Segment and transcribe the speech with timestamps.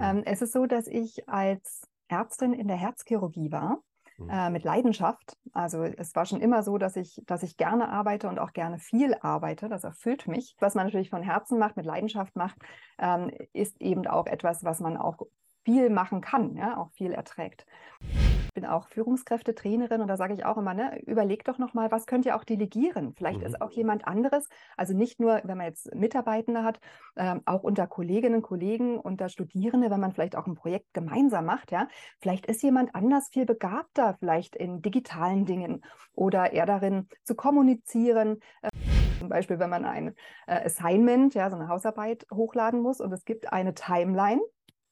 [0.00, 3.78] Ähm, es ist so, dass ich als Ärztin in der Herzchirurgie war
[4.18, 4.28] mhm.
[4.30, 5.36] äh, mit Leidenschaft.
[5.52, 8.78] Also es war schon immer so, dass ich, dass ich gerne arbeite und auch gerne
[8.78, 9.68] viel arbeite.
[9.68, 10.56] Das erfüllt mich.
[10.60, 12.56] Was man natürlich von Herzen macht, mit Leidenschaft macht,
[12.98, 15.18] ähm, ist eben auch etwas, was man auch
[15.64, 17.64] viel machen kann, ja, auch viel erträgt.
[18.54, 22.06] Ich bin auch Führungskräftetrainerin und da sage ich auch immer, ne, überleg doch nochmal, was
[22.06, 23.12] könnt ihr auch delegieren?
[23.16, 23.46] Vielleicht mhm.
[23.46, 24.46] ist auch jemand anderes,
[24.76, 26.78] also nicht nur, wenn man jetzt Mitarbeitende hat,
[27.16, 31.72] ähm, auch unter Kolleginnen, Kollegen, unter Studierende, wenn man vielleicht auch ein Projekt gemeinsam macht,
[31.72, 31.88] ja,
[32.20, 38.38] vielleicht ist jemand anders viel begabter, vielleicht in digitalen Dingen oder eher darin zu kommunizieren.
[38.62, 38.68] Äh,
[39.18, 40.14] zum Beispiel, wenn man ein
[40.46, 44.40] äh, Assignment, ja, so eine Hausarbeit hochladen muss und es gibt eine Timeline,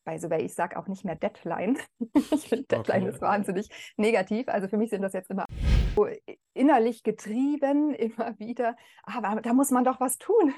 [0.04, 1.78] by the way, ich sage auch nicht mehr Deadline.
[2.14, 3.14] ich finde Deadline okay.
[3.14, 4.48] ist wahnsinnig negativ.
[4.48, 5.46] Also für mich sind das jetzt immer
[5.94, 6.06] so
[6.54, 8.76] innerlich getrieben, immer wieder.
[9.04, 10.54] Aber da muss man doch was tun.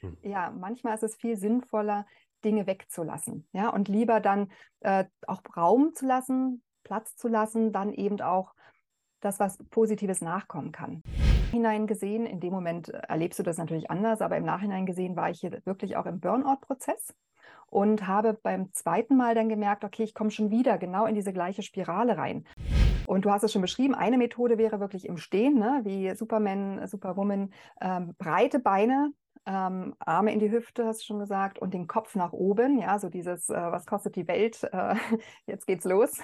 [0.00, 0.16] Hm.
[0.22, 2.06] Ja, manchmal ist es viel sinnvoller,
[2.44, 3.46] Dinge wegzulassen.
[3.52, 8.54] Ja, und lieber dann äh, auch Raum zu lassen, Platz zu lassen, dann eben auch
[9.20, 11.02] das, was Positives nachkommen kann.
[11.50, 15.30] Hinein gesehen, in dem Moment erlebst du das natürlich anders, aber im Nachhinein gesehen war
[15.30, 17.14] ich hier wirklich auch im Burnout-Prozess
[17.70, 21.32] und habe beim zweiten Mal dann gemerkt, okay, ich komme schon wieder genau in diese
[21.32, 22.44] gleiche Spirale rein.
[23.06, 25.80] Und du hast es schon beschrieben, eine Methode wäre wirklich im Stehen, ne?
[25.84, 29.12] wie Superman, Superwoman, ähm, breite Beine,
[29.46, 32.78] ähm, Arme in die Hüfte, hast du schon gesagt, und den Kopf nach oben.
[32.78, 34.62] Ja, so dieses, äh, was kostet die Welt?
[34.72, 34.94] Äh,
[35.46, 36.18] jetzt geht's los.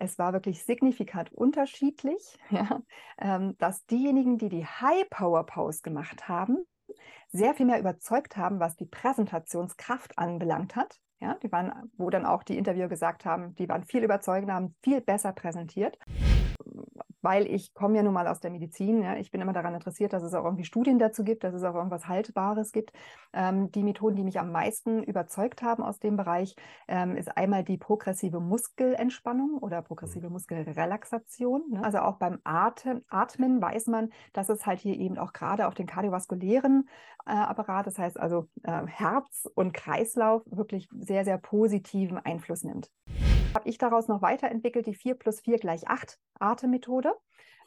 [0.00, 2.82] Es war wirklich signifikant unterschiedlich, ja,
[3.18, 6.64] ähm, dass diejenigen, die die High Power Pose gemacht haben,
[7.34, 11.00] sehr viel mehr überzeugt haben, was die Präsentationskraft anbelangt hat.
[11.20, 14.76] Ja, die waren, wo dann auch die Interviewer gesagt haben, die waren viel überzeugender, haben
[14.82, 15.98] viel besser präsentiert
[17.24, 19.02] weil ich komme ja nun mal aus der Medizin.
[19.02, 21.64] Ja, ich bin immer daran interessiert, dass es auch irgendwie Studien dazu gibt, dass es
[21.64, 22.92] auch irgendwas Haltbares gibt.
[23.32, 26.54] Ähm, die Methoden, die mich am meisten überzeugt haben aus dem Bereich,
[26.86, 30.34] ähm, ist einmal die progressive Muskelentspannung oder progressive mhm.
[30.34, 31.62] Muskelrelaxation.
[31.70, 31.82] Ne?
[31.82, 35.72] Also auch beim Atmen, Atmen weiß man, dass es halt hier eben auch gerade auf
[35.72, 36.86] den kardiovaskulären
[37.24, 42.90] äh, Apparat, das heißt also äh, Herz und Kreislauf, wirklich sehr, sehr positiven Einfluss nimmt
[43.54, 47.14] habe ich daraus noch weiterentwickelt, die 4 plus 4 gleich 8 Atemmethode.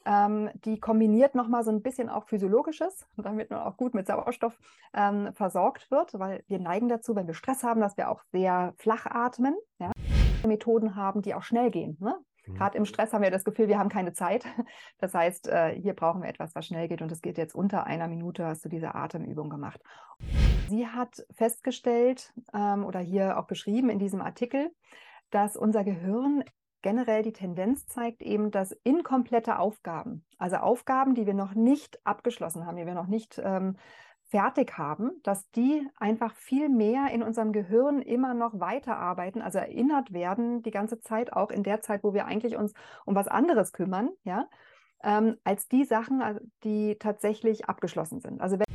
[0.06, 4.58] Ähm, die kombiniert nochmal so ein bisschen auch Physiologisches, damit man auch gut mit Sauerstoff
[4.94, 8.74] ähm, versorgt wird, weil wir neigen dazu, wenn wir Stress haben, dass wir auch sehr
[8.78, 9.56] flach atmen.
[9.80, 9.92] Ja?
[10.46, 11.98] Methoden haben, die auch schnell gehen.
[12.00, 12.16] Ne?
[12.46, 12.56] Mhm.
[12.56, 14.46] Gerade im Stress haben wir das Gefühl, wir haben keine Zeit.
[15.00, 17.86] Das heißt, äh, hier brauchen wir etwas, was schnell geht und es geht jetzt unter
[17.86, 19.82] einer Minute, hast du diese Atemübung gemacht.
[20.70, 24.72] Sie hat festgestellt ähm, oder hier auch beschrieben in diesem Artikel,
[25.30, 26.44] dass unser Gehirn
[26.82, 32.66] generell die Tendenz zeigt, eben, dass inkomplette Aufgaben, also Aufgaben, die wir noch nicht abgeschlossen
[32.66, 33.78] haben, die wir noch nicht ähm,
[34.30, 40.12] fertig haben, dass die einfach viel mehr in unserem Gehirn immer noch weiterarbeiten, also erinnert
[40.14, 42.74] werden die ganze Zeit, auch in der Zeit, wo wir eigentlich uns
[43.06, 44.48] um was anderes kümmern, ja,
[45.04, 48.42] ähm, als die Sachen, also die tatsächlich abgeschlossen sind.
[48.42, 48.66] Also wenn,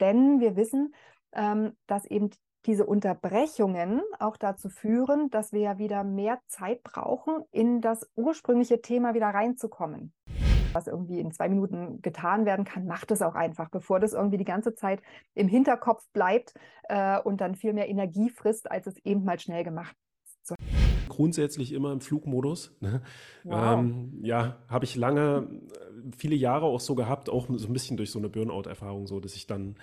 [0.00, 0.94] denn wir wissen,
[1.32, 2.30] ähm, dass eben
[2.66, 8.80] diese Unterbrechungen auch dazu führen, dass wir ja wieder mehr Zeit brauchen, in das ursprüngliche
[8.80, 10.12] Thema wieder reinzukommen.
[10.72, 14.38] Was irgendwie in zwei Minuten getan werden kann, macht es auch einfach, bevor das irgendwie
[14.38, 15.02] die ganze Zeit
[15.34, 19.64] im Hinterkopf bleibt äh, und dann viel mehr Energie frisst, als es eben mal schnell
[19.64, 19.96] gemacht
[20.44, 20.54] ist
[21.12, 22.74] grundsätzlich immer im Flugmodus.
[22.80, 23.02] Ne?
[23.44, 23.78] Wow.
[23.78, 25.46] Ähm, ja, habe ich lange,
[26.16, 29.34] viele Jahre auch so gehabt, auch so ein bisschen durch so eine Burnout-Erfahrung, so dass
[29.34, 29.76] ich dann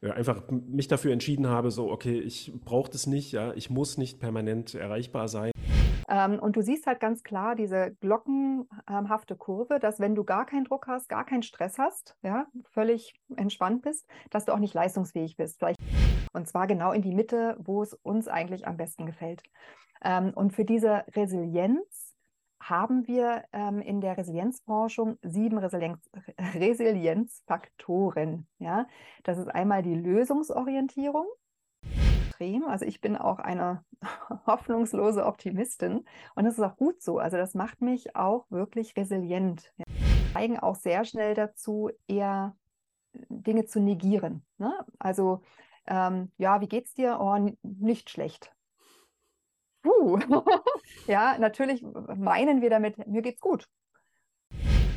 [0.00, 3.98] äh, einfach mich dafür entschieden habe, so, okay, ich brauche das nicht, ja, ich muss
[3.98, 5.50] nicht permanent erreichbar sein.
[6.08, 10.64] Ähm, und du siehst halt ganz klar diese glockenhafte Kurve, dass wenn du gar keinen
[10.64, 15.36] Druck hast, gar keinen Stress hast, ja, völlig entspannt bist, dass du auch nicht leistungsfähig
[15.36, 15.58] bist.
[15.58, 15.78] Vielleicht
[16.32, 19.42] und zwar genau in die Mitte, wo es uns eigentlich am besten gefällt.
[20.02, 22.03] Ähm, und für diese Resilienz
[22.68, 26.10] haben wir ähm, in der Resilienzforschung sieben Resilienz,
[26.54, 28.46] Resilienzfaktoren.
[28.58, 28.86] Ja?
[29.22, 31.26] Das ist einmal die Lösungsorientierung.
[32.66, 33.84] Also ich bin auch eine
[34.46, 37.18] hoffnungslose Optimistin und das ist auch gut so.
[37.18, 39.72] Also das macht mich auch wirklich resilient.
[39.76, 39.86] Wir
[40.34, 42.56] neigen auch sehr schnell dazu, eher
[43.28, 44.44] Dinge zu negieren.
[44.58, 44.74] Ne?
[44.98, 45.42] Also
[45.86, 47.18] ähm, ja, wie geht's dir?
[47.20, 48.53] Oh, nicht schlecht.
[49.84, 50.18] Puh.
[51.06, 51.84] ja, natürlich
[52.16, 53.68] meinen wir damit, mir geht's gut.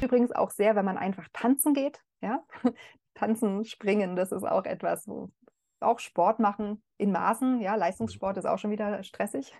[0.01, 2.43] Übrigens auch sehr, wenn man einfach tanzen geht, ja.
[3.13, 5.29] tanzen, springen, das ist auch etwas, wo
[5.79, 7.59] auch Sport machen in Maßen.
[7.61, 9.53] Ja, Leistungssport ist auch schon wieder stressig.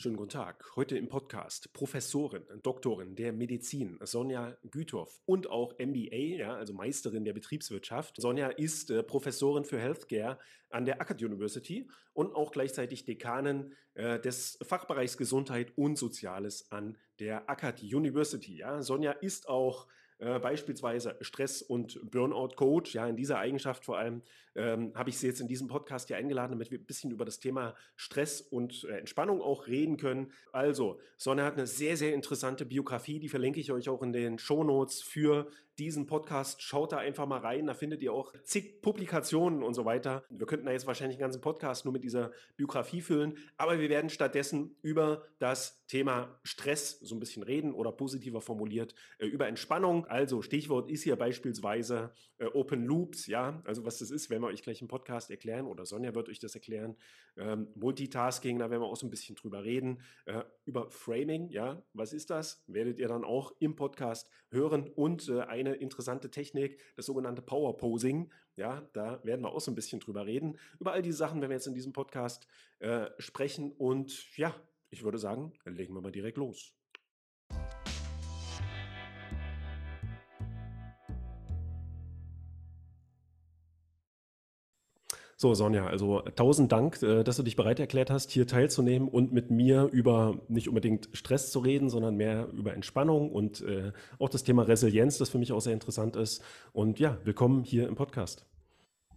[0.00, 0.64] Schönen guten Tag.
[0.76, 7.24] Heute im Podcast Professorin, Doktorin der Medizin Sonja Güthoff und auch MBA, ja, also Meisterin
[7.24, 8.14] der Betriebswirtschaft.
[8.16, 10.38] Sonja ist äh, Professorin für Healthcare
[10.70, 16.96] an der Akkad University und auch gleichzeitig Dekanin äh, des Fachbereichs Gesundheit und Soziales an
[17.18, 18.58] der Akkad University.
[18.58, 18.80] Ja.
[18.82, 19.88] Sonja ist auch
[20.18, 22.94] äh, beispielsweise Stress- und Burnout-Coach.
[22.94, 24.22] Ja, in dieser Eigenschaft vor allem
[24.56, 27.24] ähm, habe ich Sie jetzt in diesem Podcast hier eingeladen, damit wir ein bisschen über
[27.24, 30.32] das Thema Stress und äh, Entspannung auch reden können.
[30.52, 34.38] Also, Sonne hat eine sehr, sehr interessante Biografie, die verlinke ich euch auch in den
[34.38, 36.62] Shownotes für diesen Podcast.
[36.62, 40.24] Schaut da einfach mal rein, da findet ihr auch zig Publikationen und so weiter.
[40.30, 43.88] Wir könnten da jetzt wahrscheinlich einen ganzen Podcast nur mit dieser Biografie füllen, aber wir
[43.88, 49.48] werden stattdessen über das Thema Stress so ein bisschen reden oder positiver formuliert äh, über
[49.48, 50.06] Entspannung.
[50.06, 54.48] Also Stichwort ist hier beispielsweise äh, Open Loops, ja, also was das ist, werden wir
[54.48, 56.96] euch gleich im Podcast erklären oder Sonja wird euch das erklären.
[57.36, 60.00] Ähm, Multitasking, da werden wir auch so ein bisschen drüber reden.
[60.26, 62.64] Äh, über Framing, ja, was ist das?
[62.66, 67.76] Werdet ihr dann auch im Podcast hören und äh, eine interessante Technik, das sogenannte Power
[67.76, 68.32] Posing.
[68.56, 70.58] Ja, da werden wir auch so ein bisschen drüber reden.
[70.80, 72.46] Über all diese Sachen werden wir jetzt in diesem Podcast
[72.78, 74.54] äh, sprechen und ja,
[74.90, 76.77] ich würde sagen, legen wir mal direkt los.
[85.40, 89.32] So, Sonja, also tausend Dank, äh, dass du dich bereit erklärt hast, hier teilzunehmen und
[89.32, 94.30] mit mir über nicht unbedingt Stress zu reden, sondern mehr über Entspannung und äh, auch
[94.30, 96.42] das Thema Resilienz, das für mich auch sehr interessant ist.
[96.72, 98.46] Und ja, willkommen hier im Podcast.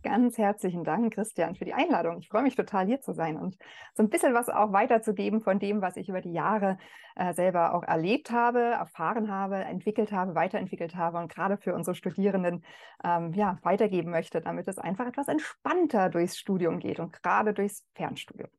[0.03, 2.18] Ganz herzlichen Dank, Christian, für die Einladung.
[2.19, 3.56] Ich freue mich total, hier zu sein und
[3.94, 6.80] so ein bisschen was auch weiterzugeben von dem, was ich über die Jahre
[7.15, 11.94] äh, selber auch erlebt habe, erfahren habe, entwickelt habe, weiterentwickelt habe und gerade für unsere
[11.94, 12.63] Studierenden
[13.03, 17.86] ähm, ja, weitergeben möchte, damit es einfach etwas entspannter durchs Studium geht und gerade durchs
[17.94, 18.50] Fernstudium.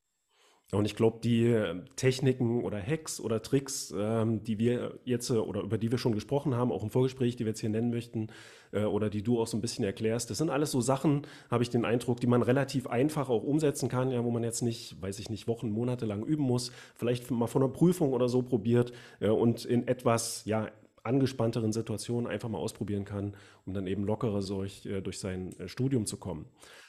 [0.75, 5.35] Und ich glaube, die ähm, Techniken oder Hacks oder Tricks, ähm, die wir jetzt äh,
[5.35, 7.91] oder über die wir schon gesprochen haben, auch im Vorgespräch, die wir jetzt hier nennen
[7.91, 8.29] möchten,
[8.73, 11.63] äh, oder die du auch so ein bisschen erklärst, das sind alles so Sachen, habe
[11.63, 15.01] ich den Eindruck, die man relativ einfach auch umsetzen kann, ja, wo man jetzt nicht,
[15.03, 18.41] weiß ich nicht, Wochen, Monate lang üben muss, vielleicht mal von einer Prüfung oder so
[18.41, 20.71] probiert äh, und in etwas, ja,
[21.03, 23.35] angespannteren Situationen einfach mal ausprobieren kann,
[23.67, 26.47] um dann eben lockerer durch, äh, durch sein äh, Studium zu kommen.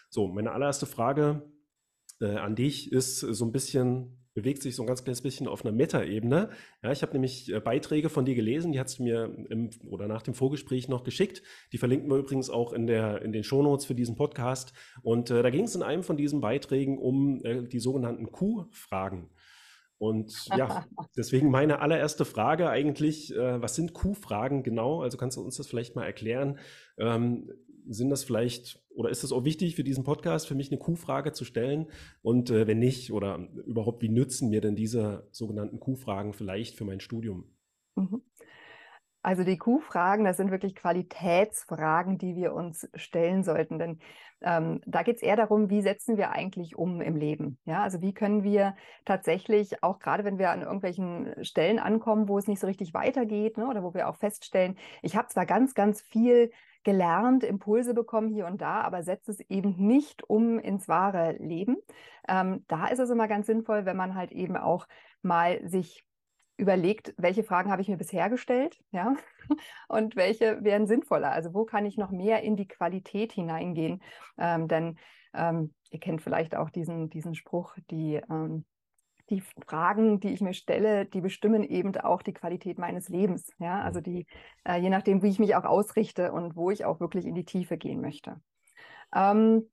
[0.09, 1.41] So, meine allererste Frage
[2.23, 5.63] äh, an dich ist so ein bisschen, bewegt sich so ein ganz kleines bisschen auf
[5.63, 6.49] einer Meta-Ebene.
[6.81, 10.07] Ja, ich habe nämlich äh, Beiträge von dir gelesen, die hast du mir im oder
[10.07, 11.43] nach dem Vorgespräch noch geschickt.
[11.71, 14.73] Die verlinken wir übrigens auch in, der, in den Shownotes für diesen Podcast.
[15.03, 19.29] Und äh, da ging es in einem von diesen Beiträgen um äh, die sogenannten Q-Fragen.
[19.97, 20.85] Und ja,
[21.17, 25.01] deswegen meine allererste Frage eigentlich, äh, was sind Q-Fragen genau?
[25.01, 26.59] Also kannst du uns das vielleicht mal erklären?
[26.97, 27.49] Ähm,
[27.87, 31.31] sind das vielleicht oder ist es auch wichtig für diesen Podcast, für mich eine Q-Frage
[31.31, 31.87] zu stellen?
[32.21, 36.85] Und äh, wenn nicht, oder überhaupt, wie nützen mir denn diese sogenannten Q-Fragen vielleicht für
[36.85, 37.45] mein Studium?
[37.95, 38.21] Mhm.
[39.25, 43.79] Also die Q-Fragen, das sind wirklich Qualitätsfragen, die wir uns stellen sollten.
[43.79, 43.99] Denn
[44.41, 47.57] ähm, da geht es eher darum, wie setzen wir eigentlich um im Leben?
[47.63, 48.75] Ja, also wie können wir
[49.05, 53.57] tatsächlich, auch gerade wenn wir an irgendwelchen Stellen ankommen, wo es nicht so richtig weitergeht,
[53.57, 56.51] ne, oder wo wir auch feststellen, ich habe zwar ganz, ganz viel
[56.83, 61.77] gelernt, Impulse bekommen hier und da, aber setzt es eben nicht um ins wahre Leben.
[62.27, 64.87] Ähm, da ist es immer ganz sinnvoll, wenn man halt eben auch
[65.21, 66.03] mal sich
[66.57, 69.15] überlegt, welche Fragen habe ich mir bisher gestellt, ja,
[69.87, 71.31] und welche wären sinnvoller.
[71.31, 74.01] Also wo kann ich noch mehr in die Qualität hineingehen?
[74.37, 74.97] Ähm, denn
[75.33, 78.65] ähm, ihr kennt vielleicht auch diesen, diesen Spruch, die ähm,
[79.33, 83.51] die Fragen, die ich mir stelle, die bestimmen eben auch die Qualität meines Lebens.
[83.57, 84.03] Ja, also mhm.
[84.03, 84.25] die,
[84.63, 87.45] äh, je nachdem, wie ich mich auch ausrichte und wo ich auch wirklich in die
[87.45, 88.39] Tiefe gehen möchte.
[89.13, 89.69] Ähm,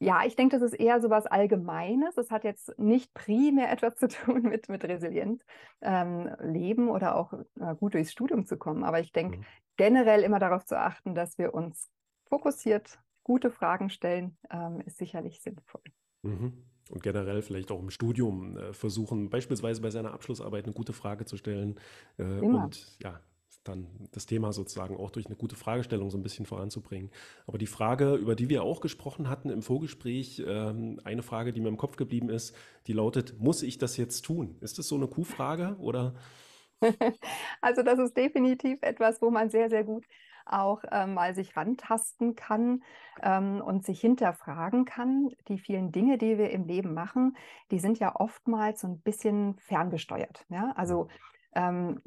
[0.00, 2.14] ja, ich denke, das ist eher so was Allgemeines.
[2.14, 5.42] Das hat jetzt nicht primär etwas zu tun mit, mit resilient
[5.80, 8.84] ähm, leben oder auch äh, gut durchs Studium zu kommen.
[8.84, 9.44] Aber ich denke, mhm.
[9.76, 11.90] generell immer darauf zu achten, dass wir uns
[12.28, 15.82] fokussiert gute Fragen stellen, ähm, ist sicherlich sinnvoll.
[16.22, 20.92] Mhm und generell vielleicht auch im Studium äh, versuchen, beispielsweise bei seiner Abschlussarbeit eine gute
[20.92, 21.78] Frage zu stellen
[22.18, 23.20] äh, und ja,
[23.64, 27.10] dann das Thema sozusagen auch durch eine gute Fragestellung so ein bisschen voranzubringen.
[27.46, 31.60] Aber die Frage, über die wir auch gesprochen hatten im Vorgespräch, ähm, eine Frage, die
[31.60, 34.56] mir im Kopf geblieben ist, die lautet, muss ich das jetzt tun?
[34.60, 36.14] Ist das so eine Q-Frage oder?
[37.60, 40.04] Also das ist definitiv etwas, wo man sehr, sehr gut
[40.52, 42.82] auch ähm, mal sich rantasten kann
[43.22, 45.30] ähm, und sich hinterfragen kann.
[45.48, 47.36] Die vielen Dinge, die wir im Leben machen,
[47.70, 50.44] die sind ja oftmals so ein bisschen ferngesteuert.
[50.48, 50.72] Ja?
[50.76, 51.10] Also mhm.
[51.54, 52.02] ähm,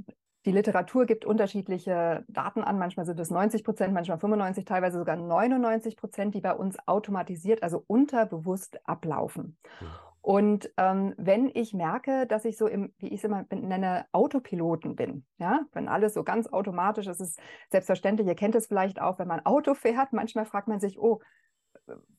[0.45, 2.79] die Literatur gibt unterschiedliche Daten an.
[2.79, 7.61] Manchmal sind es 90 Prozent, manchmal 95, teilweise sogar 99 Prozent, die bei uns automatisiert,
[7.61, 9.57] also unterbewusst ablaufen.
[9.81, 10.10] Ja.
[10.21, 14.95] Und ähm, wenn ich merke, dass ich so im, wie ich es immer nenne, Autopiloten
[14.95, 17.39] bin, ja, wenn alles so ganz automatisch ist, ist
[17.71, 21.21] selbstverständlich, ihr kennt es vielleicht auch, wenn man Auto fährt, manchmal fragt man sich, oh,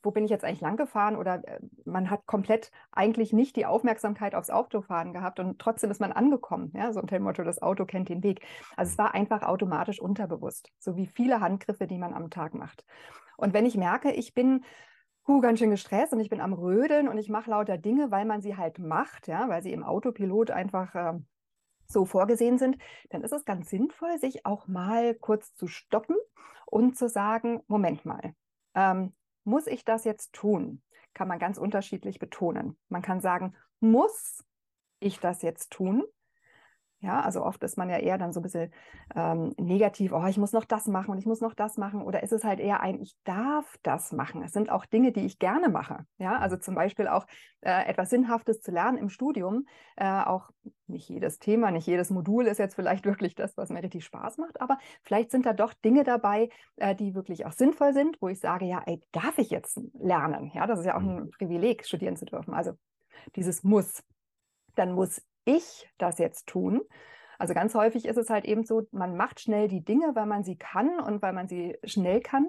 [0.03, 3.67] wo bin ich jetzt eigentlich lang gefahren oder äh, man hat komplett eigentlich nicht die
[3.67, 7.63] Aufmerksamkeit aufs Autofahren gehabt und trotzdem ist man angekommen, ja, so unter dem Motto, das
[7.63, 8.45] Auto kennt den Weg.
[8.77, 12.85] Also es war einfach automatisch unterbewusst, so wie viele Handgriffe, die man am Tag macht.
[13.37, 14.65] Und wenn ich merke, ich bin
[15.27, 18.25] huh, ganz schön gestresst und ich bin am Rödeln und ich mache lauter Dinge, weil
[18.25, 21.21] man sie halt macht, ja, weil sie im Autopilot einfach äh,
[21.87, 22.79] so vorgesehen sind,
[23.11, 26.17] dann ist es ganz sinnvoll, sich auch mal kurz zu stoppen
[26.67, 28.35] und zu sagen, Moment mal,
[28.75, 29.13] ähm,
[29.45, 30.83] muss ich das jetzt tun?
[31.15, 32.79] Kann man ganz unterschiedlich betonen.
[32.89, 34.45] Man kann sagen, muss
[35.01, 36.05] ich das jetzt tun?
[37.03, 38.73] Ja, also oft ist man ja eher dann so ein bisschen
[39.17, 42.01] ähm, negativ, oh, ich muss noch das machen und ich muss noch das machen.
[42.01, 44.41] Oder ist es halt eher ein, ich darf das machen.
[44.45, 46.07] Es sind auch Dinge, die ich gerne mache.
[46.19, 47.27] Ja, also zum Beispiel auch
[47.61, 49.67] äh, etwas Sinnhaftes zu lernen im Studium.
[49.97, 50.51] Äh, auch
[50.87, 54.39] nicht jedes Thema, nicht jedes Modul ist jetzt vielleicht wirklich das, was mir richtig Spaß
[54.39, 58.29] macht, aber vielleicht sind da doch Dinge dabei, äh, die wirklich auch sinnvoll sind, wo
[58.29, 60.53] ich sage, ja, ey, darf ich jetzt lernen?
[60.55, 61.17] Ja, das ist ja auch mhm.
[61.17, 62.55] ein Privileg, studieren zu dürfen.
[62.55, 62.75] Also
[63.35, 64.05] dieses Muss.
[64.75, 66.83] Dann muss ich das jetzt tun?
[67.39, 70.45] Also ganz häufig ist es halt eben so, man macht schnell die Dinge, weil man
[70.45, 72.49] sie kann und weil man sie schnell kann.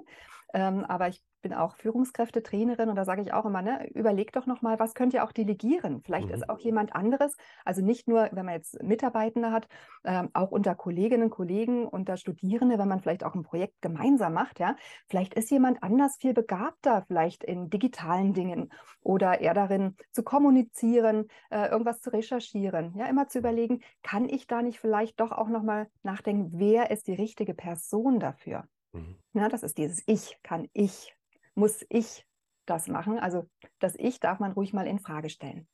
[0.52, 4.46] Ähm, aber ich bin auch Führungskräftetrainerin und da sage ich auch immer, ne, überleg doch
[4.46, 6.00] nochmal, was könnt ihr auch delegieren?
[6.02, 6.34] Vielleicht mhm.
[6.34, 7.36] ist auch jemand anderes,
[7.66, 9.68] also nicht nur, wenn man jetzt Mitarbeitende hat,
[10.04, 14.58] ähm, auch unter Kolleginnen, Kollegen, unter Studierende, wenn man vielleicht auch ein Projekt gemeinsam macht,
[14.58, 14.74] ja,
[15.06, 18.72] vielleicht ist jemand anders viel begabter, vielleicht in digitalen Dingen
[19.02, 24.46] oder eher darin zu kommunizieren, äh, irgendwas zu recherchieren, ja, immer zu überlegen, kann ich
[24.46, 28.64] da nicht vielleicht doch auch nochmal nachdenken, wer ist die richtige Person dafür?
[28.94, 29.16] Mhm.
[29.34, 31.14] Ja, das ist dieses Ich, kann ich,
[31.54, 32.26] muss ich
[32.66, 33.18] das machen.
[33.18, 35.68] Also das Ich darf man ruhig mal in Frage stellen.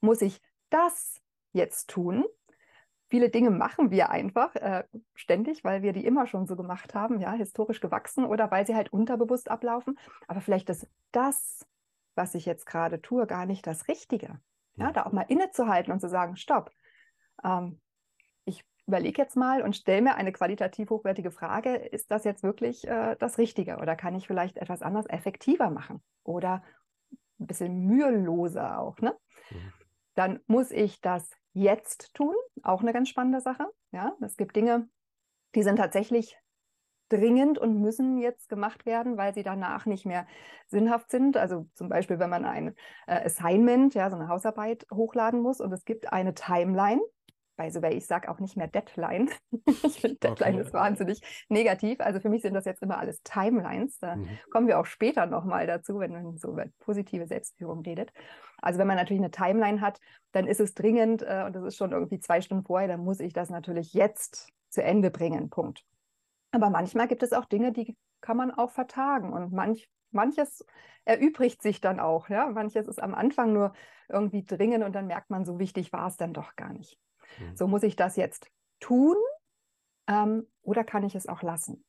[0.00, 1.20] Muss ich das
[1.52, 2.24] jetzt tun?
[3.08, 4.84] Viele Dinge machen wir einfach äh,
[5.14, 8.74] ständig, weil wir die immer schon so gemacht haben, ja, historisch gewachsen oder weil sie
[8.74, 9.98] halt unterbewusst ablaufen.
[10.26, 11.66] Aber vielleicht ist das,
[12.14, 14.40] was ich jetzt gerade tue, gar nicht das Richtige.
[14.74, 16.70] Ja, da auch mal innezuhalten und zu sagen, stopp,
[17.42, 17.80] ähm,
[18.88, 23.16] überlege jetzt mal und stelle mir eine qualitativ hochwertige Frage, ist das jetzt wirklich äh,
[23.18, 26.62] das Richtige oder kann ich vielleicht etwas anders effektiver machen oder
[27.38, 29.14] ein bisschen müheloser auch, ne?
[29.50, 29.72] Mhm.
[30.14, 33.68] Dann muss ich das jetzt tun, auch eine ganz spannende Sache.
[33.92, 34.88] Ja, es gibt Dinge,
[35.54, 36.36] die sind tatsächlich
[37.08, 40.26] dringend und müssen jetzt gemacht werden, weil sie danach nicht mehr
[40.66, 41.36] sinnhaft sind.
[41.36, 42.74] Also zum Beispiel, wenn man ein
[43.06, 47.00] äh, Assignment, ja, so eine Hausarbeit hochladen muss und es gibt eine Timeline,
[47.58, 49.28] by the way, ich sage auch nicht mehr Deadline.
[49.66, 50.64] ich finde Deadline okay.
[50.64, 52.00] ist wahnsinnig negativ.
[52.00, 53.98] Also für mich sind das jetzt immer alles Timelines.
[53.98, 54.28] Da mhm.
[54.50, 58.12] kommen wir auch später nochmal dazu, wenn man so über positive Selbstführung redet.
[58.62, 60.00] Also wenn man natürlich eine Timeline hat,
[60.32, 63.20] dann ist es dringend äh, und das ist schon irgendwie zwei Stunden vorher, dann muss
[63.20, 65.50] ich das natürlich jetzt zu Ende bringen.
[65.50, 65.84] Punkt.
[66.52, 70.64] Aber manchmal gibt es auch Dinge, die kann man auch vertagen und manch, manches
[71.04, 72.28] erübrigt sich dann auch.
[72.28, 72.46] Ja?
[72.50, 73.72] Manches ist am Anfang nur
[74.08, 76.98] irgendwie dringend und dann merkt man, so wichtig war es dann doch gar nicht.
[77.38, 77.56] Mhm.
[77.56, 79.16] So muss ich das jetzt tun
[80.08, 81.84] ähm, oder kann ich es auch lassen?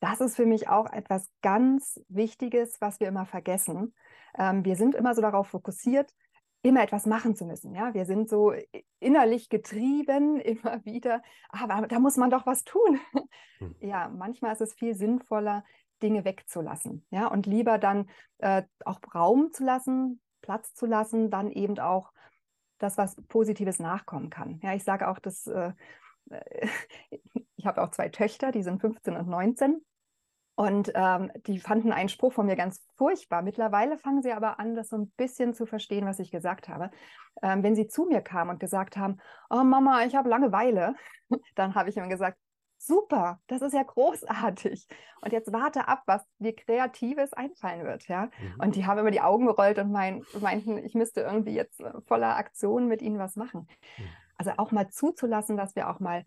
[0.00, 3.94] Das ist für mich auch etwas ganz Wichtiges, was wir immer vergessen.
[4.38, 6.14] Ähm, wir sind immer so darauf fokussiert,
[6.62, 7.74] immer etwas machen zu müssen.
[7.74, 8.52] Ja, wir sind so
[8.98, 11.22] innerlich getrieben immer wieder.
[11.48, 13.00] Aber da muss man doch was tun.
[13.12, 13.26] Hm.
[13.80, 15.64] Ja, manchmal ist es viel sinnvoller,
[16.02, 17.04] Dinge wegzulassen.
[17.10, 18.08] Ja, und lieber dann
[18.38, 22.10] äh, auch Raum zu lassen, Platz zu lassen, dann eben auch
[22.80, 24.58] das, was Positives nachkommen kann.
[24.62, 25.72] Ja, ich sage auch, dass äh,
[27.56, 29.84] ich habe auch zwei Töchter, die sind 15 und 19.
[30.56, 33.40] Und ähm, die fanden einen Spruch von mir ganz furchtbar.
[33.40, 36.90] Mittlerweile fangen sie aber an, das so ein bisschen zu verstehen, was ich gesagt habe.
[37.42, 39.18] Ähm, wenn sie zu mir kamen und gesagt haben,
[39.48, 40.96] oh Mama, ich habe Langeweile,
[41.54, 42.36] dann habe ich immer gesagt,
[42.80, 44.88] super, das ist ja großartig.
[45.20, 48.26] Und jetzt warte ab, was dir Kreatives einfallen wird, ja.
[48.26, 48.54] Mhm.
[48.58, 51.92] Und die haben immer die Augen gerollt und mein, meinten, ich müsste irgendwie jetzt äh,
[52.06, 53.68] voller Aktion mit ihnen was machen.
[53.98, 54.04] Mhm.
[54.36, 56.24] Also auch mal zuzulassen, dass wir auch mal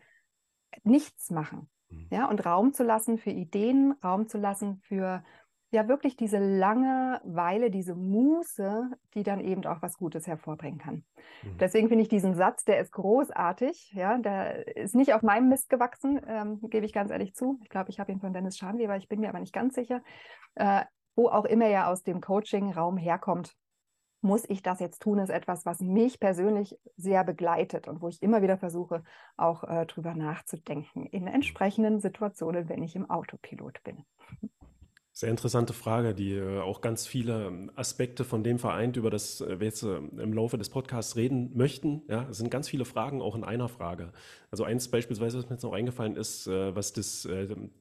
[0.84, 2.06] nichts machen, mhm.
[2.10, 5.24] ja, und Raum zu lassen für Ideen, Raum zu lassen für
[5.74, 11.04] ja wirklich diese lange Weile, diese Muße, die dann eben auch was Gutes hervorbringen kann.
[11.42, 11.58] Mhm.
[11.58, 13.92] Deswegen finde ich diesen Satz, der ist großartig.
[13.92, 17.58] Ja, der ist nicht auf meinem Mist gewachsen, ähm, gebe ich ganz ehrlich zu.
[17.62, 20.02] Ich glaube, ich habe ihn von Dennis Schanweber, ich bin mir aber nicht ganz sicher.
[20.54, 20.84] Äh,
[21.16, 23.54] wo auch immer er aus dem Coaching-Raum herkommt,
[24.24, 28.22] muss ich das jetzt tun, ist etwas, was mich persönlich sehr begleitet und wo ich
[28.22, 29.04] immer wieder versuche,
[29.36, 34.04] auch äh, drüber nachzudenken in entsprechenden Situationen, wenn ich im Autopilot bin.
[35.16, 39.40] Sehr interessante Frage, die äh, auch ganz viele ähm, Aspekte von dem vereint, über das
[39.40, 42.02] äh, wir jetzt äh, im Laufe des Podcasts reden möchten.
[42.08, 44.12] Ja, es sind ganz viele Fragen auch in einer Frage.
[44.50, 47.28] Also eins beispielsweise, was mir jetzt noch eingefallen ist, was das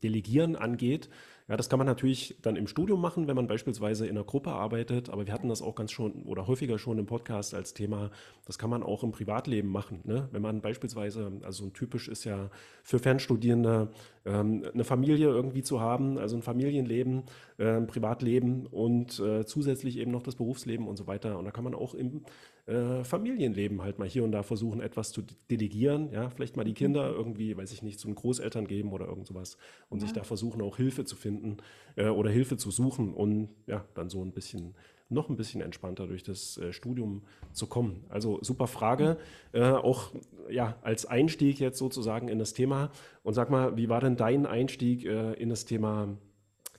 [0.04, 1.10] Delegieren angeht.
[1.50, 4.52] Ja, das kann man natürlich dann im Studium machen, wenn man beispielsweise in einer Gruppe
[4.52, 8.12] arbeitet, aber wir hatten das auch ganz schon oder häufiger schon im Podcast als Thema,
[8.46, 10.00] das kann man auch im Privatleben machen.
[10.06, 10.30] Ne?
[10.32, 12.50] Wenn man beispielsweise, also ein typisch ist ja
[12.82, 13.90] für Fernstudierende
[14.26, 17.24] ähm, eine Familie irgendwie zu haben, also ein Familienleben,
[17.58, 21.38] äh, ein Privatleben und äh, zusätzlich eben noch das Berufsleben und so weiter.
[21.38, 22.24] Und da kann man auch im
[22.66, 26.12] äh, Familienleben halt mal hier und da versuchen, etwas zu delegieren.
[26.12, 26.76] Ja, vielleicht mal die mhm.
[26.76, 29.58] Kinder irgendwie, weiß ich nicht, zu den Großeltern geben oder irgend sowas
[29.90, 30.08] und ja.
[30.08, 31.58] sich da versuchen, auch Hilfe zu finden
[31.96, 34.76] äh, oder Hilfe zu suchen und ja, dann so ein bisschen
[35.10, 38.06] noch ein bisschen entspannter durch das äh, Studium zu kommen.
[38.10, 39.18] Also super Frage,
[39.52, 39.60] mhm.
[39.60, 40.12] äh, auch
[40.50, 42.92] ja als Einstieg jetzt sozusagen in das Thema.
[43.24, 46.18] Und sag mal, wie war denn dein Einstieg äh, in das Thema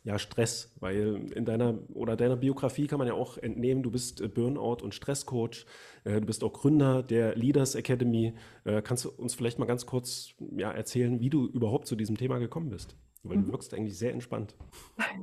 [0.05, 4.21] ja, Stress, weil in deiner oder deiner Biografie kann man ja auch entnehmen, du bist
[4.21, 5.65] äh, Burnout- und Stresscoach,
[6.05, 8.35] äh, du bist auch Gründer der Leaders Academy.
[8.65, 12.19] Äh, kannst du uns vielleicht mal ganz kurz ja, erzählen, wie du überhaupt zu diesem
[12.19, 12.99] Thema gekommen bist?
[13.23, 13.47] Weil mhm.
[13.47, 14.55] du wirkst eigentlich sehr entspannt.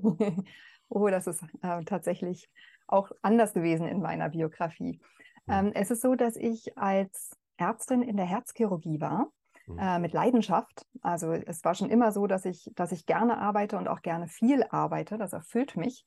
[0.90, 2.50] oh, das ist äh, tatsächlich
[2.88, 5.00] auch anders gewesen in meiner Biografie.
[5.46, 5.54] Mhm.
[5.54, 9.32] Ähm, es ist so, dass ich als Ärztin in der Herzchirurgie war
[9.68, 9.78] Mhm.
[9.80, 10.86] äh, mit Leidenschaft.
[11.02, 14.28] Also es war schon immer so, dass ich, dass ich gerne arbeite und auch gerne
[14.28, 15.18] viel arbeite.
[15.18, 16.06] Das erfüllt mich.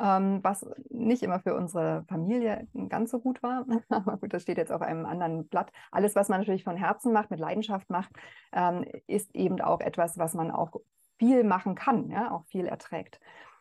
[0.00, 3.66] Ähm, was nicht immer für unsere Familie ganz so gut war.
[3.88, 5.72] Aber gut, das steht jetzt auf einem anderen Blatt.
[5.90, 8.10] Alles, was man natürlich von Herzen macht, mit Leidenschaft macht,
[8.52, 10.72] ähm, ist eben auch etwas, was man auch
[11.18, 13.18] viel machen kann, ja, auch viel erträgt.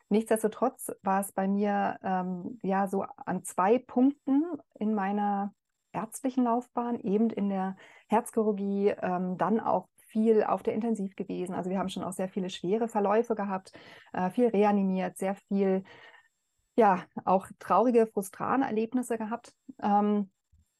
[0.10, 4.44] Nichtsdestotrotz war es bei mir ähm, ja so an zwei Punkten
[4.76, 5.54] in meiner
[5.98, 7.76] ärztlichen Laufbahn, eben in der
[8.08, 11.54] Herzchirurgie, ähm, dann auch viel auf der Intensiv gewesen.
[11.54, 13.74] Also wir haben schon auch sehr viele schwere Verläufe gehabt,
[14.14, 15.84] äh, viel reanimiert, sehr viel,
[16.76, 19.54] ja, auch traurige, frustrane Erlebnisse gehabt.
[19.82, 20.30] Ähm,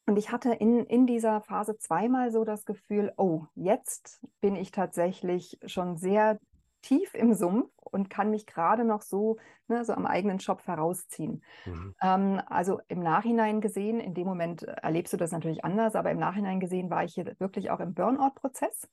[0.06, 4.70] und ich hatte in, in dieser Phase zweimal so das Gefühl, oh, jetzt bin ich
[4.70, 6.38] tatsächlich schon sehr
[6.80, 11.42] tief im Sumpf und kann mich gerade noch so, ne, so am eigenen Job herausziehen.
[11.66, 11.94] Mhm.
[12.02, 16.18] Ähm, also im Nachhinein gesehen, in dem Moment erlebst du das natürlich anders, aber im
[16.18, 18.88] Nachhinein gesehen war ich hier wirklich auch im Burnout-Prozess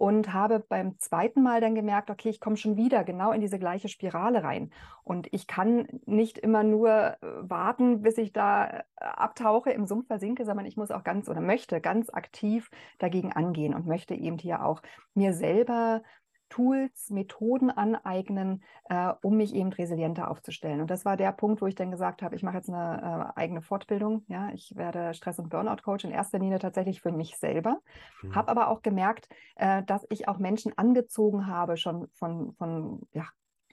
[0.00, 3.58] und habe beim zweiten Mal dann gemerkt, okay, ich komme schon wieder genau in diese
[3.58, 4.70] gleiche Spirale rein.
[5.04, 10.06] Und ich kann nicht immer nur äh, warten, bis ich da äh, abtauche, im Sumpf
[10.06, 14.38] versinke, sondern ich muss auch ganz oder möchte ganz aktiv dagegen angehen und möchte eben
[14.38, 14.80] hier auch
[15.12, 16.02] mir selber
[16.50, 20.80] Tools, Methoden aneignen, äh, um mich eben resilienter aufzustellen.
[20.82, 23.40] Und das war der Punkt, wo ich dann gesagt habe, ich mache jetzt eine äh,
[23.40, 24.24] eigene Fortbildung.
[24.28, 27.80] Ja, ich werde Stress- und Burnout-Coach in erster Linie tatsächlich für mich selber.
[28.22, 28.34] Mhm.
[28.34, 33.24] Habe aber auch gemerkt, äh, dass ich auch Menschen angezogen habe, schon von, von ja,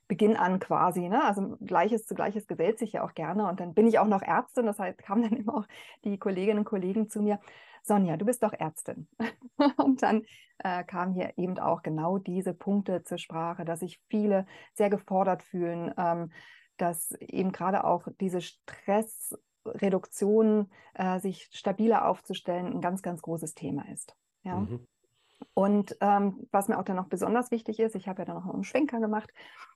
[0.07, 1.09] Beginn an quasi.
[1.09, 1.23] Ne?
[1.23, 3.47] Also Gleiches zu Gleiches gesellt sich ja auch gerne.
[3.47, 4.65] Und dann bin ich auch noch Ärztin.
[4.65, 5.67] Das heißt, kamen dann immer auch
[6.05, 7.39] die Kolleginnen und Kollegen zu mir.
[7.88, 9.08] Sonja, du bist doch Ärztin.
[9.78, 10.23] und dann
[10.60, 15.43] äh, kamen hier eben auch genau diese Punkte zur Sprache, dass sich viele sehr gefordert
[15.43, 16.32] fühlen, ähm,
[16.78, 23.89] dass eben gerade auch diese Stressreduktion, äh, sich stabiler aufzustellen, ein ganz, ganz großes Thema
[23.91, 24.15] ist.
[24.43, 24.58] Ja.
[24.58, 24.88] Mhm.
[25.54, 28.52] Und ähm, was mir auch dann noch besonders wichtig ist, ich habe ja dann noch
[28.52, 29.32] einen Schwenker gemacht,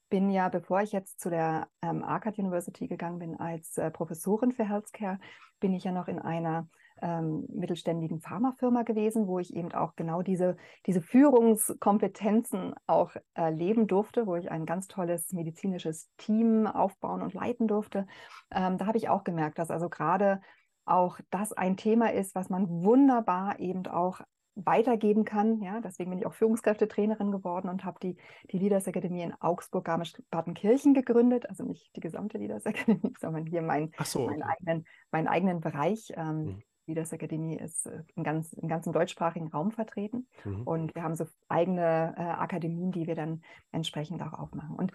[0.10, 4.52] bin ja, bevor ich jetzt zu der ähm, Arcad University gegangen bin als äh, Professorin
[4.52, 5.20] für Healthcare,
[5.60, 6.68] bin ich ja noch in einer
[7.02, 14.28] ähm, mittelständigen Pharmafirma gewesen, wo ich eben auch genau diese, diese Führungskompetenzen auch erleben durfte,
[14.28, 18.08] wo ich ein ganz tolles medizinisches Team aufbauen und leiten durfte.
[18.52, 20.42] Ähm, da habe ich auch gemerkt, dass also gerade
[20.86, 24.22] auch das ein Thema ist, was man wunderbar eben auch
[24.56, 25.62] weitergeben kann.
[25.62, 28.18] Ja, deswegen bin ich auch Führungskräftetrainerin geworden und habe die,
[28.52, 31.50] die Leaders Akademie in Augsburg, Garmisch-Partenkirchen gegründet.
[31.50, 34.32] Also nicht die gesamte Leaders Akademie, sondern hier mein, so, okay.
[34.32, 36.12] meinen, eigenen, meinen eigenen Bereich.
[36.16, 36.64] Ähm, mhm.
[36.92, 40.28] Leaders Akademie ist äh, im, ganz, im ganzen deutschsprachigen Raum vertreten.
[40.44, 40.64] Mhm.
[40.64, 44.76] Und wir haben so eigene äh, Akademien, die wir dann entsprechend auch aufmachen.
[44.76, 44.92] Und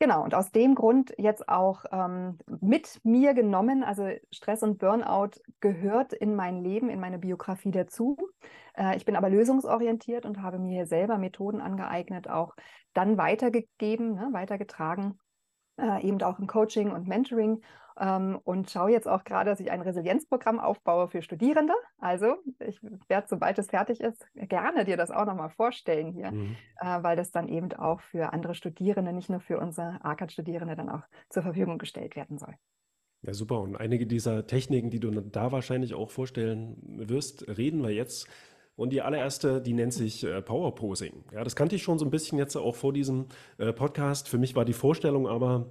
[0.00, 5.40] Genau, und aus dem Grund jetzt auch ähm, mit mir genommen, also Stress und Burnout
[5.58, 8.16] gehört in mein Leben, in meine Biografie dazu.
[8.74, 12.54] Äh, ich bin aber lösungsorientiert und habe mir hier selber Methoden angeeignet, auch
[12.94, 15.18] dann weitergegeben, ne, weitergetragen,
[15.80, 17.60] äh, eben auch im Coaching und Mentoring
[18.00, 21.74] ähm, und schaue jetzt auch gerade, dass ich ein Resilienzprogramm aufbaue für Studierende.
[21.98, 26.56] Also ich werde, sobald es fertig ist, gerne dir das auch nochmal vorstellen hier, mhm.
[26.80, 30.88] äh, weil das dann eben auch für andere Studierende, nicht nur für unsere ACAD-Studierende dann
[30.88, 32.54] auch zur Verfügung gestellt werden soll.
[33.22, 33.60] Ja, super.
[33.60, 38.28] Und einige dieser Techniken, die du da wahrscheinlich auch vorstellen wirst, reden wir jetzt.
[38.76, 41.24] Und die allererste, die nennt sich äh, Power Posing.
[41.32, 43.26] Ja, das kannte ich schon so ein bisschen jetzt auch vor diesem
[43.58, 44.28] äh, Podcast.
[44.28, 45.66] Für mich war die Vorstellung aber,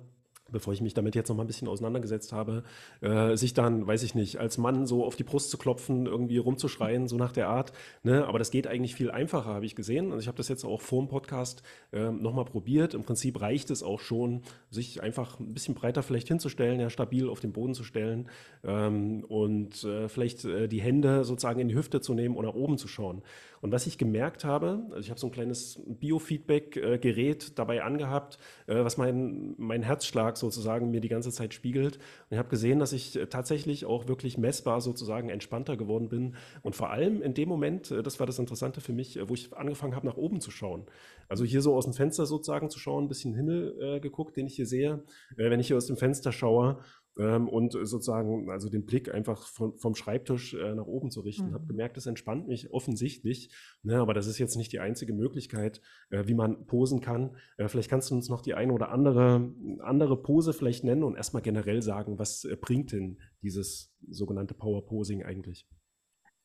[0.51, 2.63] bevor ich mich damit jetzt noch mal ein bisschen auseinandergesetzt habe,
[3.01, 6.37] äh, sich dann, weiß ich nicht, als Mann so auf die Brust zu klopfen, irgendwie
[6.37, 7.73] rumzuschreien, so nach der Art.
[8.03, 8.25] Ne?
[8.25, 10.11] Aber das geht eigentlich viel einfacher, habe ich gesehen.
[10.11, 12.93] Also ich habe das jetzt auch vor dem Podcast äh, noch mal probiert.
[12.93, 17.29] Im Prinzip reicht es auch schon, sich einfach ein bisschen breiter vielleicht hinzustellen, ja, stabil
[17.29, 18.29] auf den Boden zu stellen
[18.63, 22.77] ähm, und äh, vielleicht äh, die Hände sozusagen in die Hüfte zu nehmen oder oben
[22.77, 23.21] zu schauen.
[23.61, 28.75] Und was ich gemerkt habe, also ich habe so ein kleines Biofeedback-Gerät dabei angehabt, äh,
[28.75, 31.97] was mein, mein Herzschlag sozusagen mir die ganze Zeit spiegelt.
[31.97, 36.35] Und ich habe gesehen, dass ich äh, tatsächlich auch wirklich messbar sozusagen entspannter geworden bin.
[36.61, 39.55] Und vor allem in dem Moment, äh, das war das Interessante für mich, wo ich
[39.55, 40.85] angefangen habe, nach oben zu schauen.
[41.29, 44.47] Also hier so aus dem Fenster sozusagen zu schauen, ein bisschen Himmel äh, geguckt, den
[44.47, 45.03] ich hier sehe.
[45.37, 46.79] Äh, wenn ich hier aus dem Fenster schaue,
[47.19, 51.49] ähm, und sozusagen also den Blick einfach von, vom Schreibtisch äh, nach oben zu richten.
[51.49, 51.53] Mhm.
[51.53, 53.53] Habe gemerkt, das entspannt mich offensichtlich,
[53.83, 57.35] ne, aber das ist jetzt nicht die einzige Möglichkeit, äh, wie man posen kann.
[57.57, 61.15] Äh, vielleicht kannst du uns noch die eine oder andere andere Pose vielleicht nennen und
[61.15, 65.67] erstmal generell sagen, was äh, bringt denn dieses sogenannte Power Posing eigentlich?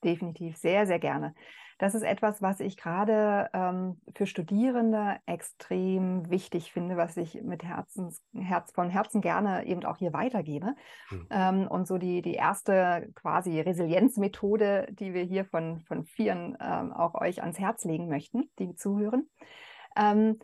[0.05, 1.35] Definitiv, sehr, sehr gerne.
[1.83, 7.65] Das ist etwas, was ich gerade ähm, für Studierende extrem wichtig finde, was ich mit
[7.65, 10.77] Herzens, Herz, von Herzen gerne eben auch hier weitergebe.
[11.11, 11.27] Mhm.
[11.31, 16.93] Ähm, und so die, die erste quasi Resilienzmethode, die wir hier von, von vieren ähm,
[16.93, 19.29] auch euch ans Herz legen möchten, die zuhören.
[19.97, 20.39] Ähm,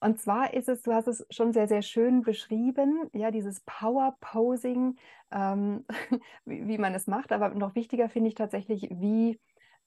[0.00, 4.16] und zwar ist es, du hast es schon sehr, sehr schön beschrieben, ja, dieses Power
[4.20, 4.98] Posing,
[5.30, 5.84] ähm,
[6.44, 7.30] wie, wie, man es macht.
[7.30, 9.38] Aber noch wichtiger finde ich tatsächlich, wie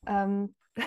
[0.06, 0.56] ähm,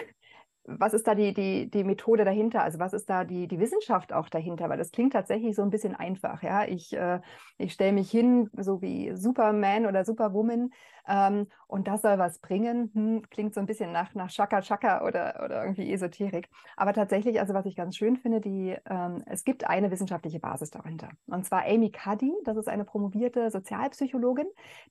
[0.64, 2.62] was ist da die, die, die Methode dahinter?
[2.62, 4.68] Also was ist da die, die Wissenschaft auch dahinter?
[4.68, 6.42] Weil das klingt tatsächlich so ein bisschen einfach.
[6.42, 6.64] Ja?
[6.64, 7.20] Ich, äh,
[7.58, 10.70] ich stelle mich hin, so wie Superman oder Superwoman,
[11.08, 12.90] ähm, und das soll was bringen.
[12.94, 16.48] Hm, klingt so ein bisschen nach, nach Chaka Chaka oder, oder irgendwie Esoterik.
[16.76, 20.70] Aber tatsächlich, also was ich ganz schön finde, die, ähm, es gibt eine wissenschaftliche Basis
[20.70, 21.10] dahinter.
[21.26, 24.46] Und zwar Amy Cuddy, das ist eine promovierte Sozialpsychologin,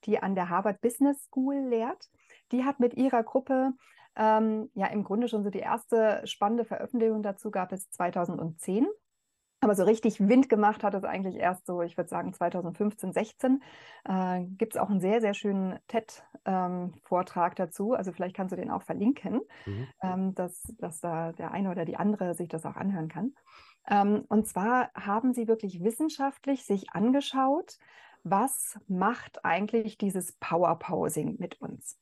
[0.05, 2.09] die an der Harvard Business School lehrt.
[2.51, 3.71] Die hat mit ihrer Gruppe
[4.15, 8.87] ähm, ja, im Grunde schon so die erste spannende Veröffentlichung dazu gab es 2010.
[9.63, 13.61] Aber so richtig Wind gemacht hat es eigentlich erst so, ich würde sagen 2015, 16.
[14.05, 17.93] Äh, Gibt es auch einen sehr, sehr schönen TED-Vortrag ähm, dazu.
[17.93, 19.87] Also vielleicht kannst du den auch verlinken, mhm.
[20.01, 23.35] ähm, dass, dass da der eine oder die andere sich das auch anhören kann.
[23.87, 27.77] Ähm, und zwar haben sie wirklich wissenschaftlich sich angeschaut,
[28.23, 31.99] was macht eigentlich dieses Power-Posing mit uns?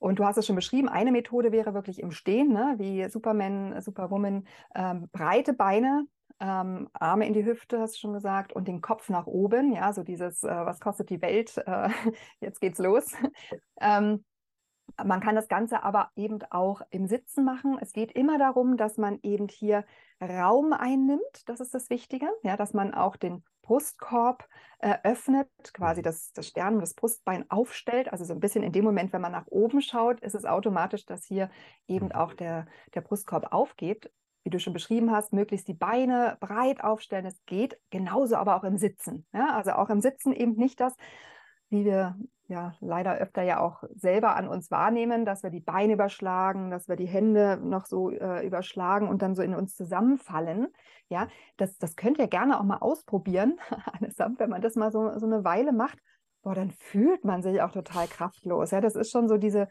[0.00, 2.74] Und du hast es schon beschrieben, eine Methode wäre wirklich im Stehen, ne?
[2.78, 6.06] wie Superman, Superwoman, ähm, breite Beine,
[6.40, 9.92] ähm, Arme in die Hüfte, hast du schon gesagt, und den Kopf nach oben, ja,
[9.92, 11.90] so dieses, äh, was kostet die Welt, äh,
[12.40, 13.12] jetzt geht's los.
[13.80, 14.24] ähm,
[15.04, 17.78] man kann das Ganze aber eben auch im Sitzen machen.
[17.80, 19.84] Es geht immer darum, dass man eben hier
[20.20, 21.48] Raum einnimmt.
[21.48, 22.28] Das ist das Wichtige.
[22.42, 24.48] Ja, dass man auch den Brustkorb
[24.80, 28.10] äh, öffnet, quasi das, das Sternum, das Brustbein aufstellt.
[28.12, 31.06] Also so ein bisschen in dem Moment, wenn man nach oben schaut, ist es automatisch,
[31.06, 31.50] dass hier
[31.86, 32.12] eben mhm.
[32.12, 34.10] auch der, der Brustkorb aufgeht.
[34.42, 37.26] Wie du schon beschrieben hast, möglichst die Beine breit aufstellen.
[37.26, 39.26] Es geht genauso aber auch im Sitzen.
[39.32, 40.96] Ja, also auch im Sitzen eben nicht das,
[41.68, 42.16] wie wir
[42.50, 46.88] ja leider öfter ja auch selber an uns wahrnehmen, dass wir die Beine überschlagen, dass
[46.88, 50.68] wir die Hände noch so äh, überschlagen und dann so in uns zusammenfallen.
[51.08, 53.58] Ja, das, das könnt ihr gerne auch mal ausprobieren,
[54.00, 55.98] allesamt, wenn man das mal so, so eine Weile macht.
[56.42, 58.70] Boah, dann fühlt man sich auch total kraftlos.
[58.70, 59.68] Ja, das ist schon so diese,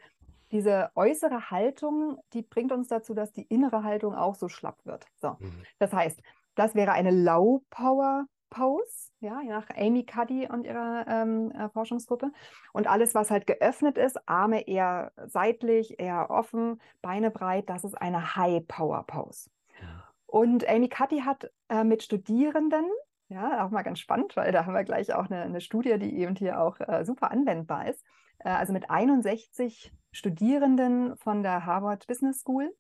[0.52, 5.06] diese äußere Haltung, die bringt uns dazu, dass die innere Haltung auch so schlapp wird.
[5.22, 5.64] So, mhm.
[5.80, 6.22] das heißt,
[6.56, 12.32] das wäre eine Low Power Pose, ja, nach Amy Cuddy und ihrer ähm, äh, Forschungsgruppe.
[12.74, 17.96] Und alles, was halt geöffnet ist, Arme eher seitlich, eher offen, Beine breit, das ist
[17.96, 19.50] eine High Power Pose.
[19.82, 20.04] Ja.
[20.26, 22.86] Und Amy Cuddy hat äh, mit Studierenden,
[23.30, 26.18] ja, auch mal ganz spannend, weil da haben wir gleich auch eine, eine Studie, die
[26.20, 28.04] eben hier auch äh, super anwendbar ist.
[28.40, 32.74] Äh, also mit 61 Studierenden von der Harvard Business School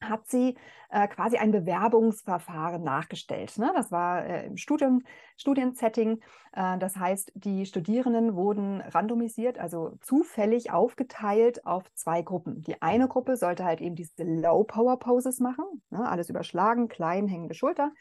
[0.00, 0.56] hat sie
[0.90, 3.58] äh, quasi ein Bewerbungsverfahren nachgestellt.
[3.58, 3.72] Ne?
[3.74, 5.02] Das war äh, im Studium,
[5.36, 6.20] Studiensetting.
[6.52, 12.62] Äh, das heißt, die Studierenden wurden randomisiert, also zufällig aufgeteilt auf zwei Gruppen.
[12.62, 16.08] Die eine Gruppe sollte halt eben diese Low-Power-Poses machen, ne?
[16.08, 17.92] alles überschlagen, klein, hängende Schulter.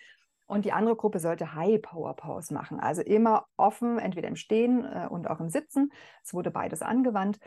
[0.48, 5.28] Und die andere Gruppe sollte High-Power-Pose machen, also immer offen, entweder im Stehen äh, und
[5.28, 5.92] auch im Sitzen.
[6.24, 7.40] Es wurde beides angewandt.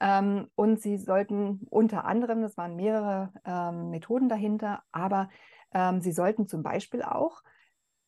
[0.00, 5.28] Ähm, und sie sollten unter anderem, das waren mehrere ähm, Methoden dahinter, aber
[5.72, 7.42] ähm, sie sollten zum Beispiel auch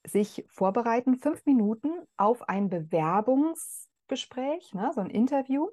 [0.06, 5.68] sich vorbereiten, fünf Minuten auf ein Bewerbungs- Erstgespräch, ne, so ein Interview,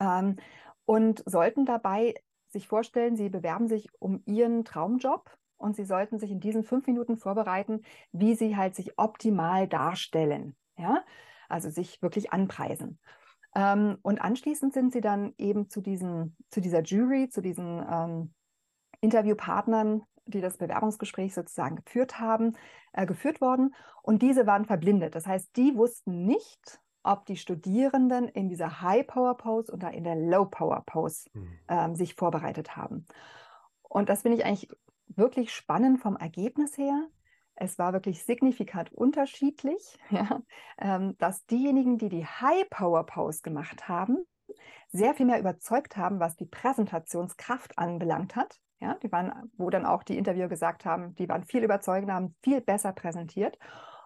[0.00, 0.36] ähm,
[0.84, 2.14] und sollten dabei
[2.48, 6.86] sich vorstellen, sie bewerben sich um ihren Traumjob und sie sollten sich in diesen fünf
[6.86, 10.56] Minuten vorbereiten, wie sie halt sich optimal darstellen.
[10.76, 11.04] Ja,
[11.48, 12.98] also sich wirklich anpreisen.
[13.54, 18.34] Ähm, und anschließend sind sie dann eben zu, diesen, zu dieser Jury, zu diesen ähm,
[19.00, 22.52] Interviewpartnern, die das Bewerbungsgespräch sozusagen geführt haben,
[22.92, 23.74] äh, geführt worden.
[24.02, 25.14] Und diese waren verblindet.
[25.14, 31.30] Das heißt, die wussten nicht, ob die Studierenden in dieser High-Power-Pose oder in der Low-Power-Pose
[31.32, 31.58] mhm.
[31.68, 33.06] ähm, sich vorbereitet haben.
[33.82, 34.68] Und das finde ich eigentlich
[35.08, 37.06] wirklich spannend vom Ergebnis her.
[37.54, 40.42] Es war wirklich signifikant unterschiedlich, ja,
[40.78, 44.18] ähm, dass diejenigen, die die High-Power-Pose gemacht haben,
[44.90, 48.58] sehr viel mehr überzeugt haben, was die Präsentationskraft anbelangt hat.
[48.80, 52.34] Ja, die waren, wo dann auch die Interviewer gesagt haben, die waren viel überzeugender, haben
[52.42, 53.56] viel besser präsentiert.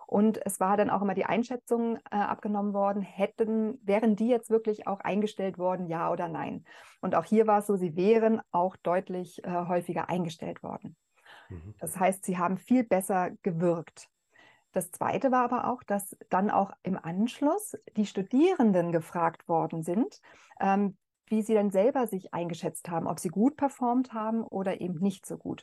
[0.07, 4.51] Und es war dann auch immer die Einschätzung äh, abgenommen worden, hätten, wären die jetzt
[4.51, 6.65] wirklich auch eingestellt worden, ja oder nein.
[7.01, 10.97] Und auch hier war es so, sie wären auch deutlich äh, häufiger eingestellt worden.
[11.49, 11.75] Mhm.
[11.79, 14.09] Das heißt, sie haben viel besser gewirkt.
[14.73, 20.21] Das Zweite war aber auch, dass dann auch im Anschluss die Studierenden gefragt worden sind,
[20.61, 20.97] ähm,
[21.29, 25.25] wie sie dann selber sich eingeschätzt haben, ob sie gut performt haben oder eben nicht
[25.27, 25.63] so gut.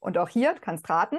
[0.00, 1.18] Und auch hier, kannst raten,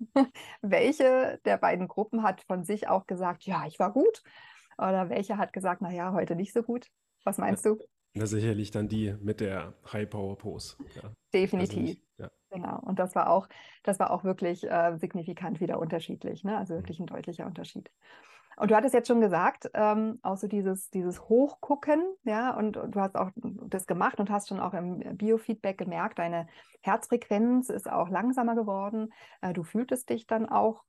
[0.62, 4.22] welche der beiden Gruppen hat von sich auch gesagt, ja, ich war gut?
[4.78, 6.88] Oder welche hat gesagt, naja, heute nicht so gut?
[7.24, 7.78] Was meinst du?
[8.14, 10.76] Na, sicherlich dann die mit der High Power Pose.
[10.96, 11.12] Ja.
[11.32, 11.98] Definitiv.
[12.18, 12.30] Also ja.
[12.52, 12.78] Genau.
[12.80, 13.48] Und das war auch,
[13.82, 16.58] das war auch wirklich äh, signifikant wieder unterschiedlich, ne?
[16.58, 17.04] Also wirklich mhm.
[17.04, 17.90] ein deutlicher Unterschied.
[18.56, 22.94] Und du hattest jetzt schon gesagt, ähm, auch so dieses, dieses Hochgucken, ja, und, und,
[22.94, 26.46] du hast auch das gemacht und hast schon auch im Biofeedback gemerkt, deine
[26.82, 29.12] Herzfrequenz ist auch langsamer geworden.
[29.40, 30.84] Äh, du fühltest dich dann auch,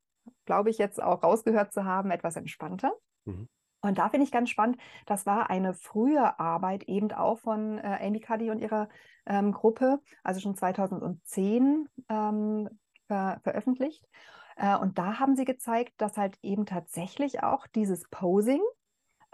[0.45, 2.91] glaube ich, jetzt auch rausgehört zu haben, etwas entspannter.
[3.23, 3.47] Mhm.
[3.84, 8.00] Und da finde ich ganz spannend, das war eine frühe Arbeit eben auch von äh,
[8.02, 8.88] Amy Cuddy und ihrer
[9.26, 12.69] ähm, Gruppe, also schon 2010 ähm,
[13.08, 14.08] ver veröffentlicht.
[14.56, 18.62] Äh, und da haben sie gezeigt, dass halt eben tatsächlich auch dieses Posing,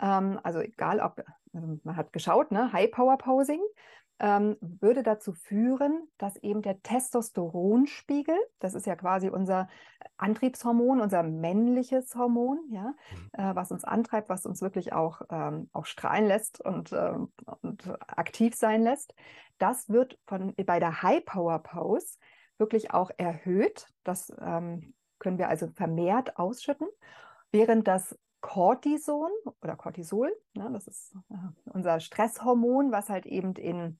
[0.01, 3.61] ähm, also egal ob, also man hat geschaut, ne, High Power Posing,
[4.21, 9.69] ähm, würde dazu führen, dass eben der Testosteronspiegel, das ist ja quasi unser
[10.17, 13.29] Antriebshormon, unser männliches Hormon, ja, mhm.
[13.33, 17.13] äh, was uns antreibt, was uns wirklich auch, ähm, auch strahlen lässt und, äh,
[17.61, 19.15] und aktiv sein lässt,
[19.57, 22.17] das wird von, bei der High Power Pose
[22.57, 23.87] wirklich auch erhöht.
[24.03, 26.87] Das ähm, können wir also vermehrt ausschütten,
[27.51, 33.99] während das Cortison oder Cortisol, ne, das ist äh, unser Stresshormon, was halt eben in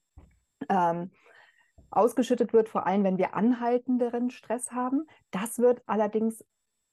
[0.68, 1.10] ähm,
[1.90, 5.06] ausgeschüttet wird, vor allem wenn wir anhaltenderen Stress haben.
[5.30, 6.44] Das wird allerdings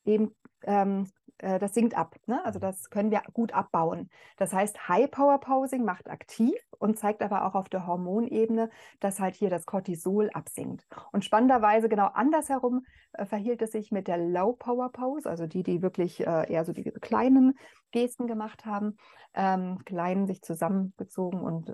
[0.06, 0.36] eben
[0.68, 1.08] ähm,
[1.40, 2.16] äh, das sinkt ab.
[2.26, 2.44] Ne?
[2.46, 4.10] Also das können wir gut abbauen.
[4.38, 9.20] Das heißt, High Power Posing macht aktiv und zeigt aber auch auf der Hormonebene, dass
[9.20, 10.86] halt hier das Cortisol absinkt.
[11.12, 15.64] Und spannenderweise genau andersherum äh, verhielt es sich mit der Low Power Pose, also die,
[15.64, 17.58] die wirklich äh, eher so diese kleinen
[17.92, 18.98] Gesten gemacht haben,
[19.34, 21.74] ähm, klein sich zusammengezogen und äh,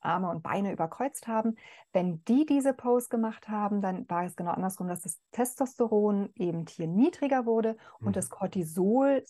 [0.00, 1.56] Arme und Beine überkreuzt haben.
[1.92, 6.66] Wenn die diese Pose gemacht haben, dann war es genau andersrum, dass das Testosteron eben
[6.68, 8.12] hier niedriger wurde und mhm.
[8.12, 9.24] das Cortisol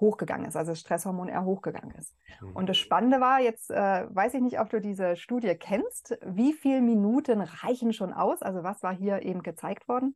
[0.00, 2.14] hochgegangen ist, also das Stresshormon eher hochgegangen ist.
[2.40, 2.52] Mhm.
[2.54, 6.52] Und das Spannende war, jetzt äh, weiß ich nicht, ob du diese Studie kennst, wie
[6.52, 8.42] viele Minuten reichen schon aus?
[8.42, 10.14] Also was war hier eben gezeigt worden?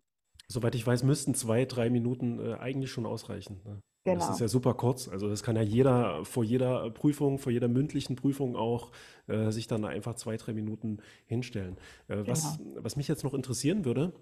[0.49, 3.61] Soweit ich weiß, müssten zwei, drei Minuten äh, eigentlich schon ausreichen.
[3.65, 3.83] Ne?
[4.05, 4.19] Genau.
[4.19, 5.09] Das ist ja super kurz.
[5.09, 8.91] Also das kann ja jeder vor jeder Prüfung, vor jeder mündlichen Prüfung auch
[9.29, 11.77] äh, sich dann einfach zwei, drei Minuten hinstellen.
[12.09, 12.83] Äh, was, genau.
[12.83, 14.13] was mich jetzt noch interessieren würde,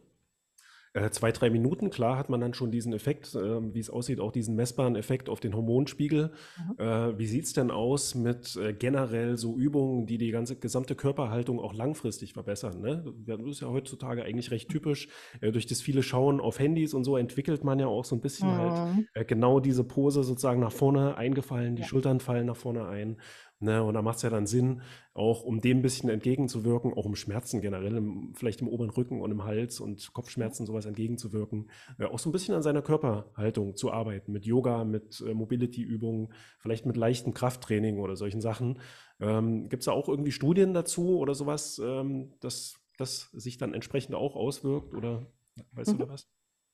[0.92, 4.18] äh, zwei, drei Minuten, klar hat man dann schon diesen Effekt, äh, wie es aussieht,
[4.18, 6.32] auch diesen messbaren Effekt auf den Hormonspiegel.
[6.58, 6.84] Mhm.
[6.84, 10.96] Äh, wie sieht es denn aus mit äh, generell so Übungen, die die ganze gesamte
[10.96, 12.80] Körperhaltung auch langfristig verbessern?
[12.80, 13.04] Ne?
[13.24, 15.08] Das ist ja heutzutage eigentlich recht typisch.
[15.40, 18.20] Äh, durch das viele Schauen auf Handys und so entwickelt man ja auch so ein
[18.20, 19.06] bisschen halt, mhm.
[19.14, 21.88] halt genau diese Pose sozusagen nach vorne eingefallen, die ja.
[21.88, 23.16] Schultern fallen nach vorne ein.
[23.62, 24.80] Ne, und da macht es ja dann Sinn,
[25.12, 29.20] auch um dem ein bisschen entgegenzuwirken, auch um Schmerzen generell, im, vielleicht im oberen Rücken
[29.20, 33.76] und im Hals und Kopfschmerzen sowas entgegenzuwirken, äh, auch so ein bisschen an seiner Körperhaltung
[33.76, 38.78] zu arbeiten, mit Yoga, mit äh, Mobility-Übungen, vielleicht mit leichtem Krafttraining oder solchen Sachen.
[39.20, 43.74] Ähm, Gibt es da auch irgendwie Studien dazu oder sowas, ähm, dass das sich dann
[43.74, 45.26] entsprechend auch auswirkt oder
[45.72, 45.98] weißt mhm.
[45.98, 46.30] du da was?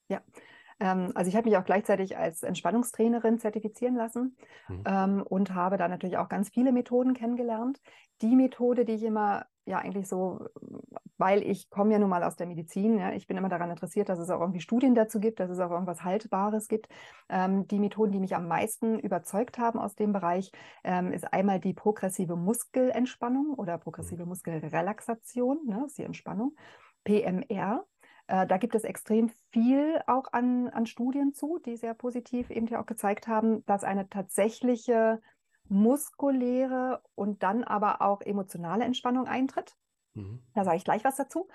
[0.08, 0.22] Ja,
[0.80, 4.36] ähm, also ich habe mich auch gleichzeitig als Entspannungstrainerin zertifizieren lassen
[4.68, 4.84] mhm.
[4.86, 7.80] ähm, und habe da natürlich auch ganz viele Methoden kennengelernt.
[8.22, 10.46] Die Methode, die ich immer ja eigentlich so
[11.18, 12.98] weil ich komme ja nun mal aus der Medizin.
[12.98, 15.58] Ja, ich bin immer daran interessiert, dass es auch irgendwie Studien dazu gibt, dass es
[15.58, 16.88] auch irgendwas Haltbares gibt.
[17.28, 20.50] Ähm, die Methoden, die mich am meisten überzeugt haben aus dem Bereich,
[20.84, 24.30] ähm, ist einmal die progressive Muskelentspannung oder progressive mhm.
[24.30, 26.54] Muskelrelaxation, ne, ist die Entspannung,
[27.04, 27.84] PMR.
[28.26, 32.66] Äh, da gibt es extrem viel auch an, an Studien zu, die sehr positiv eben
[32.66, 35.20] ja auch gezeigt haben, dass eine tatsächliche
[35.68, 39.76] muskuläre und dann aber auch emotionale Entspannung eintritt.
[40.16, 40.42] Mhm.
[40.54, 41.48] Da sage ich gleich was dazu.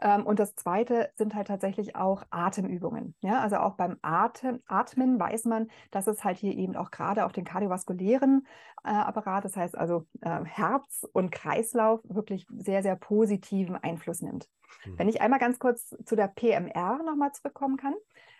[0.00, 3.14] Ähm, und das Zweite sind halt tatsächlich auch Atemübungen.
[3.20, 7.24] Ja, also auch beim Atem, Atmen weiß man, dass es halt hier eben auch gerade
[7.24, 8.46] auf den kardiovaskulären
[8.84, 14.48] äh, Apparat, das heißt also äh, Herz und Kreislauf, wirklich sehr, sehr positiven Einfluss nimmt.
[14.84, 14.98] Mhm.
[14.98, 17.94] Wenn ich einmal ganz kurz zu der PMR nochmal zurückkommen kann.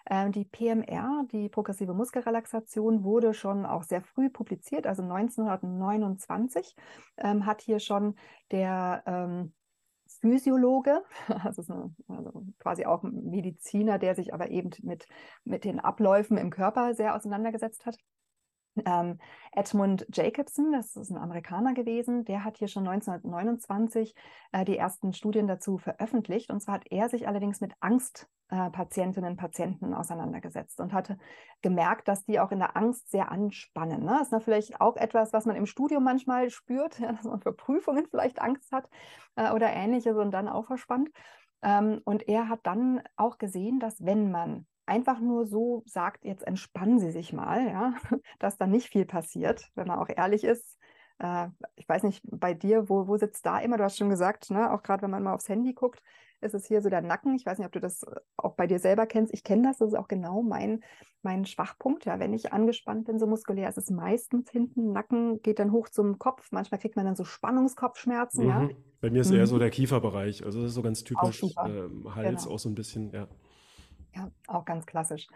[0.04, 6.76] Äh, die PMR, die progressive Muskelrelaxation, wurde schon auch sehr früh publiziert, also 1929
[7.18, 8.14] ähm, hat hier schon
[8.50, 9.52] der ähm,
[10.20, 11.02] Physiologe,
[11.44, 15.06] also, eine, also, quasi auch ein Mediziner, der sich aber eben mit,
[15.44, 17.98] mit den Abläufen im Körper sehr auseinandergesetzt hat,
[18.86, 19.18] ähm,
[19.52, 24.14] Edmund Jacobson, das ist ein Amerikaner gewesen, der hat hier schon 1929
[24.52, 26.50] äh, die ersten Studien dazu veröffentlicht.
[26.50, 28.70] Und zwar hat er sich allerdings mit Angstpatientinnen äh,
[29.26, 31.18] und Patienten auseinandergesetzt und hatte
[31.62, 34.04] gemerkt, dass die auch in der Angst sehr anspannen.
[34.04, 34.16] Ne?
[34.18, 37.52] Das ist vielleicht auch etwas, was man im Studium manchmal spürt, ja, dass man für
[37.52, 38.88] Prüfungen vielleicht Angst hat
[39.36, 41.10] äh, oder ähnliches und dann auch verspannt.
[41.62, 46.46] Ähm, und er hat dann auch gesehen, dass wenn man einfach nur so sagt, jetzt
[46.46, 47.94] entspannen Sie sich mal, ja,
[48.38, 50.78] dass da nicht viel passiert, wenn man auch ehrlich ist.
[51.18, 53.76] Äh, ich weiß nicht, bei dir, wo, wo sitzt da immer?
[53.76, 56.02] Du hast schon gesagt, ne, auch gerade wenn man mal aufs Handy guckt,
[56.40, 57.34] ist es hier so der Nacken.
[57.34, 58.04] Ich weiß nicht, ob du das
[58.36, 59.32] auch bei dir selber kennst.
[59.34, 60.82] Ich kenne das, das ist auch genau mein,
[61.22, 62.04] mein Schwachpunkt.
[62.04, 65.88] Ja, wenn ich angespannt bin, so muskulär, ist es meistens hinten, Nacken geht dann hoch
[65.88, 66.48] zum Kopf.
[66.50, 68.44] Manchmal kriegt man dann so Spannungskopfschmerzen.
[68.44, 68.50] Mhm.
[68.50, 68.68] Ja.
[69.00, 69.38] Bei mir ist mhm.
[69.38, 70.44] eher so der Kieferbereich.
[70.44, 71.42] Also das ist so ganz typisch.
[71.42, 72.54] Äh, Hals genau.
[72.54, 73.28] auch so ein bisschen, ja.
[74.14, 75.28] Ja, auch ganz klassisch.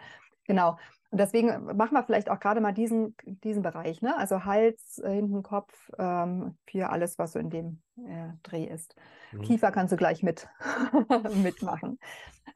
[0.45, 0.77] Genau.
[1.13, 4.17] Und deswegen machen wir vielleicht auch gerade mal diesen, diesen Bereich, ne?
[4.17, 8.95] Also Hals, äh, hinten Kopf, ähm, für alles, was so in dem äh, Dreh ist.
[9.31, 9.43] Mhm.
[9.43, 10.49] Kiefer kannst du gleich mit
[11.43, 11.99] mitmachen.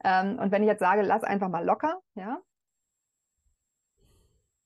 [0.02, 2.40] Ähm, und wenn ich jetzt sage, lass einfach mal locker, ja,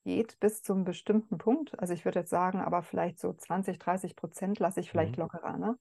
[0.05, 1.77] geht bis zum bestimmten Punkt.
[1.77, 5.21] Also ich würde jetzt sagen, aber vielleicht so 20, 30 Prozent lasse ich vielleicht mhm.
[5.21, 5.77] lockerer, ne?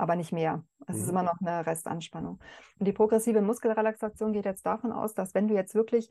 [0.00, 0.64] Aber nicht mehr.
[0.86, 1.02] Es mhm.
[1.02, 2.40] ist immer noch eine Restanspannung.
[2.78, 6.08] Und die progressive Muskelrelaxation geht jetzt davon aus, dass wenn du jetzt wirklich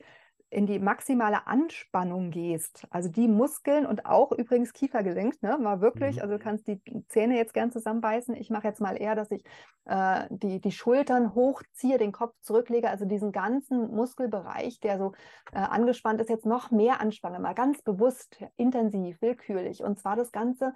[0.52, 6.16] in die maximale Anspannung gehst, also die Muskeln und auch übrigens Kiefergelenk, ne, mal wirklich,
[6.16, 6.22] mhm.
[6.22, 8.34] also du kannst die Zähne jetzt gern zusammenbeißen.
[8.34, 9.44] Ich mache jetzt mal eher, dass ich
[9.84, 15.12] äh, die, die Schultern hochziehe, den Kopf zurücklege, also diesen ganzen Muskelbereich, der so
[15.52, 19.84] äh, angespannt ist, jetzt noch mehr anspanne, mal ganz bewusst, intensiv, willkürlich.
[19.84, 20.74] Und zwar das Ganze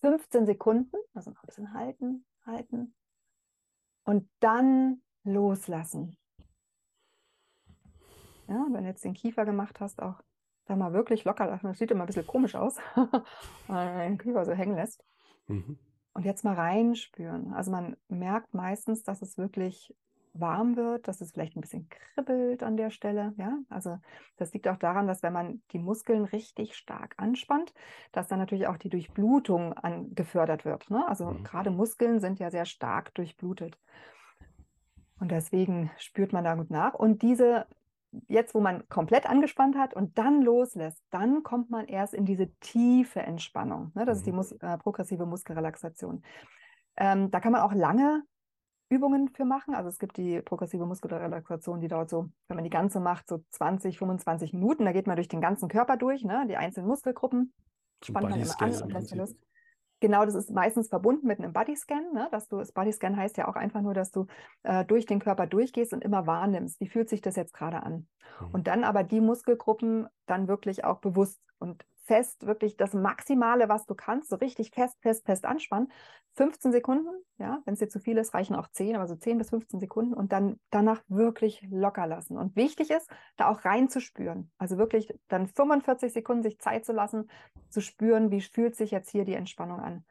[0.00, 2.94] 15 Sekunden, also noch ein bisschen halten, halten
[4.04, 6.16] und dann loslassen.
[8.48, 10.20] Ja, wenn du jetzt den Kiefer gemacht hast, auch
[10.66, 11.66] da mal wirklich locker lassen.
[11.66, 15.04] Das sieht immer ein bisschen komisch aus, wenn man den Kiefer so hängen lässt.
[15.46, 15.78] Mhm.
[16.14, 17.54] Und jetzt mal reinspüren.
[17.54, 19.94] Also man merkt meistens, dass es wirklich
[20.34, 23.34] warm wird, dass es vielleicht ein bisschen kribbelt an der Stelle.
[23.36, 23.98] Ja, also
[24.36, 27.72] das liegt auch daran, dass wenn man die Muskeln richtig stark anspannt,
[28.12, 30.90] dass dann natürlich auch die Durchblutung an, gefördert wird.
[30.90, 31.06] Ne?
[31.08, 31.44] Also mhm.
[31.44, 33.78] gerade Muskeln sind ja sehr stark durchblutet.
[35.20, 36.94] Und deswegen spürt man da gut nach.
[36.94, 37.66] Und diese,
[38.26, 42.52] jetzt wo man komplett angespannt hat und dann loslässt, dann kommt man erst in diese
[42.58, 43.92] tiefe Entspannung.
[43.94, 44.04] Ne?
[44.04, 44.18] Das mhm.
[44.18, 44.36] ist die mhm.
[44.36, 46.24] Mus äh, progressive Muskelrelaxation.
[46.96, 48.22] Ähm, da kann man auch lange
[48.92, 49.74] Übungen für machen.
[49.74, 53.42] Also es gibt die progressive Muskelrelaxation, die dauert so, wenn man die ganze macht, so
[53.50, 54.84] 20, 25 Minuten.
[54.84, 56.44] Da geht man durch den ganzen Körper durch, ne?
[56.48, 57.52] die einzelnen Muskelgruppen.
[58.04, 59.36] Spannt man immer an und lässt Lust.
[60.00, 62.12] Genau, das ist meistens verbunden mit einem Bodyscan.
[62.12, 62.28] Ne?
[62.32, 64.26] Dass du, das Bodyscan heißt ja auch einfach nur, dass du
[64.64, 68.08] äh, durch den Körper durchgehst und immer wahrnimmst, wie fühlt sich das jetzt gerade an.
[68.40, 68.46] Mhm.
[68.52, 73.86] Und dann aber die Muskelgruppen dann wirklich auch bewusst und fest, wirklich das Maximale, was
[73.86, 75.90] du kannst, so richtig fest, fest, fest anspannen.
[76.34, 79.38] 15 Sekunden, ja, wenn es dir zu viel ist, reichen auch 10, aber so 10
[79.38, 82.38] bis 15 Sekunden und dann danach wirklich locker lassen.
[82.38, 84.50] Und wichtig ist, da auch reinzuspüren.
[84.56, 87.30] Also wirklich dann 45 Sekunden sich Zeit zu lassen,
[87.68, 90.04] zu spüren, wie fühlt sich jetzt hier die Entspannung an.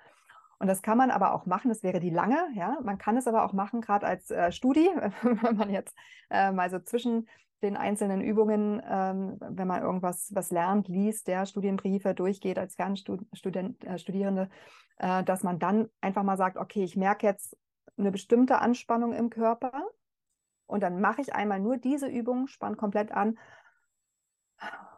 [0.59, 2.77] Und das kann man aber auch machen, das wäre die lange, ja.
[2.83, 4.87] Man kann es aber auch machen, gerade als äh, Studi,
[5.23, 5.95] wenn man jetzt
[6.29, 7.27] äh, mal so zwischen
[7.61, 14.49] den einzelnen Übungen, ähm, wenn man irgendwas was lernt, liest, der Studienbriefe durchgeht als Fernstudierende,
[14.99, 17.57] äh, äh, dass man dann einfach mal sagt, okay, ich merke jetzt
[17.97, 19.71] eine bestimmte Anspannung im Körper
[20.65, 23.37] und dann mache ich einmal nur diese Übung, spann komplett an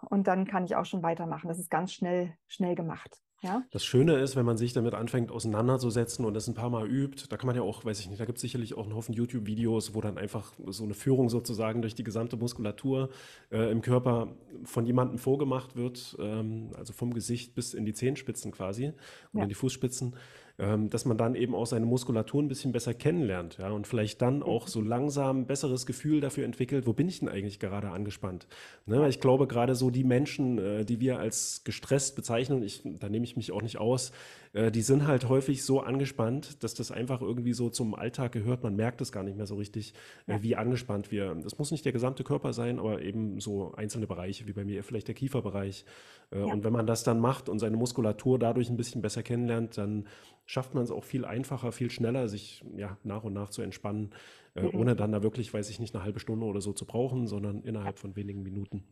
[0.09, 1.47] und dann kann ich auch schon weitermachen.
[1.47, 3.21] Das ist ganz schnell, schnell gemacht.
[3.43, 3.63] Ja?
[3.71, 7.25] Das Schöne ist, wenn man sich damit anfängt auseinanderzusetzen und das ein paar Mal übt,
[7.29, 9.13] da kann man ja auch, weiß ich nicht, da gibt es sicherlich auch einen Haufen
[9.13, 13.09] YouTube-Videos, wo dann einfach so eine Führung sozusagen durch die gesamte Muskulatur
[13.51, 14.29] äh, im Körper
[14.63, 18.87] von jemandem vorgemacht wird, ähm, also vom Gesicht bis in die Zehenspitzen quasi
[19.33, 19.43] und ja.
[19.43, 20.15] in die Fußspitzen.
[20.59, 24.21] Ähm, dass man dann eben auch seine Muskulatur ein bisschen besser kennenlernt, ja, und vielleicht
[24.21, 27.89] dann auch so langsam ein besseres Gefühl dafür entwickelt, wo bin ich denn eigentlich gerade
[27.89, 28.45] angespannt?
[28.85, 28.99] Ne?
[28.99, 33.09] Weil ich glaube, gerade so die Menschen, äh, die wir als gestresst bezeichnen, ich, da
[33.09, 34.11] nehme ich mich auch nicht aus,
[34.53, 38.63] äh, die sind halt häufig so angespannt, dass das einfach irgendwie so zum Alltag gehört.
[38.63, 39.95] Man merkt es gar nicht mehr so richtig,
[40.27, 41.33] äh, wie angespannt wir.
[41.35, 44.83] Das muss nicht der gesamte Körper sein, aber eben so einzelne Bereiche, wie bei mir
[44.83, 45.85] vielleicht der Kieferbereich.
[46.31, 46.45] Äh, ja.
[46.45, 50.05] Und wenn man das dann macht und seine Muskulatur dadurch ein bisschen besser kennenlernt, dann
[50.45, 54.11] schafft man es auch viel einfacher, viel schneller, sich ja, nach und nach zu entspannen,
[54.55, 54.69] mhm.
[54.73, 57.63] ohne dann da wirklich, weiß ich nicht, eine halbe Stunde oder so zu brauchen, sondern
[57.63, 58.83] innerhalb von wenigen Minuten.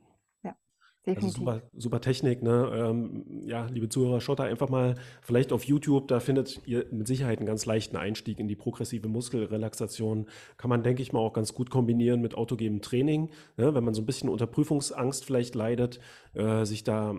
[1.03, 1.47] Also Definitiv.
[1.47, 2.43] Also super, super Technik.
[2.43, 2.71] Ne?
[2.73, 6.07] Ähm, ja, liebe Zuhörer, schaut da einfach mal vielleicht auf YouTube.
[6.07, 10.27] Da findet ihr mit Sicherheit einen ganz leichten Einstieg in die progressive Muskelrelaxation.
[10.57, 13.31] Kann man, denke ich mal, auch ganz gut kombinieren mit autogenem Training.
[13.57, 13.73] Ne?
[13.73, 15.99] Wenn man so ein bisschen unter Prüfungsangst vielleicht leidet,
[16.35, 17.15] äh, sich da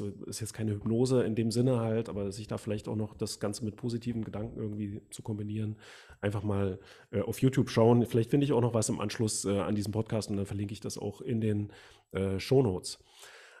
[0.00, 3.14] also ist jetzt keine Hypnose in dem Sinne halt, aber sich da vielleicht auch noch
[3.14, 5.76] das Ganze mit positiven Gedanken irgendwie zu kombinieren,
[6.20, 6.78] einfach mal
[7.10, 8.06] äh, auf YouTube schauen.
[8.06, 10.72] Vielleicht finde ich auch noch was im Anschluss äh, an diesem Podcast und dann verlinke
[10.72, 11.72] ich das auch in den
[12.12, 12.98] äh, Show Notes.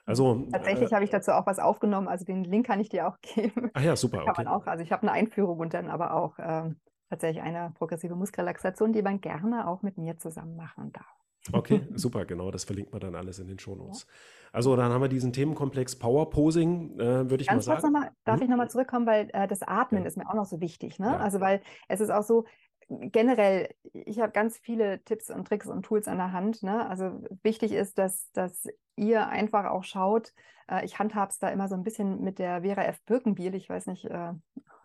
[0.04, 3.06] Also, Tatsächlich äh, habe ich dazu auch was aufgenommen, also den Link kann ich dir
[3.06, 3.70] auch geben.
[3.74, 4.18] Ach ja, super.
[4.18, 4.44] Kann okay.
[4.44, 6.76] man auch, also ich habe eine Einführung und dann aber auch ähm,
[7.08, 11.21] tatsächlich eine progressive Muskelrelaxation, die man gerne auch mit mir zusammen machen darf.
[11.50, 14.02] Okay, super, genau, das verlinkt man dann alles in den Shownotes.
[14.02, 14.08] Ja.
[14.52, 17.92] Also dann haben wir diesen Themenkomplex Power Posing, äh, würde ich Ganz mal sagen.
[17.92, 18.44] Mal, darf hm?
[18.44, 20.06] ich nochmal zurückkommen, weil äh, das Atmen ja.
[20.06, 20.98] ist mir auch noch so wichtig.
[20.98, 21.06] Ne?
[21.06, 21.16] Ja.
[21.16, 22.44] Also weil es ist auch so,
[22.88, 26.62] generell, ich habe ganz viele Tipps und Tricks und Tools an der Hand.
[26.62, 26.86] Ne?
[26.88, 30.32] Also wichtig ist, dass, dass ihr einfach auch schaut.
[30.68, 33.02] Äh, ich handhabe es da immer so ein bisschen mit der Vera F.
[33.04, 33.54] Birkenbiel.
[33.54, 34.32] Ich weiß nicht, äh,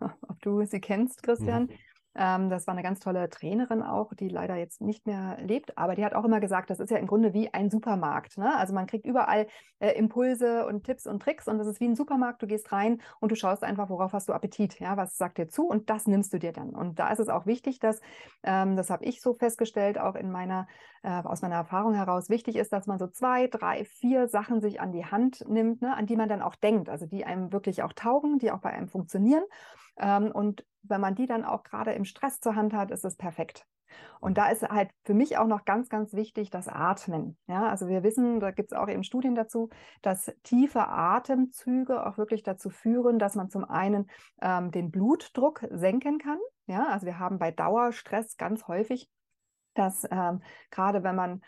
[0.00, 1.64] ob du sie kennst, Christian.
[1.64, 1.70] Mhm.
[2.14, 5.94] Ähm, das war eine ganz tolle Trainerin auch, die leider jetzt nicht mehr lebt, aber
[5.94, 8.38] die hat auch immer gesagt, das ist ja im Grunde wie ein Supermarkt.
[8.38, 8.56] Ne?
[8.56, 9.46] Also man kriegt überall
[9.78, 12.42] äh, Impulse und Tipps und Tricks und das ist wie ein Supermarkt.
[12.42, 15.48] Du gehst rein und du schaust einfach, worauf hast du Appetit, ja, was sagt dir
[15.48, 16.70] zu und das nimmst du dir dann.
[16.70, 18.00] Und da ist es auch wichtig, dass,
[18.42, 20.66] ähm, das habe ich so festgestellt, auch in meiner,
[21.02, 24.80] äh, aus meiner Erfahrung heraus, wichtig ist, dass man so zwei, drei, vier Sachen sich
[24.80, 27.82] an die Hand nimmt, ne, an die man dann auch denkt, also die einem wirklich
[27.82, 29.44] auch taugen, die auch bei einem funktionieren.
[29.98, 33.16] Ähm, und wenn man die dann auch gerade im Stress zur Hand hat, ist es
[33.16, 33.66] perfekt.
[34.20, 37.38] Und da ist halt für mich auch noch ganz, ganz wichtig das Atmen.
[37.46, 39.70] Ja, also wir wissen, da gibt es auch eben Studien dazu,
[40.02, 44.10] dass tiefe Atemzüge auch wirklich dazu führen, dass man zum einen
[44.42, 46.38] ähm, den Blutdruck senken kann.
[46.66, 49.08] Ja, also wir haben bei Dauerstress ganz häufig,
[49.74, 51.40] dass ähm, gerade wenn man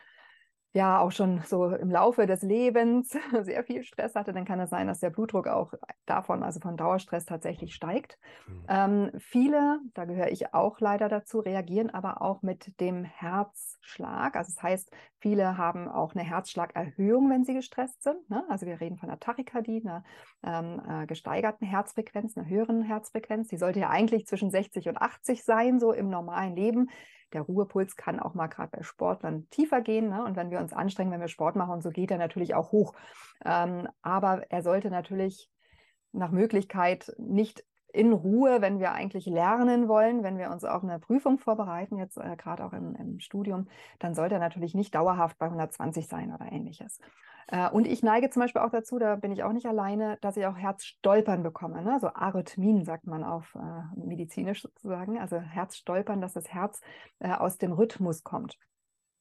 [0.73, 3.11] ja auch schon so im Laufe des Lebens
[3.43, 5.75] sehr viel Stress hatte, dann kann es sein, dass der Blutdruck auch
[6.07, 8.19] davon, also von Dauerstress tatsächlich steigt.
[8.47, 8.65] Mhm.
[8.69, 14.37] Ähm, viele, da gehöre ich auch leider dazu, reagieren aber auch mit dem Herzschlag.
[14.37, 18.31] Also das heißt, viele haben auch eine Herzschlagerhöhung, wenn sie gestresst sind.
[18.31, 18.45] Ne?
[18.49, 20.05] Also wir reden von einer Tachykardie, einer
[20.45, 23.49] ähm, äh, gesteigerten Herzfrequenz, einer höheren Herzfrequenz.
[23.49, 26.91] Die sollte ja eigentlich zwischen 60 und 80 sein, so im normalen Leben
[27.33, 30.09] der Ruhepuls kann auch mal gerade bei Sportlern tiefer gehen.
[30.09, 30.25] Ne?
[30.25, 32.73] Und wenn wir uns anstrengen, wenn wir Sport machen und so, geht er natürlich auch
[32.73, 32.95] hoch.
[33.45, 35.51] Ähm, aber er sollte natürlich
[36.13, 40.99] nach Möglichkeit nicht in Ruhe, wenn wir eigentlich lernen wollen, wenn wir uns auf eine
[40.99, 43.69] Prüfung vorbereiten, jetzt äh, gerade auch im, im, Studium,
[43.99, 47.01] dann sollte er natürlich nicht dauerhaft bei 120 sein oder ähnliches.
[47.51, 50.37] Äh, und ich neige zum Beispiel auch dazu, da bin ich auch nicht alleine, dass
[50.37, 51.83] ich auch Herzstolpern bekomme.
[51.83, 51.99] Ne?
[52.01, 56.81] So Arrhythmien sagt man auf äh, medizinisch sozusagen, also Herzstolpern, dass das Herz
[57.19, 58.57] äh, aus dem Rhythmus kommt.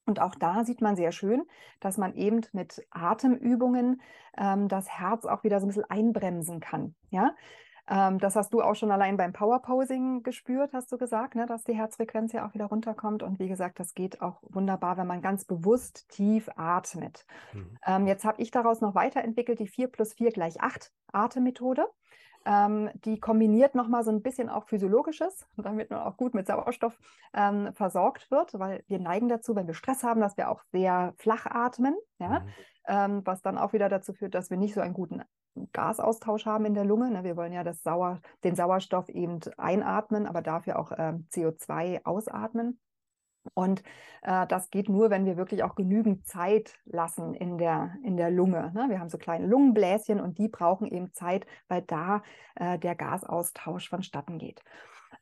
[0.05, 1.43] Und auch da sieht man sehr schön,
[1.79, 4.01] dass man eben mit Atemübungen
[4.37, 6.95] ähm, das Herz auch wieder so ein bisschen einbremsen kann.
[7.11, 7.35] Ja,
[7.89, 11.63] ähm, das hast du auch schon allein beim Powerposing gespürt, hast du gesagt, ne, dass
[11.63, 13.23] die Herzfrequenz ja auch wieder runterkommt.
[13.23, 17.25] Und wie gesagt, das geht auch wunderbar, wenn man ganz bewusst tief atmet.
[17.51, 17.77] Mhm.
[17.85, 21.87] Ähm, jetzt habe ich daraus noch weiterentwickelt die 4 plus 4 gleich 8 Atemmethode.
[22.45, 26.97] Ähm, die kombiniert nochmal so ein bisschen auch Physiologisches, damit man auch gut mit Sauerstoff
[27.33, 31.13] ähm, versorgt wird, weil wir neigen dazu, wenn wir Stress haben, dass wir auch sehr
[31.17, 32.41] flach atmen, ja?
[32.41, 32.49] Mhm.
[32.87, 35.21] Ähm, was dann auch wieder dazu führt, dass wir nicht so einen guten
[35.73, 37.11] Gasaustausch haben in der Lunge.
[37.11, 37.23] Ne?
[37.23, 42.79] Wir wollen ja das Sauer, den Sauerstoff eben einatmen, aber dafür auch ähm, CO2 ausatmen.
[43.53, 43.83] Und
[44.21, 48.31] äh, das geht nur, wenn wir wirklich auch genügend Zeit lassen in der, in der
[48.31, 48.71] Lunge.
[48.73, 48.87] Ne?
[48.89, 52.21] Wir haben so kleine Lungenbläschen und die brauchen eben Zeit, weil da
[52.55, 54.61] äh, der Gasaustausch vonstatten geht.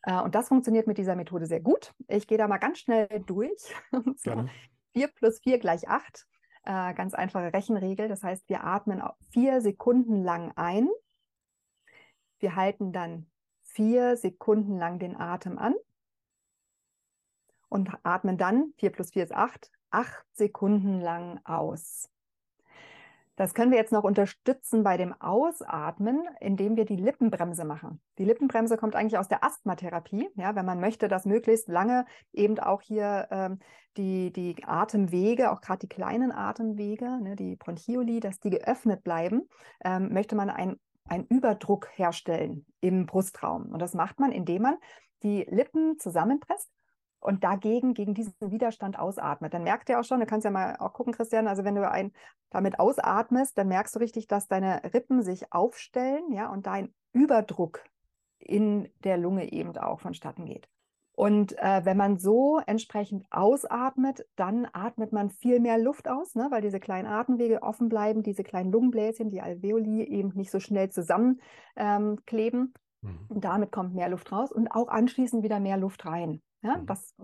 [0.02, 1.94] Äh, und das funktioniert mit dieser Methode sehr gut.
[2.08, 3.74] Ich gehe da mal ganz schnell durch.
[4.94, 6.26] 4 plus 4 gleich 8.
[6.68, 8.08] Äh, ganz einfache Rechenregel.
[8.08, 10.90] Das heißt, wir atmen vier Sekunden lang ein,
[12.40, 13.26] Wir halten dann
[13.62, 15.74] vier Sekunden lang den Atem an
[17.70, 22.10] und atmen dann, 4 plus 4 ist 8, 8 Sekunden lang aus.
[23.38, 28.00] Das können wir jetzt noch unterstützen bei dem Ausatmen, indem wir die Lippenbremse machen.
[28.18, 30.28] Die Lippenbremse kommt eigentlich aus der Asthmatherapie.
[30.34, 33.60] Ja, wenn man möchte, dass möglichst lange eben auch hier ähm,
[33.96, 39.48] die, die Atemwege, auch gerade die kleinen Atemwege, ne, die Bronchioli, dass die geöffnet bleiben,
[39.84, 43.66] ähm, möchte man einen Überdruck herstellen im Brustraum.
[43.66, 44.78] Und das macht man, indem man
[45.22, 46.68] die Lippen zusammenpresst
[47.20, 49.52] und dagegen, gegen diesen Widerstand ausatmet.
[49.54, 51.88] Dann merkt ihr auch schon, du kannst ja mal auch gucken, Christian, also wenn du
[51.88, 52.12] ein,
[52.50, 56.94] damit ausatmest, dann merkst du richtig, dass deine Rippen sich aufstellen, ja, und da ein
[57.12, 57.84] Überdruck
[58.38, 60.68] in der Lunge eben auch vonstatten geht.
[61.18, 66.46] Und äh, wenn man so entsprechend ausatmet, dann atmet man viel mehr Luft aus, ne,
[66.50, 70.90] weil diese kleinen Atemwege offen bleiben, diese kleinen Lungenbläschen, die Alveoli eben nicht so schnell
[70.90, 71.42] zusammenkleben.
[71.74, 73.26] Ähm, mhm.
[73.30, 76.40] Und damit kommt mehr Luft raus und auch anschließend wieder mehr Luft rein.
[76.62, 76.86] Ja, mhm.
[76.86, 77.14] das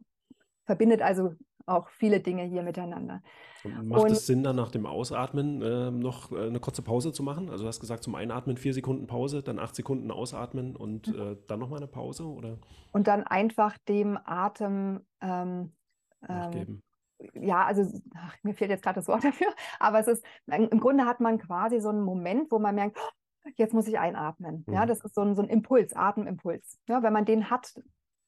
[0.65, 1.35] verbindet also
[1.67, 3.23] auch viele Dinge hier miteinander.
[3.65, 7.23] Und macht und, es Sinn, dann nach dem Ausatmen äh, noch eine kurze Pause zu
[7.23, 7.49] machen?
[7.49, 11.21] Also du hast gesagt, zum Einatmen vier Sekunden Pause, dann acht Sekunden ausatmen und mhm.
[11.21, 12.25] äh, dann nochmal eine Pause?
[12.25, 12.59] Oder?
[12.93, 15.73] Und dann einfach dem Atem ähm,
[16.29, 16.83] ähm,
[17.35, 21.07] ja, also ach, mir fehlt jetzt gerade das Wort dafür, aber es ist, im Grunde
[21.07, 24.65] hat man quasi so einen Moment, wo man merkt, oh, jetzt muss ich einatmen.
[24.67, 24.75] Mhm.
[24.75, 26.79] Ja, das ist so ein, so ein Impuls, Atemimpuls.
[26.89, 27.75] Ja, wenn man den hat,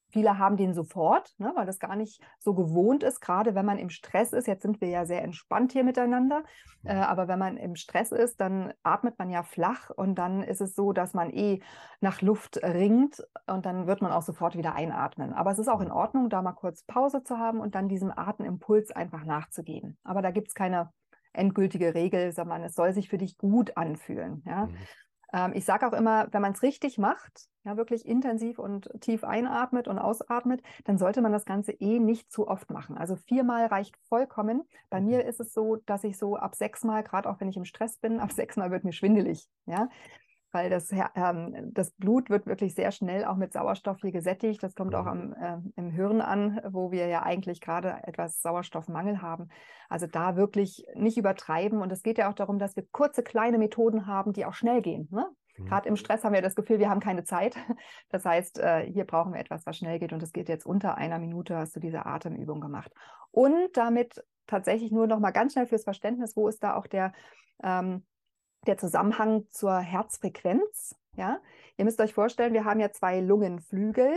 [0.09, 3.79] Viele haben den sofort, ne, weil das gar nicht so gewohnt ist, gerade wenn man
[3.79, 4.47] im Stress ist.
[4.47, 6.45] Jetzt sind wir ja sehr entspannt hier miteinander,
[6.85, 10.61] äh, aber wenn man im Stress ist, dann atmet man ja flach und dann ist
[10.61, 11.61] es so, dass man eh
[12.01, 15.33] nach Luft ringt und dann wird man auch sofort wieder einatmen.
[15.33, 18.13] Aber es ist auch in Ordnung, da mal kurz Pause zu haben und dann diesem
[18.17, 19.99] Atemimpuls einfach nachzugeben.
[20.05, 20.91] Aber da gibt es keine
[21.33, 24.43] endgültige Regel, sondern es soll sich für dich gut anfühlen.
[24.47, 24.67] Ja?
[24.67, 24.77] Mhm.
[25.33, 29.25] Ähm, ich sage auch immer, wenn man es richtig macht, ja, wirklich intensiv und tief
[29.25, 32.97] einatmet und ausatmet, dann sollte man das Ganze eh nicht zu oft machen.
[32.97, 34.63] Also viermal reicht vollkommen.
[34.89, 37.65] Bei mir ist es so, dass ich so ab sechsmal, gerade auch wenn ich im
[37.65, 39.49] Stress bin, ab sechsmal wird mir schwindelig.
[39.67, 39.89] Ja,
[40.57, 44.63] weil das, ähm, das Blut wird wirklich sehr schnell auch mit Sauerstoff hier gesättigt.
[44.63, 45.35] Das kommt auch mhm.
[45.39, 49.49] am, äh, im Hirn an, wo wir ja eigentlich gerade etwas Sauerstoffmangel haben.
[49.91, 51.83] Also da wirklich nicht übertreiben.
[51.83, 54.81] Und es geht ja auch darum, dass wir kurze, kleine Methoden haben, die auch schnell
[54.81, 55.09] gehen.
[55.11, 55.27] Ne?
[55.59, 55.67] Mhm.
[55.67, 57.55] Gerade im Stress haben wir das Gefühl, wir haben keine Zeit.
[58.09, 60.15] Das heißt, äh, hier brauchen wir etwas, was schnell geht.
[60.15, 62.91] Und es geht jetzt unter einer Minute, hast du diese Atemübung gemacht.
[63.31, 67.13] Und damit tatsächlich nur noch mal ganz schnell fürs Verständnis, wo ist da auch der
[67.63, 68.07] ähm,
[68.67, 70.97] der Zusammenhang zur Herzfrequenz.
[71.17, 71.41] Ja?
[71.77, 74.13] Ihr müsst euch vorstellen, wir haben ja zwei Lungenflügel,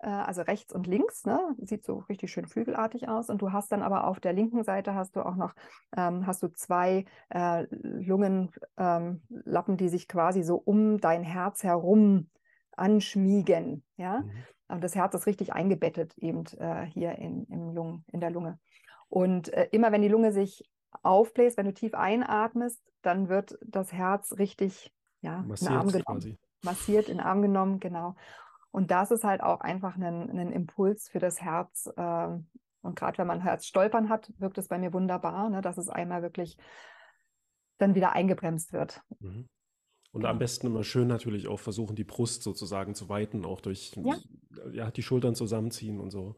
[0.00, 1.24] äh, also rechts und links.
[1.24, 1.38] Ne?
[1.58, 3.30] Sieht so richtig schön flügelartig aus.
[3.30, 5.54] Und du hast dann aber auf der linken Seite hast du auch noch
[5.96, 12.28] ähm, hast du zwei äh, Lungenlappen, ähm, die sich quasi so um dein Herz herum
[12.72, 13.84] anschmiegen.
[13.96, 14.20] Ja?
[14.20, 14.30] Mhm.
[14.68, 18.58] Und das Herz ist richtig eingebettet eben äh, hier in, im Lungen, in der Lunge.
[19.08, 20.69] Und äh, immer wenn die Lunge sich
[21.02, 26.20] aufbläst, wenn du tief einatmest, dann wird das Herz richtig ja, massiert in Arm genommen.
[26.20, 26.38] Quasi.
[26.62, 28.16] Massiert in Arm genommen, genau.
[28.70, 31.88] Und das ist halt auch einfach ein, ein Impuls für das Herz.
[31.96, 32.28] Äh,
[32.82, 36.22] und gerade wenn man Herzstolpern hat, wirkt es bei mir wunderbar, ne, dass es einmal
[36.22, 36.56] wirklich
[37.78, 39.00] dann wieder eingebremst wird.
[39.20, 39.48] Mhm.
[40.12, 43.92] Und am besten immer schön natürlich auch versuchen, die Brust sozusagen zu weiten, auch durch
[43.96, 44.16] ja.
[44.72, 46.36] ja die Schultern zusammenziehen und so.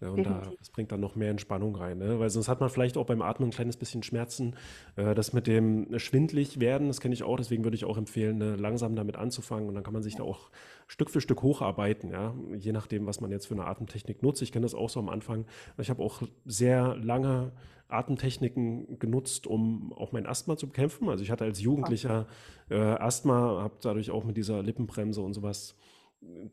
[0.00, 1.98] Ja, und da, das bringt dann noch mehr Entspannung rein.
[1.98, 2.20] Ne?
[2.20, 4.54] Weil sonst hat man vielleicht auch beim Atmen ein kleines bisschen Schmerzen.
[4.96, 7.36] Äh, das mit dem schwindlig werden, das kenne ich auch.
[7.36, 9.68] Deswegen würde ich auch empfehlen, ne, langsam damit anzufangen.
[9.68, 10.18] Und dann kann man sich ja.
[10.18, 10.50] da auch
[10.86, 12.10] Stück für Stück hocharbeiten.
[12.10, 12.34] Ja?
[12.58, 14.42] Je nachdem, was man jetzt für eine Atemtechnik nutzt.
[14.42, 15.46] Ich kenne das auch so am Anfang.
[15.78, 17.52] Ich habe auch sehr lange
[17.88, 21.08] Atemtechniken genutzt, um auch mein Asthma zu bekämpfen.
[21.08, 22.26] Also ich hatte als Jugendlicher
[22.68, 25.76] äh, Asthma, habe dadurch auch mit dieser Lippenbremse und sowas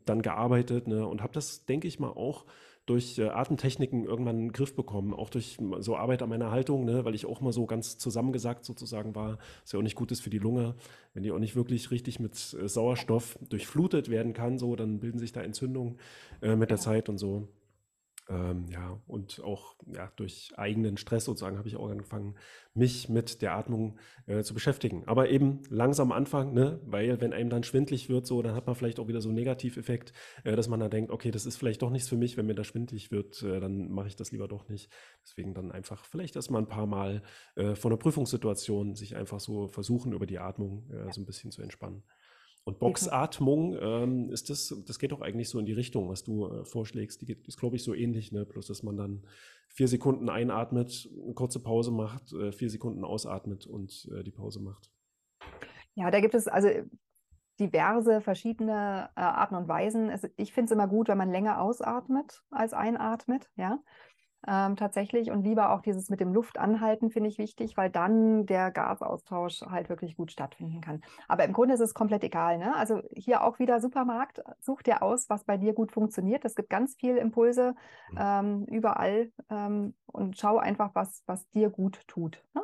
[0.04, 1.06] dann gearbeitet ne?
[1.06, 2.44] und habe das, denke ich mal, auch
[2.86, 7.04] durch äh, Atemtechniken irgendwann einen Griff bekommen, auch durch so Arbeit an meiner Haltung, ne,
[7.04, 10.20] weil ich auch mal so ganz zusammengesagt sozusagen war, was ja auch nicht gut ist
[10.20, 10.74] für die Lunge.
[11.14, 15.18] Wenn die auch nicht wirklich richtig mit äh, Sauerstoff durchflutet werden kann, so, dann bilden
[15.18, 15.98] sich da Entzündungen
[16.42, 17.48] äh, mit der Zeit und so.
[18.28, 22.36] Ähm, ja, und auch ja, durch eigenen Stress sozusagen habe ich auch angefangen,
[22.72, 25.04] mich mit der Atmung äh, zu beschäftigen.
[25.06, 26.80] Aber eben langsam am Anfang, ne?
[26.86, 29.36] weil wenn einem dann schwindlig wird, so, dann hat man vielleicht auch wieder so einen
[29.36, 30.12] Negativeffekt,
[30.44, 32.54] äh, dass man dann denkt, okay, das ist vielleicht doch nichts für mich, wenn mir
[32.54, 34.90] da schwindlig wird, äh, dann mache ich das lieber doch nicht.
[35.22, 37.22] Deswegen dann einfach vielleicht erstmal ein paar Mal
[37.56, 41.50] äh, vor einer Prüfungssituation sich einfach so versuchen, über die Atmung äh, so ein bisschen
[41.50, 42.02] zu entspannen.
[42.64, 46.46] Und Boxatmung, ähm, ist das, das geht doch eigentlich so in die Richtung, was du
[46.46, 47.20] äh, vorschlägst.
[47.20, 48.44] Die geht, ist, glaube ich, so ähnlich, ne?
[48.44, 49.22] Bloß, dass man dann
[49.68, 54.60] vier Sekunden einatmet, eine kurze Pause macht, äh, vier Sekunden ausatmet und äh, die Pause
[54.60, 54.90] macht.
[55.94, 56.68] Ja, da gibt es, also
[57.60, 60.08] diverse verschiedene äh, Arten und Weisen.
[60.08, 63.80] Es, ich finde es immer gut, wenn man länger ausatmet als einatmet, ja
[64.46, 65.30] ähm, tatsächlich.
[65.30, 69.88] Und lieber auch dieses mit dem Luftanhalten finde ich wichtig, weil dann der Gasaustausch halt
[69.88, 71.02] wirklich gut stattfinden kann.
[71.28, 72.58] Aber im Grunde ist es komplett egal.
[72.58, 72.74] Ne?
[72.76, 76.44] Also hier auch wieder Supermarkt, such dir aus, was bei dir gut funktioniert.
[76.44, 77.74] Es gibt ganz viele Impulse
[78.10, 78.18] mhm.
[78.20, 82.42] ähm, überall ähm, und schau einfach, was, was dir gut tut.
[82.54, 82.62] Ne?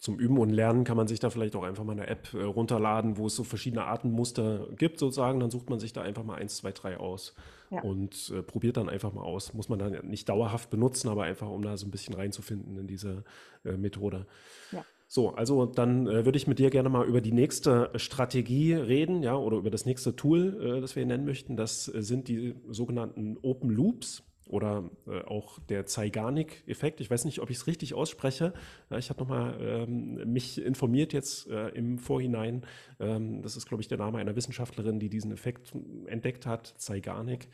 [0.00, 2.42] Zum Üben und Lernen kann man sich da vielleicht auch einfach mal eine App äh,
[2.42, 5.40] runterladen, wo es so verschiedene Artenmuster gibt, sozusagen.
[5.40, 7.34] Dann sucht man sich da einfach mal eins, zwei, drei aus
[7.70, 7.82] ja.
[7.82, 9.52] und äh, probiert dann einfach mal aus.
[9.52, 12.86] Muss man dann nicht dauerhaft benutzen, aber einfach, um da so ein bisschen reinzufinden in
[12.86, 13.24] diese
[13.62, 14.26] äh, Methode.
[14.72, 14.86] Ja.
[15.06, 19.22] So, also dann äh, würde ich mit dir gerne mal über die nächste Strategie reden,
[19.22, 21.58] ja, oder über das nächste Tool, äh, das wir nennen möchten.
[21.58, 27.00] Das äh, sind die sogenannten Open Loops oder äh, auch der Zeigarnik-Effekt.
[27.00, 28.52] Ich weiß nicht, ob ich es richtig ausspreche.
[28.90, 32.66] Ja, ich habe nochmal ähm, mich informiert jetzt äh, im Vorhinein.
[32.98, 35.72] Ähm, das ist, glaube ich, der Name einer Wissenschaftlerin, die diesen Effekt
[36.06, 37.48] entdeckt hat, Zeigarnik.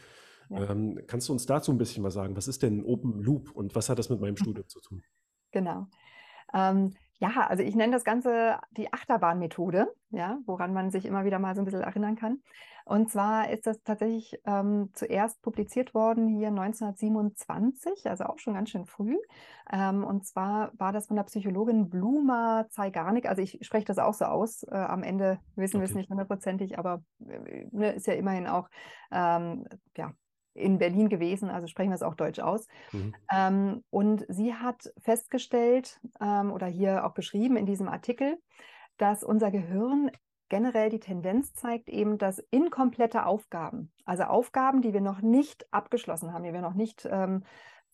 [0.48, 0.70] Ja.
[0.70, 2.36] Ähm, kannst du uns dazu ein bisschen was sagen?
[2.36, 5.02] Was ist denn Open Loop und was hat das mit meinem Studium zu tun?
[5.50, 5.86] Genau.
[6.54, 11.38] Ähm, ja, also ich nenne das Ganze die Achterbahnmethode, ja, woran man sich immer wieder
[11.38, 12.42] mal so ein bisschen erinnern kann.
[12.84, 18.70] Und zwar ist das tatsächlich ähm, zuerst publiziert worden hier 1927, also auch schon ganz
[18.70, 19.16] schön früh.
[19.72, 23.28] Ähm, und zwar war das von der Psychologin Bluma Zeigarnik.
[23.28, 24.62] Also ich spreche das auch so aus.
[24.62, 25.86] Äh, am Ende wissen okay.
[25.86, 28.68] wir es nicht hundertprozentig, aber äh, ne, ist ja immerhin auch
[29.10, 30.12] ähm, ja,
[30.56, 32.66] in Berlin gewesen, also sprechen wir es auch Deutsch aus.
[32.92, 33.14] Mhm.
[33.32, 38.38] Ähm, und sie hat festgestellt ähm, oder hier auch beschrieben in diesem Artikel,
[38.96, 40.10] dass unser Gehirn
[40.48, 46.32] generell die Tendenz zeigt, eben, dass inkomplette Aufgaben, also Aufgaben, die wir noch nicht abgeschlossen
[46.32, 47.42] haben, die wir noch nicht ähm,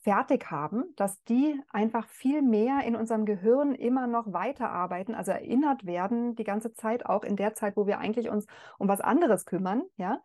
[0.03, 5.87] fertig haben, dass die einfach viel mehr in unserem Gehirn immer noch weiterarbeiten, also erinnert
[5.87, 8.47] werden die ganze Zeit, auch in der Zeit, wo wir eigentlich uns
[8.79, 10.21] um was anderes kümmern, ja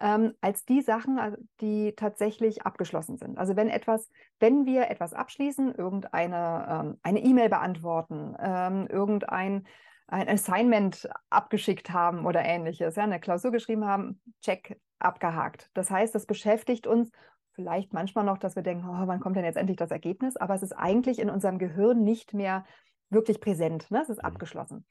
[0.00, 3.38] ähm, als die Sachen, also die tatsächlich abgeschlossen sind.
[3.38, 9.66] Also wenn etwas, wenn wir etwas abschließen, irgendeine ähm, eine E-Mail beantworten, ähm, irgendein
[10.08, 15.70] ein Assignment abgeschickt haben oder ähnliches, ja, eine Klausur geschrieben haben, check, abgehakt.
[15.74, 17.10] Das heißt, das beschäftigt uns
[17.52, 20.36] vielleicht manchmal noch, dass wir denken, oh, wann kommt denn jetzt endlich das Ergebnis?
[20.36, 22.64] Aber es ist eigentlich in unserem Gehirn nicht mehr
[23.10, 23.90] wirklich präsent.
[23.90, 24.00] Ne?
[24.02, 24.26] Es ist mhm.
[24.26, 24.86] abgeschlossen.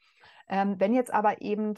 [0.49, 1.75] Ähm, wenn jetzt aber eben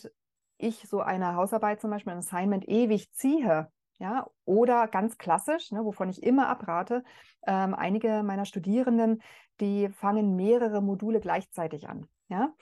[0.58, 5.84] ich so eine Hausarbeit zum Beispiel, ein Assignment ewig ziehe, ja, oder ganz klassisch, ne,
[5.84, 7.03] wovon ich immer abrate,
[7.45, 9.22] ähm, einige meiner Studierenden,
[9.60, 12.08] die fangen mehrere Module gleichzeitig an.
[12.30, 12.53] Ja,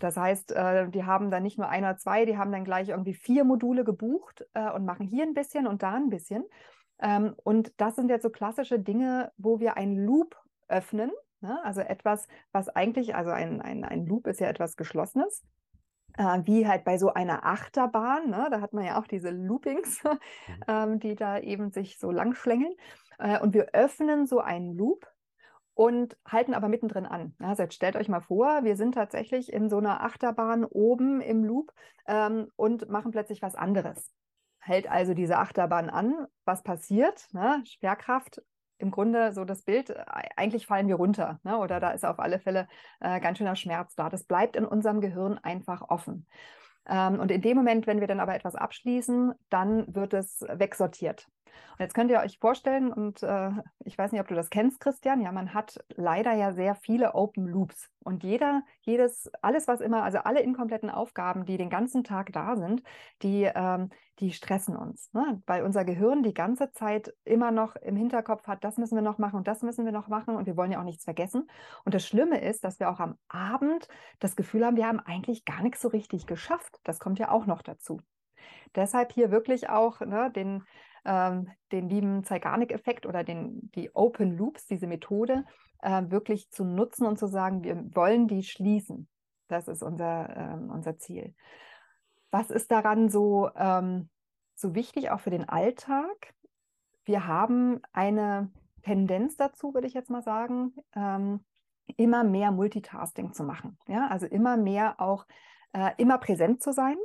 [0.00, 2.90] das heißt, äh, die haben dann nicht nur ein oder zwei, die haben dann gleich
[2.90, 6.44] irgendwie vier Module gebucht äh, und machen hier ein bisschen und da ein bisschen.
[7.00, 10.36] Ähm, und das sind jetzt so klassische Dinge, wo wir einen Loop
[10.68, 11.10] öffnen.
[11.40, 11.58] Ne?
[11.64, 15.42] Also etwas, was eigentlich, also ein, ein, ein Loop ist ja etwas Geschlossenes
[16.16, 18.48] äh, wie halt bei so einer Achterbahn, ne?
[18.50, 20.18] da hat man ja auch diese Loopings, mhm.
[20.68, 22.74] ähm, die da eben sich so lang schlängeln.
[23.18, 25.06] Äh, und wir öffnen so einen Loop
[25.74, 27.34] und halten aber mittendrin an.
[27.40, 31.44] Also jetzt stellt euch mal vor, wir sind tatsächlich in so einer Achterbahn oben im
[31.44, 31.72] Loop
[32.06, 34.12] ähm, und machen plötzlich was anderes.
[34.60, 36.26] Hält also diese Achterbahn an.
[36.44, 37.26] Was passiert?
[37.32, 37.62] Ne?
[37.66, 38.40] Schwerkraft
[38.84, 40.04] im Grunde so das Bild, äh,
[40.36, 41.58] eigentlich fallen wir runter ne?
[41.58, 42.68] oder da ist auf alle Fälle
[43.00, 44.08] äh, ganz schöner Schmerz da.
[44.08, 46.26] Das bleibt in unserem Gehirn einfach offen.
[46.86, 51.26] Ähm, und in dem Moment, wenn wir dann aber etwas abschließen, dann wird es wegsortiert.
[51.72, 53.50] Und jetzt könnt ihr euch vorstellen, und äh,
[53.84, 57.14] ich weiß nicht, ob du das kennst, Christian, ja, man hat leider ja sehr viele
[57.14, 57.90] Open Loops.
[58.04, 62.56] Und jeder, jedes, alles, was immer, also alle inkompletten Aufgaben, die den ganzen Tag da
[62.56, 62.82] sind,
[63.22, 63.90] die, ähm,
[64.20, 65.12] die stressen uns.
[65.12, 65.42] Ne?
[65.46, 69.18] Weil unser Gehirn die ganze Zeit immer noch im Hinterkopf hat, das müssen wir noch
[69.18, 71.48] machen und das müssen wir noch machen und wir wollen ja auch nichts vergessen.
[71.84, 73.88] Und das Schlimme ist, dass wir auch am Abend
[74.20, 76.80] das Gefühl haben, wir haben eigentlich gar nichts so richtig geschafft.
[76.84, 78.00] Das kommt ja auch noch dazu.
[78.74, 80.64] Deshalb hier wirklich auch ne, den,
[81.04, 85.44] ähm, den lieben Zeigarnik-Effekt oder den, die Open Loops, diese Methode,
[85.82, 89.08] äh, wirklich zu nutzen und zu sagen, wir wollen die schließen.
[89.48, 91.34] Das ist unser, ähm, unser Ziel.
[92.30, 94.08] Was ist daran so, ähm,
[94.54, 96.34] so wichtig, auch für den Alltag?
[97.04, 98.50] Wir haben eine
[98.82, 101.44] Tendenz dazu, würde ich jetzt mal sagen, ähm,
[101.96, 103.78] immer mehr Multitasking zu machen.
[103.86, 104.08] Ja?
[104.08, 105.26] Also immer mehr auch
[105.72, 106.96] äh, immer präsent zu sein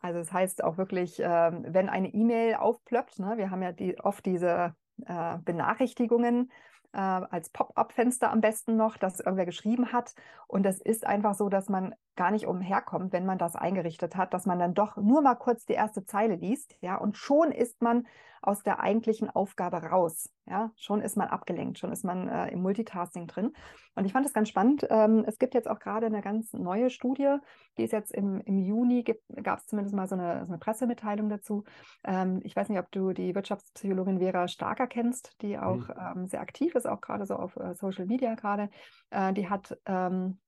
[0.00, 3.98] also das heißt auch wirklich, äh, wenn eine E-Mail aufplöppt, ne, wir haben ja die,
[4.00, 4.74] oft diese
[5.06, 6.50] äh, Benachrichtigungen
[6.92, 10.14] äh, als Pop-up-Fenster am besten noch, dass irgendwer geschrieben hat.
[10.46, 14.34] Und das ist einfach so, dass man gar nicht umherkommt, wenn man das eingerichtet hat,
[14.34, 17.80] dass man dann doch nur mal kurz die erste Zeile liest, ja, und schon ist
[17.80, 18.06] man
[18.42, 20.30] aus der eigentlichen Aufgabe raus.
[20.44, 23.54] Ja, schon ist man abgelenkt, schon ist man äh, im Multitasking drin.
[23.94, 24.86] Und ich fand es ganz spannend.
[24.90, 27.36] Ähm, es gibt jetzt auch gerade eine ganz neue Studie,
[27.78, 29.02] die ist jetzt im, im Juni,
[29.42, 31.64] gab es zumindest mal so eine, so eine Pressemitteilung dazu.
[32.04, 35.94] Ähm, ich weiß nicht, ob du die Wirtschaftspsychologin Vera Starker kennst, die auch mhm.
[35.98, 38.68] ähm, sehr aktiv ist, auch gerade so auf äh, Social Media gerade.
[39.08, 40.38] Äh, die hat ähm,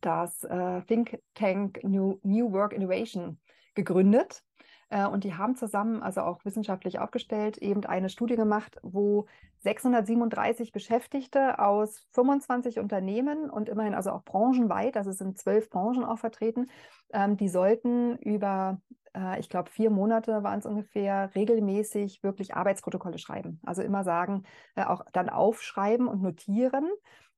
[0.00, 3.38] das äh, Think Tank New, New Work Innovation
[3.74, 4.44] gegründet.
[4.90, 9.26] Äh, und die haben zusammen, also auch wissenschaftlich aufgestellt, eben eine Studie gemacht, wo
[9.60, 16.04] 637 Beschäftigte aus 25 Unternehmen und immerhin also auch branchenweit, also es sind zwölf Branchen
[16.04, 16.66] auch vertreten,
[17.12, 18.80] ähm, die sollten über,
[19.16, 23.60] äh, ich glaube, vier Monate waren es ungefähr, regelmäßig wirklich Arbeitsprotokolle schreiben.
[23.64, 24.44] Also immer sagen,
[24.76, 26.88] äh, auch dann aufschreiben und notieren,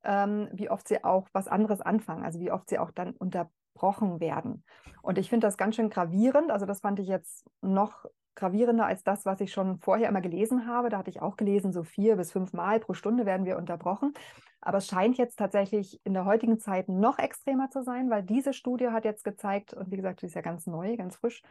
[0.07, 4.21] ähm, wie oft sie auch was anderes anfangen, also wie oft sie auch dann unterbrochen
[4.21, 4.65] werden.
[5.03, 6.51] Und ich finde das ganz schön gravierend.
[6.51, 10.67] Also das fand ich jetzt noch gravierender als das, was ich schon vorher immer gelesen
[10.67, 10.91] habe.
[10.91, 14.15] Da hatte ich auch gelesen, so vier bis fünf Mal pro Stunde werden wir unterbrochen.
[14.61, 18.53] Aber es scheint jetzt tatsächlich in der heutigen Zeit noch extremer zu sein, weil diese
[18.53, 21.43] Studie hat jetzt gezeigt, und wie gesagt, die ist ja ganz neu, ganz frisch,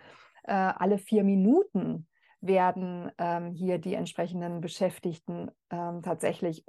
[0.43, 2.08] äh, alle vier Minuten
[2.41, 6.66] werden ähm, hier die entsprechenden Beschäftigten ähm, tatsächlich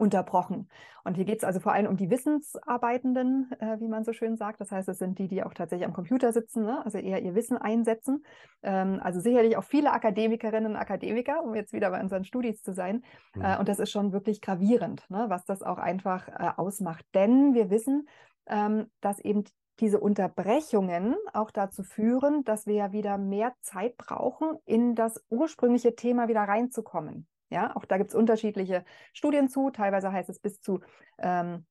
[0.00, 0.68] unterbrochen.
[1.04, 4.36] Und hier geht es also vor allem um die Wissensarbeitenden, äh, wie man so schön
[4.36, 4.60] sagt.
[4.60, 6.84] Das heißt, es sind die, die auch tatsächlich am Computer sitzen, ne?
[6.84, 8.24] also eher ihr Wissen einsetzen.
[8.62, 12.72] Ähm, also sicherlich auch viele Akademikerinnen und Akademiker, um jetzt wieder bei unseren Studis zu
[12.72, 13.04] sein.
[13.34, 13.42] Mhm.
[13.42, 15.26] Äh, und das ist schon wirklich gravierend, ne?
[15.28, 17.04] was das auch einfach äh, ausmacht.
[17.14, 18.08] Denn wir wissen,
[18.46, 19.44] ähm, dass eben
[19.80, 25.94] diese Unterbrechungen auch dazu führen, dass wir ja wieder mehr Zeit brauchen, in das ursprüngliche
[25.94, 27.26] Thema wieder reinzukommen.
[27.50, 29.70] Ja, auch da gibt es unterschiedliche Studien zu.
[29.70, 30.80] Teilweise heißt es bis zu,
[31.18, 31.66] ähm,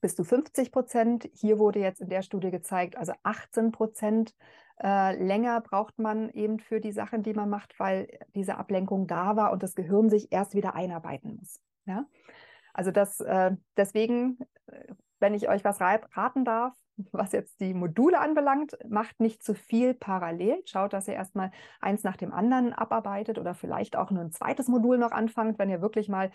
[0.00, 1.28] bis zu 50 Prozent.
[1.32, 4.34] Hier wurde jetzt in der Studie gezeigt, also 18 Prozent
[4.82, 9.36] äh, länger braucht man eben für die Sachen, die man macht, weil diese Ablenkung da
[9.36, 11.60] war und das Gehirn sich erst wieder einarbeiten muss.
[11.86, 12.06] Ja?
[12.74, 16.74] Also das, äh, deswegen, äh, wenn ich euch was raten darf,
[17.12, 20.60] was jetzt die Module anbelangt, macht nicht zu viel parallel.
[20.66, 21.50] Schaut, dass ihr erstmal
[21.80, 25.70] eins nach dem anderen abarbeitet oder vielleicht auch nur ein zweites Modul noch anfangt, wenn
[25.70, 26.30] ihr wirklich mal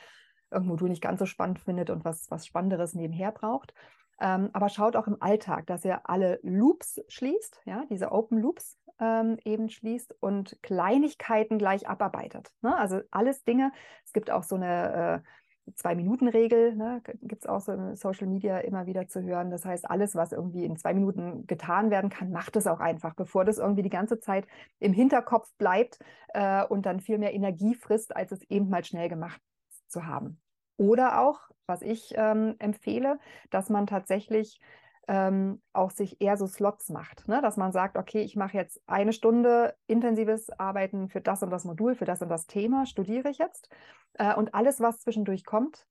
[0.50, 3.74] irgendein Modul nicht ganz so spannend findet und was, was Spannenderes nebenher braucht.
[4.20, 8.78] Ähm, aber schaut auch im Alltag, dass ihr alle Loops schließt, ja, diese Open Loops
[9.00, 12.50] ähm, eben schließt und Kleinigkeiten gleich abarbeitet.
[12.62, 12.76] Ne?
[12.76, 13.72] Also alles Dinge.
[14.06, 15.30] Es gibt auch so eine äh,
[15.76, 19.50] Zwei-Minuten-Regel, ne, gibt es auch so in Social Media immer wieder zu hören.
[19.50, 23.16] Das heißt, alles, was irgendwie in zwei Minuten getan werden kann, macht es auch einfach,
[23.16, 24.48] bevor das irgendwie die ganze Zeit
[24.80, 26.00] im Hinterkopf bleibt
[26.30, 29.42] äh, und dann viel mehr Energie frisst, als es eben mal schnell gemacht
[29.88, 30.40] zu haben.
[30.78, 34.60] Oder auch, was ich ähm, empfehle, dass man tatsächlich
[35.08, 37.42] ähm, auch sich eher so Slots macht, ne?
[37.42, 41.64] dass man sagt, okay, ich mache jetzt eine Stunde intensives Arbeiten für das und das
[41.64, 43.70] Modul, für das und das Thema, studiere ich jetzt.
[44.14, 45.88] Äh, und alles, was zwischendurch kommt,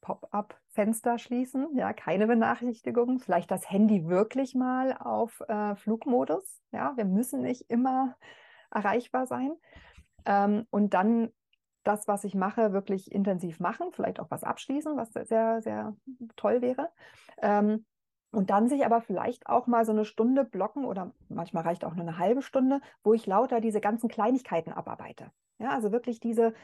[0.00, 6.96] Pop-up Fenster schließen, ja, keine Benachrichtigungen, vielleicht das Handy wirklich mal auf äh, Flugmodus, ja,
[6.96, 8.16] wir müssen nicht immer
[8.70, 9.52] erreichbar sein.
[10.24, 11.30] Ähm, und dann
[11.84, 15.96] das, was ich mache, wirklich intensiv machen, vielleicht auch was abschließen, was sehr, sehr
[16.36, 16.90] toll wäre.
[17.40, 17.84] Ähm,
[18.32, 21.94] und dann sich aber vielleicht auch mal so eine Stunde blocken oder manchmal reicht auch
[21.94, 25.30] nur eine halbe Stunde, wo ich lauter diese ganzen Kleinigkeiten abarbeite.
[25.58, 26.54] Ja, also wirklich diese,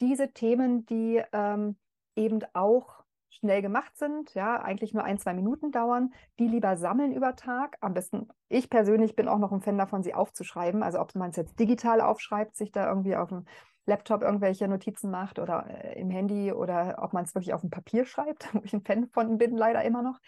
[0.00, 1.76] diese Themen, die ähm,
[2.14, 7.12] eben auch schnell gemacht sind, ja, eigentlich nur ein, zwei Minuten dauern, die lieber sammeln
[7.12, 7.76] über Tag.
[7.80, 10.82] Am besten, ich persönlich bin auch noch ein Fan davon, sie aufzuschreiben.
[10.82, 13.44] Also ob man es jetzt digital aufschreibt, sich da irgendwie auf dem
[13.86, 17.70] Laptop irgendwelche Notizen macht oder äh, im Handy oder ob man es wirklich auf dem
[17.70, 20.18] Papier schreibt, wo ich ein Fan von bin, leider immer noch.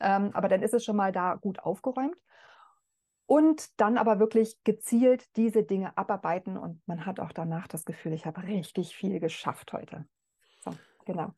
[0.00, 2.16] Ähm, aber dann ist es schon mal da gut aufgeräumt.
[3.26, 8.14] Und dann aber wirklich gezielt diese Dinge abarbeiten und man hat auch danach das Gefühl,
[8.14, 10.06] ich habe richtig viel geschafft heute.
[10.64, 10.70] So,
[11.04, 11.34] genau.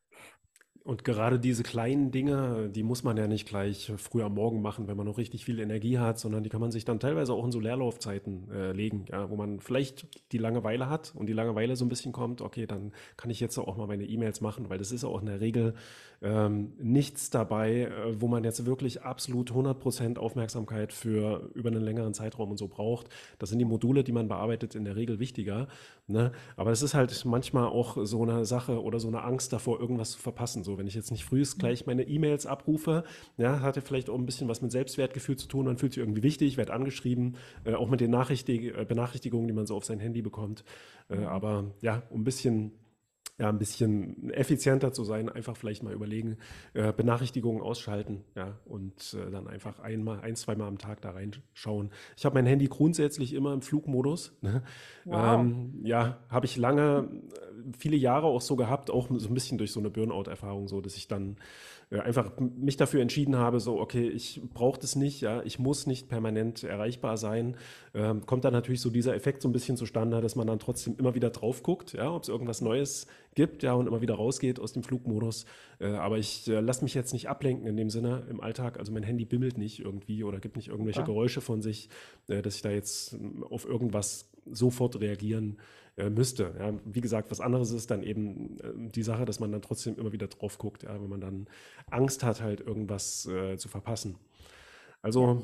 [0.83, 4.87] Und gerade diese kleinen Dinge, die muss man ja nicht gleich früh am Morgen machen,
[4.87, 7.45] wenn man noch richtig viel Energie hat, sondern die kann man sich dann teilweise auch
[7.45, 11.75] in so Leerlaufzeiten äh, legen, ja, wo man vielleicht die Langeweile hat und die Langeweile
[11.75, 14.79] so ein bisschen kommt, okay, dann kann ich jetzt auch mal meine E-Mails machen, weil
[14.79, 15.75] das ist auch in der Regel
[16.23, 22.13] ähm, nichts dabei, äh, wo man jetzt wirklich absolut 100% Aufmerksamkeit für über einen längeren
[22.13, 23.07] Zeitraum und so braucht.
[23.39, 25.67] Das sind die Module, die man bearbeitet, in der Regel wichtiger.
[26.07, 26.31] Ne?
[26.57, 30.11] Aber es ist halt manchmal auch so eine Sache oder so eine Angst davor, irgendwas
[30.11, 30.63] zu verpassen.
[30.63, 31.61] So, wenn ich jetzt nicht frühest mhm.
[31.61, 33.03] gleich meine E-Mails abrufe,
[33.37, 35.65] ja, hat ja vielleicht auch ein bisschen was mit Selbstwertgefühl zu tun.
[35.65, 39.53] Man fühlt sich irgendwie wichtig, wird angeschrieben, äh, auch mit den Nachrichtig äh, Benachrichtigungen, die
[39.53, 40.63] man so auf sein Handy bekommt.
[41.09, 41.25] Äh, mhm.
[41.25, 42.73] aber ja, um ein bisschen
[43.41, 46.37] ja, ein bisschen effizienter zu sein, einfach vielleicht mal überlegen,
[46.75, 51.89] äh, Benachrichtigungen ausschalten, ja, und äh, dann einfach einmal, ein, zweimal am Tag da reinschauen.
[52.15, 54.37] Ich habe mein Handy grundsätzlich immer im Flugmodus.
[54.41, 54.61] Ne?
[55.05, 55.39] Wow.
[55.39, 59.57] Ähm, ja, habe ich lange, äh, viele Jahre auch so gehabt, auch so ein bisschen
[59.57, 61.37] durch so eine Burnout-Erfahrung, so dass ich dann
[61.99, 66.07] einfach mich dafür entschieden habe, so, okay, ich brauche das nicht, ja, ich muss nicht
[66.07, 67.57] permanent erreichbar sein,
[67.93, 70.95] ähm, kommt dann natürlich so dieser Effekt so ein bisschen zustande, dass man dann trotzdem
[70.97, 74.59] immer wieder drauf guckt, ja, ob es irgendwas Neues gibt, ja, und immer wieder rausgeht
[74.59, 75.45] aus dem Flugmodus.
[75.79, 78.79] Äh, aber ich äh, lasse mich jetzt nicht ablenken in dem Sinne im Alltag.
[78.79, 81.89] Also mein Handy bimmelt nicht irgendwie oder gibt nicht irgendwelche Geräusche von sich,
[82.29, 83.17] äh, dass ich da jetzt
[83.49, 86.53] auf irgendwas sofort reagieren äh, müsste.
[86.57, 89.95] Ja, wie gesagt, was anderes ist dann eben äh, die Sache, dass man dann trotzdem
[89.95, 91.47] immer wieder drauf guckt, ja, wenn man dann
[91.89, 94.17] Angst hat, halt irgendwas äh, zu verpassen.
[95.01, 95.43] Also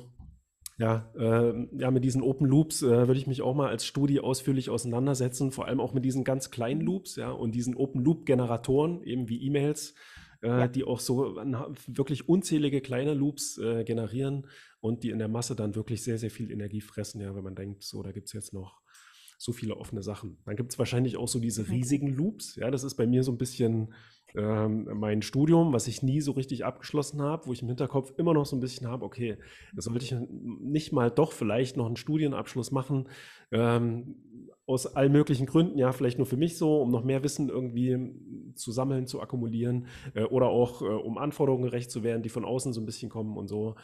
[0.80, 4.20] ja, äh, ja, mit diesen Open Loops äh, würde ich mich auch mal als Studie
[4.20, 8.28] ausführlich auseinandersetzen, vor allem auch mit diesen ganz kleinen Loops, ja, und diesen Open Loop
[8.28, 9.96] Generatoren, eben wie E-Mails,
[10.44, 10.68] äh, ja.
[10.68, 11.36] die auch so
[11.88, 14.46] wirklich unzählige kleine Loops äh, generieren
[14.80, 17.56] und die in der Masse dann wirklich sehr, sehr viel Energie fressen, ja, wenn man
[17.56, 18.80] denkt, so, da gibt es jetzt noch
[19.38, 20.38] so viele offene Sachen.
[20.46, 21.70] Dann gibt es wahrscheinlich auch so diese mhm.
[21.70, 22.56] riesigen Loops.
[22.56, 23.94] Ja, das ist bei mir so ein bisschen
[24.36, 28.34] ähm, mein Studium, was ich nie so richtig abgeschlossen habe, wo ich im Hinterkopf immer
[28.34, 29.38] noch so ein bisschen habe, okay,
[29.74, 33.08] da sollte ich nicht mal doch vielleicht noch einen Studienabschluss machen,
[33.52, 34.16] ähm,
[34.66, 37.98] aus allen möglichen Gründen, ja, vielleicht nur für mich so, um noch mehr Wissen irgendwie
[38.56, 42.44] zu sammeln, zu akkumulieren äh, oder auch äh, um Anforderungen gerecht zu werden, die von
[42.44, 43.76] außen so ein bisschen kommen und so.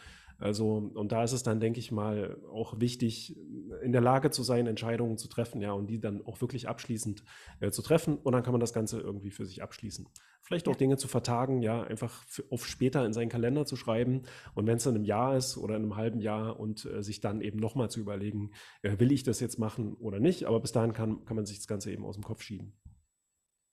[0.44, 3.34] Also, und da ist es dann, denke ich mal, auch wichtig,
[3.82, 7.24] in der Lage zu sein, Entscheidungen zu treffen, ja, und die dann auch wirklich abschließend
[7.60, 8.18] äh, zu treffen.
[8.18, 10.06] Und dann kann man das Ganze irgendwie für sich abschließen.
[10.42, 10.78] Vielleicht auch ja.
[10.78, 14.24] Dinge zu vertagen, ja, einfach auf später in seinen Kalender zu schreiben.
[14.54, 17.22] Und wenn es dann im Jahr ist oder in einem halben Jahr und äh, sich
[17.22, 18.50] dann eben nochmal zu überlegen,
[18.82, 20.44] äh, will ich das jetzt machen oder nicht.
[20.44, 22.78] Aber bis dahin kann, kann man sich das Ganze eben aus dem Kopf schieben.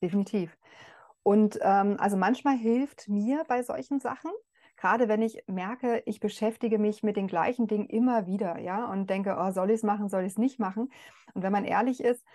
[0.01, 0.57] Definitiv.
[1.21, 4.31] Und ähm, also manchmal hilft mir bei solchen Sachen,
[4.81, 9.11] gerade wenn ich merke, ich beschäftige mich mit den gleichen Dingen immer wieder, ja, und
[9.11, 10.91] denke, oh, soll ich es machen, soll ich es nicht machen?
[11.35, 12.25] Und wenn man ehrlich ist,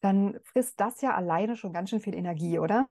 [0.00, 2.88] dann frisst das ja alleine schon ganz schön viel Energie, oder?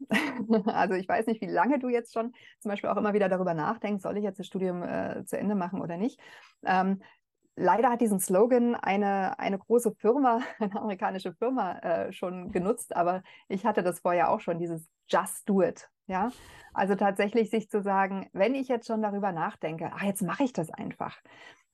[0.66, 3.54] also ich weiß nicht, wie lange du jetzt schon zum Beispiel auch immer wieder darüber
[3.54, 6.18] nachdenkst, soll ich jetzt das Studium äh, zu Ende machen oder nicht.
[6.66, 7.00] Ähm,
[7.54, 13.22] leider hat diesen Slogan eine, eine große Firma, eine amerikanische Firma äh, schon genutzt, aber
[13.46, 15.88] ich hatte das vorher auch schon, dieses Just Do It.
[16.06, 16.32] Ja,
[16.74, 20.52] also tatsächlich sich zu sagen, wenn ich jetzt schon darüber nachdenke, ach, jetzt mache ich
[20.52, 21.20] das einfach.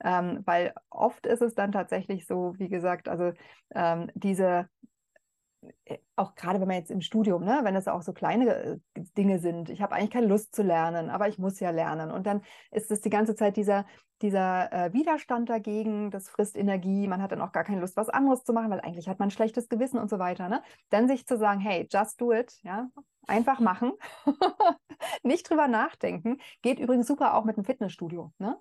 [0.04, 3.32] Ähm, weil oft ist es dann tatsächlich so, wie gesagt, also
[3.74, 4.68] ähm, diese
[5.84, 8.78] äh, auch gerade wenn man jetzt im Studium, ne, wenn es auch so kleine äh,
[9.16, 12.10] Dinge sind, ich habe eigentlich keine Lust zu lernen, aber ich muss ja lernen.
[12.10, 13.86] Und dann ist es die ganze Zeit dieser,
[14.22, 18.08] dieser äh, Widerstand dagegen, das frisst Energie, man hat dann auch gar keine Lust, was
[18.08, 20.48] anderes zu machen, weil eigentlich hat man ein schlechtes Gewissen und so weiter.
[20.48, 20.62] Ne?
[20.90, 22.88] Dann sich zu sagen, hey, just do it, ja,
[23.28, 23.92] einfach machen,
[25.22, 28.32] nicht drüber nachdenken, geht übrigens super auch mit dem Fitnessstudio.
[28.38, 28.58] Ne?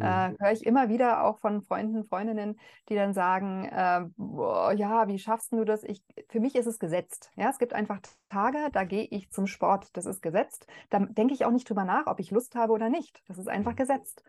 [0.00, 0.36] Äh, mhm.
[0.38, 2.58] Höre ich immer wieder auch von Freunden, Freundinnen,
[2.88, 5.82] die dann sagen, äh, boah, ja, wie schaffst du das?
[5.84, 6.99] Ich, für mich ist es gesetzt.
[7.36, 10.66] Ja, es gibt einfach Tage, da gehe ich zum Sport, das ist gesetzt.
[10.90, 13.22] Da denke ich auch nicht drüber nach, ob ich Lust habe oder nicht.
[13.28, 13.76] Das ist einfach mhm.
[13.76, 14.22] gesetzt.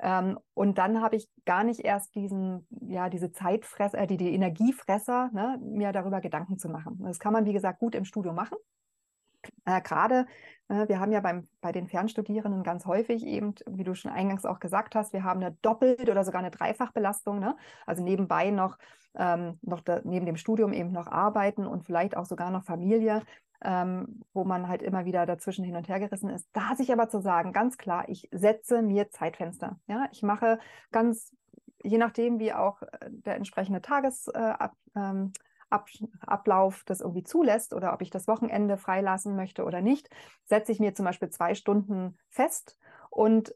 [0.00, 4.34] Ähm, und dann habe ich gar nicht erst diesen, ja, diese Zeitfresser, äh, die, die
[4.34, 6.98] Energiefresser, ne, mir darüber Gedanken zu machen.
[7.02, 8.58] Das kann man, wie gesagt, gut im Studio machen.
[9.64, 10.26] Äh, Gerade,
[10.68, 14.44] äh, wir haben ja beim, bei den Fernstudierenden ganz häufig eben, wie du schon eingangs
[14.44, 17.38] auch gesagt hast, wir haben eine Doppelt- oder sogar eine Dreifachbelastung.
[17.38, 17.56] Ne?
[17.86, 18.78] Also nebenbei noch,
[19.14, 23.22] ähm, noch da, neben dem Studium eben noch arbeiten und vielleicht auch sogar noch Familie,
[23.62, 26.48] ähm, wo man halt immer wieder dazwischen hin und her gerissen ist.
[26.52, 29.78] Da sich aber zu sagen, ganz klar, ich setze mir Zeitfenster.
[29.86, 30.08] Ja?
[30.12, 30.58] Ich mache
[30.92, 31.32] ganz,
[31.82, 34.54] je nachdem, wie auch äh, der entsprechende Tages, äh,
[35.74, 35.88] Ab
[36.20, 40.08] Ablauf das irgendwie zulässt oder ob ich das Wochenende freilassen möchte oder nicht,
[40.44, 42.78] setze ich mir zum Beispiel zwei Stunden fest
[43.10, 43.54] und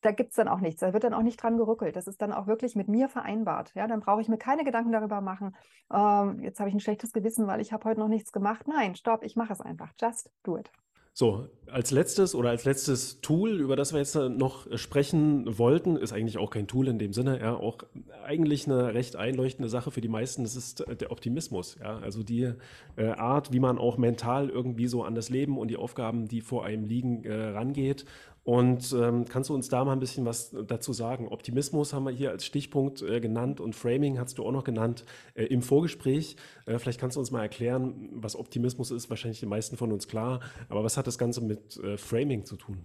[0.00, 0.80] da gibt es dann auch nichts.
[0.80, 1.94] Da wird dann auch nicht dran gerückelt.
[1.94, 3.72] Das ist dann auch wirklich mit mir vereinbart.
[3.74, 5.54] Ja, dann brauche ich mir keine Gedanken darüber machen,
[5.92, 8.66] ähm, jetzt habe ich ein schlechtes Gewissen, weil ich habe heute noch nichts gemacht.
[8.66, 9.92] Nein, stopp, ich mache es einfach.
[10.00, 10.70] Just do it.
[11.12, 16.12] So, als letztes oder als letztes Tool, über das wir jetzt noch sprechen wollten, ist
[16.12, 17.78] eigentlich auch kein Tool in dem Sinne, ja, auch
[18.24, 22.52] eigentlich eine recht einleuchtende Sache für die meisten, das ist der Optimismus, ja, also die
[22.96, 26.40] äh, Art, wie man auch mental irgendwie so an das Leben und die Aufgaben, die
[26.40, 28.04] vor einem liegen, äh, rangeht
[28.50, 31.28] und ähm, kannst du uns da mal ein bisschen was dazu sagen?
[31.28, 35.04] Optimismus haben wir hier als Stichpunkt äh, genannt und Framing hast du auch noch genannt
[35.34, 36.34] äh, im Vorgespräch.
[36.66, 40.08] Äh, vielleicht kannst du uns mal erklären, was Optimismus ist, wahrscheinlich den meisten von uns
[40.08, 40.40] klar.
[40.68, 42.84] Aber was hat das Ganze mit äh, Framing zu tun?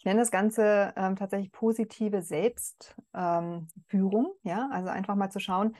[0.00, 4.32] Ich nenne das Ganze ähm, tatsächlich positive Selbstführung.
[4.42, 5.76] Ja, also einfach mal zu schauen.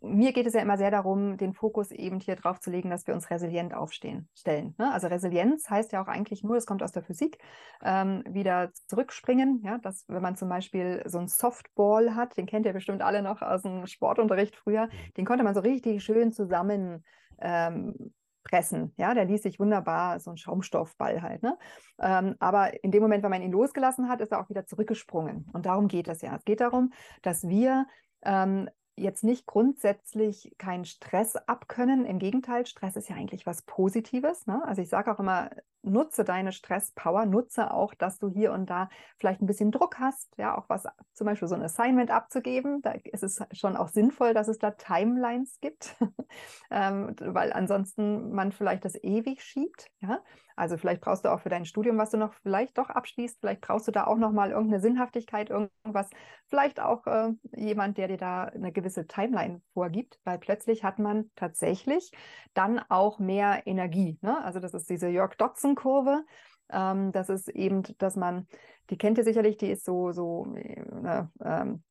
[0.00, 3.08] Mir geht es ja immer sehr darum, den Fokus eben hier drauf zu legen, dass
[3.08, 4.76] wir uns resilient aufstehen, stellen.
[4.78, 4.92] Ne?
[4.92, 7.38] Also Resilienz heißt ja auch eigentlich nur, es kommt aus der Physik,
[7.82, 9.60] ähm, wieder zurückspringen.
[9.64, 13.22] Ja, dass wenn man zum Beispiel so einen Softball hat, den kennt ihr bestimmt alle
[13.22, 15.14] noch aus dem Sportunterricht früher, mhm.
[15.16, 17.04] den konnte man so richtig schön zusammen
[17.40, 18.12] ähm,
[18.44, 18.92] pressen.
[18.96, 21.42] Ja, der ließ sich wunderbar, so ein Schaumstoffball halt.
[21.42, 21.58] Ne?
[22.00, 25.48] Ähm, aber in dem Moment, wenn man ihn losgelassen hat, ist er auch wieder zurückgesprungen.
[25.52, 26.34] Und darum geht es ja.
[26.36, 27.86] Es geht darum, dass wir
[28.22, 28.68] ähm,
[28.98, 32.04] jetzt nicht grundsätzlich keinen Stress abkönnen.
[32.04, 34.46] Im Gegenteil, Stress ist ja eigentlich was Positives.
[34.46, 34.62] Ne?
[34.64, 35.50] Also ich sage auch immer,
[35.82, 40.36] nutze deine Stresspower, nutze auch, dass du hier und da vielleicht ein bisschen Druck hast,
[40.36, 40.84] ja, auch was
[41.14, 42.82] zum Beispiel so ein Assignment abzugeben.
[42.82, 45.96] Da ist es schon auch sinnvoll, dass es da Timelines gibt,
[46.70, 50.20] ähm, weil ansonsten man vielleicht das ewig schiebt, ja.
[50.58, 53.60] Also vielleicht brauchst du auch für dein Studium, was du noch vielleicht doch abschließt, vielleicht
[53.60, 56.10] brauchst du da auch noch mal irgendeine Sinnhaftigkeit, irgendwas,
[56.48, 61.30] vielleicht auch äh, jemand, der dir da eine gewisse Timeline vorgibt, weil plötzlich hat man
[61.36, 62.10] tatsächlich
[62.54, 64.18] dann auch mehr Energie.
[64.20, 64.42] Ne?
[64.44, 66.24] Also das ist diese Jörg Dotzen-Kurve.
[66.70, 68.48] Ähm, das ist eben, dass man,
[68.90, 71.84] die kennt ihr sicherlich, die ist so, so äh, ähm,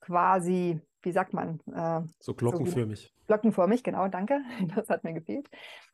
[0.00, 1.60] quasi wie sagt man?
[1.72, 3.02] Äh, so glockenförmig.
[3.02, 4.40] So glockenförmig, genau, danke.
[4.74, 5.48] Das hat mir gefehlt.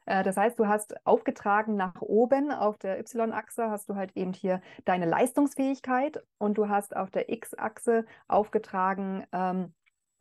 [0.06, 4.32] Äh, das heißt, du hast aufgetragen nach oben auf der Y-Achse hast du halt eben
[4.32, 9.72] hier deine Leistungsfähigkeit und du hast auf der X-Achse aufgetragen ähm,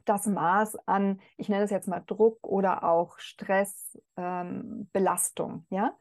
[0.06, 5.96] das Maß an, ich nenne es jetzt mal Druck oder auch Stress, ähm, Belastung, ja.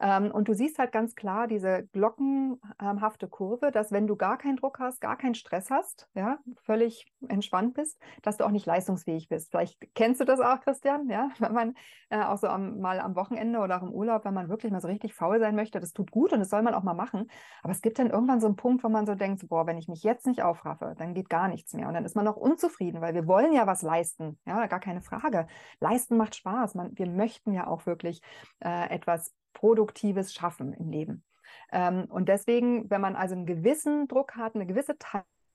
[0.00, 4.56] Ähm, und du siehst halt ganz klar diese glockenhafte Kurve, dass wenn du gar keinen
[4.56, 9.28] Druck hast, gar keinen Stress hast, ja, völlig entspannt bist, dass du auch nicht leistungsfähig
[9.28, 9.50] bist.
[9.50, 11.74] Vielleicht kennst du das auch, Christian, ja, wenn man
[12.10, 14.80] äh, auch so am, mal am Wochenende oder auch im Urlaub, wenn man wirklich mal
[14.80, 17.30] so richtig faul sein möchte, das tut gut und das soll man auch mal machen.
[17.62, 19.88] Aber es gibt dann irgendwann so einen Punkt, wo man so denkt, boah, wenn ich
[19.88, 21.86] mich jetzt nicht aufraffe, dann geht gar nichts mehr.
[21.88, 25.02] Und dann ist man auch unzufrieden, weil wir wollen ja was leisten, ja, gar keine
[25.02, 25.46] Frage.
[25.80, 26.74] Leisten macht Spaß.
[26.74, 28.20] Man, wir möchten ja auch wirklich
[28.60, 31.24] äh, etwas Produktives schaffen im Leben.
[31.72, 34.96] Ähm, und deswegen, wenn man also einen gewissen Druck hat, eine gewisse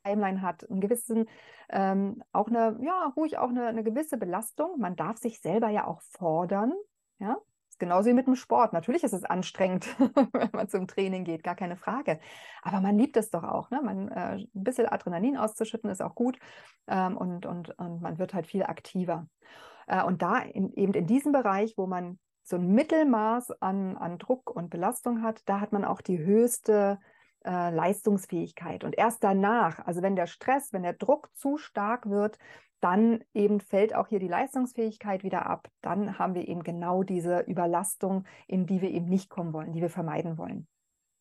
[0.04, 1.28] Timeline hat, einen gewissen,
[1.70, 5.86] ähm, auch eine, ja, ruhig auch eine, eine gewisse Belastung, man darf sich selber ja
[5.86, 6.74] auch fordern,
[7.20, 7.38] ja,
[7.80, 8.74] genauso wie mit dem Sport.
[8.74, 9.88] Natürlich ist es anstrengend,
[10.34, 12.20] wenn man zum Training geht, gar keine Frage.
[12.62, 13.72] Aber man liebt es doch auch.
[13.72, 13.82] Ne?
[13.82, 16.38] Man, äh, ein bisschen Adrenalin auszuschütten ist auch gut
[16.88, 19.28] ähm, und, und, und man wird halt viel aktiver.
[19.88, 22.20] Äh, und da in, eben in diesem Bereich, wo man
[22.50, 27.00] so ein Mittelmaß an, an Druck und Belastung hat, da hat man auch die höchste
[27.46, 28.84] äh, Leistungsfähigkeit.
[28.84, 32.38] Und erst danach, also wenn der Stress, wenn der Druck zu stark wird,
[32.82, 35.68] dann eben fällt auch hier die Leistungsfähigkeit wieder ab.
[35.82, 39.82] Dann haben wir eben genau diese Überlastung, in die wir eben nicht kommen wollen, die
[39.82, 40.68] wir vermeiden wollen.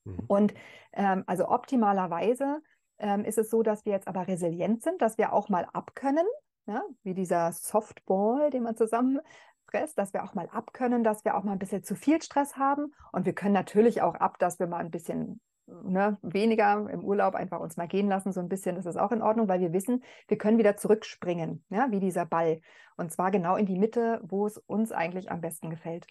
[0.04, 0.24] Mhm.
[0.28, 0.54] Und
[0.92, 2.62] ähm, also optimalerweise
[2.98, 6.26] ähm, ist es so, dass wir jetzt aber resilient sind, dass wir auch mal abkönnen,
[6.66, 9.20] ja, wie dieser Softball, den man zusammen
[9.68, 12.56] Stress, dass wir auch mal abkönnen, dass wir auch mal ein bisschen zu viel Stress
[12.56, 12.94] haben.
[13.12, 17.34] Und wir können natürlich auch ab, dass wir mal ein bisschen ne, weniger im Urlaub
[17.34, 19.72] einfach uns mal gehen lassen, so ein bisschen, das ist auch in Ordnung, weil wir
[19.72, 22.60] wissen, wir können wieder zurückspringen, ja, wie dieser Ball.
[22.96, 26.06] Und zwar genau in die Mitte, wo es uns eigentlich am besten gefällt.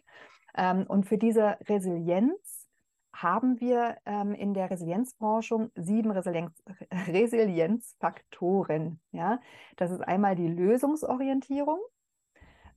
[0.55, 2.67] Ähm, und für diese Resilienz
[3.13, 6.63] haben wir ähm, in der Resilienzforschung sieben Resilienz,
[7.07, 8.99] Resilienzfaktoren.
[9.11, 9.39] Ja?
[9.75, 11.79] Das ist einmal die Lösungsorientierung.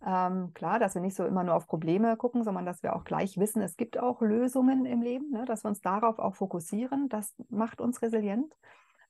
[0.04, 3.04] Ähm, klar, dass wir nicht so immer nur auf Probleme gucken, sondern dass wir auch
[3.04, 7.08] gleich wissen, es gibt auch Lösungen im Leben, ne, dass wir uns darauf auch fokussieren.
[7.08, 8.56] Das macht uns resilient.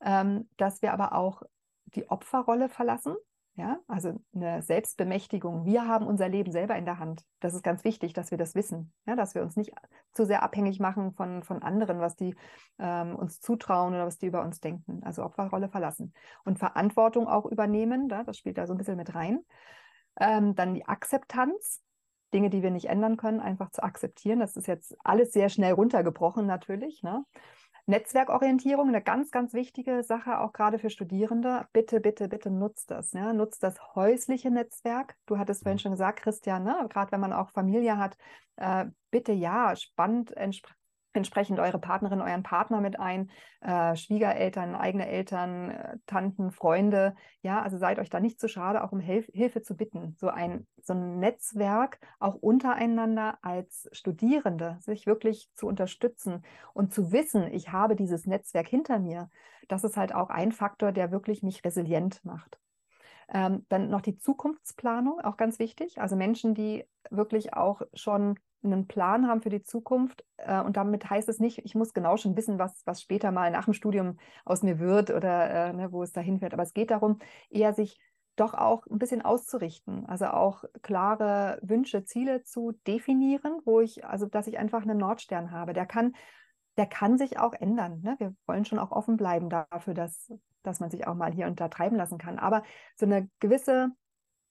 [0.03, 1.43] Ähm, dass wir aber auch
[1.95, 3.15] die Opferrolle verlassen.
[3.57, 5.67] Ja, also eine Selbstbemächtigung.
[5.67, 7.27] Wir haben unser Leben selber in der Hand.
[7.41, 8.93] Das ist ganz wichtig, dass wir das wissen.
[9.07, 9.73] Ja, dass wir uns nicht
[10.13, 12.35] zu sehr abhängig machen von, von anderen, was die
[12.79, 15.03] ähm, uns zutrauen oder was die über uns denken.
[15.03, 16.15] Also Opferrolle verlassen.
[16.45, 18.09] Und Verantwortung auch übernehmen.
[18.09, 19.41] Da, das spielt da so ein bisschen mit rein.
[20.19, 21.83] Ähm, dann die Akzeptanz,
[22.33, 24.41] Dinge, die wir nicht ändern können, einfach zu akzeptieren.
[24.41, 27.03] Das ist jetzt alles sehr schnell runtergebrochen natürlich.
[27.03, 27.25] Ne?
[27.87, 31.67] Netzwerkorientierung, eine ganz, ganz wichtige Sache, auch gerade für Studierende.
[31.73, 33.13] Bitte, bitte, bitte nutzt das.
[33.13, 33.35] Ne?
[33.35, 35.17] Nutzt das häusliche Netzwerk.
[35.27, 35.81] Du hattest vorhin mhm.
[35.81, 36.87] schon gesagt, Christian, ne?
[36.89, 38.17] gerade wenn man auch Familie hat,
[38.57, 40.80] äh, bitte ja, spannend entsprechend
[41.59, 43.31] eure Partnerin, euren Partner mit ein,
[43.61, 47.15] äh, Schwiegereltern, eigene Eltern, äh, Tanten, Freunde.
[47.43, 50.15] Ja, also seid euch da nicht zu schade, auch um Hilf Hilfe zu bitten.
[50.19, 56.45] So ein, so ein Netzwerk auch untereinander als Studierende, sich wirklich zu unterstützen
[56.75, 59.29] und zu wissen, ich habe dieses Netzwerk hinter mir.
[59.69, 62.59] Das ist halt auch ein Faktor, der wirklich mich resilient macht.
[63.33, 66.01] Ähm, dann noch die Zukunftsplanung, auch ganz wichtig.
[66.01, 70.25] Also Menschen, die wirklich auch schon einen Plan haben für die Zukunft.
[70.37, 73.51] Äh, und damit heißt es nicht, ich muss genau schon wissen, was, was später mal
[73.51, 76.53] nach dem Studium aus mir wird oder äh, ne, wo es dahin fährt.
[76.53, 77.19] Aber es geht darum,
[77.51, 77.99] eher sich
[78.37, 84.27] doch auch ein bisschen auszurichten, also auch klare Wünsche, Ziele zu definieren, wo ich, also
[84.27, 85.73] dass ich einfach einen Nordstern habe.
[85.73, 86.15] Der kann,
[86.77, 88.01] der kann sich auch ändern.
[88.03, 88.17] Ne?
[88.19, 91.61] Wir wollen schon auch offen bleiben dafür, dass, dass man sich auch mal hier und
[91.61, 92.39] da treiben lassen kann.
[92.39, 92.63] Aber
[92.97, 93.91] so eine gewisse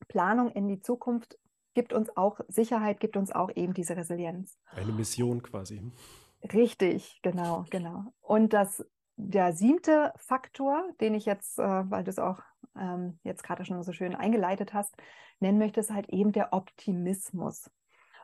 [0.08, 1.38] Planung in die Zukunft
[1.74, 4.58] gibt uns auch Sicherheit, gibt uns auch eben diese Resilienz.
[4.72, 5.82] Eine Mission quasi.
[6.54, 8.06] Richtig, genau, genau.
[8.22, 8.86] Und das,
[9.18, 12.40] der siebte Faktor, den ich jetzt, äh, weil du es auch
[12.78, 14.96] ähm, jetzt gerade schon so schön eingeleitet hast,
[15.40, 17.70] nennen möchte, ist halt eben der Optimismus.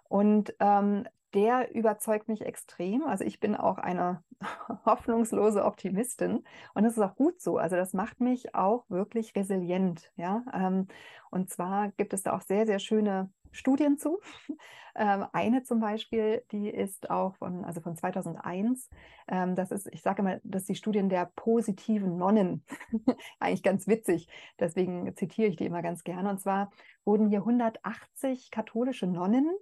[0.07, 3.03] Und ähm, der überzeugt mich extrem.
[3.03, 4.23] Also ich bin auch eine
[4.85, 7.57] hoffnungslose Optimistin und das ist auch gut so.
[7.57, 10.11] Also das macht mich auch wirklich resilient.
[10.15, 10.87] Ja, ähm,
[11.29, 14.19] und zwar gibt es da auch sehr, sehr schöne Studien zu.
[14.97, 18.89] Ähm, eine zum Beispiel, die ist auch von, also von 2001.
[19.27, 22.63] Ähm, das ist, ich sage immer, das ist die Studien der positiven Nonnen.
[23.41, 24.29] Eigentlich ganz witzig.
[24.57, 26.29] Deswegen zitiere ich die immer ganz gerne.
[26.29, 26.71] Und zwar
[27.03, 29.53] wurden hier 180 katholische Nonnen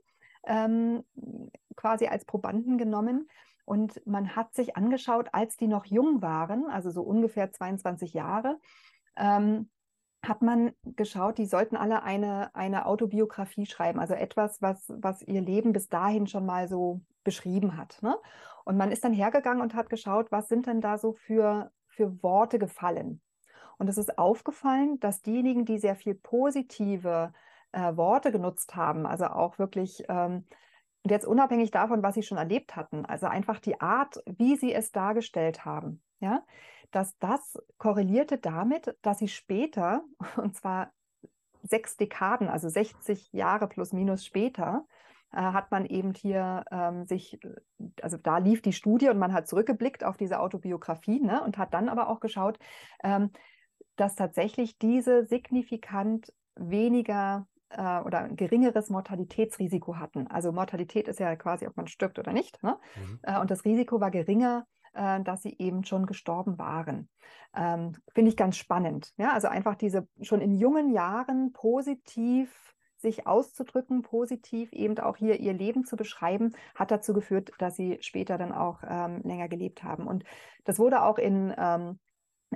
[0.45, 1.03] ähm,
[1.75, 3.27] quasi als Probanden genommen.
[3.65, 8.59] Und man hat sich angeschaut, als die noch jung waren, also so ungefähr 22 Jahre,
[9.15, 9.69] ähm,
[10.21, 15.41] hat man geschaut, die sollten alle eine, eine Autobiografie schreiben, also etwas, was, was ihr
[15.41, 18.01] Leben bis dahin schon mal so beschrieben hat.
[18.01, 18.15] Ne?
[18.63, 22.23] Und man ist dann hergegangen und hat geschaut, was sind denn da so für, für
[22.23, 23.21] Worte gefallen.
[23.77, 27.33] Und es ist aufgefallen, dass diejenigen, die sehr viel positive
[27.73, 30.45] äh, Worte genutzt haben, also auch wirklich, ähm,
[31.03, 34.73] und jetzt unabhängig davon, was sie schon erlebt hatten, also einfach die Art, wie sie
[34.73, 36.43] es dargestellt haben, ja,
[36.91, 40.03] dass das korrelierte damit, dass sie später,
[40.37, 40.91] und zwar
[41.61, 44.85] sechs Dekaden, also 60 Jahre plus minus später,
[45.31, 47.39] äh, hat man eben hier ähm, sich,
[48.01, 51.73] also da lief die Studie und man hat zurückgeblickt auf diese Autobiografie ne, und hat
[51.73, 52.59] dann aber auch geschaut,
[53.03, 53.31] ähm,
[53.95, 57.47] dass tatsächlich diese signifikant weniger
[57.77, 60.27] äh, oder ein geringeres Mortalitätsrisiko hatten.
[60.27, 62.61] Also Mortalität ist ja quasi, ob man stirbt oder nicht.
[62.63, 62.77] Ne?
[62.95, 63.19] Mhm.
[63.23, 67.09] Äh, und das Risiko war geringer äh, dass sie eben schon gestorben waren.
[67.55, 69.13] Ähm, Finde ich ganz spannend.
[69.17, 75.39] Ja, also einfach diese schon in jungen Jahren positiv sich auszudrücken, positiv eben auch hier
[75.39, 79.83] ihr Leben zu beschreiben, hat dazu geführt, dass sie später dann auch ähm, länger gelebt
[79.83, 80.07] haben.
[80.07, 80.23] Und
[80.63, 81.99] das wurde auch in ähm,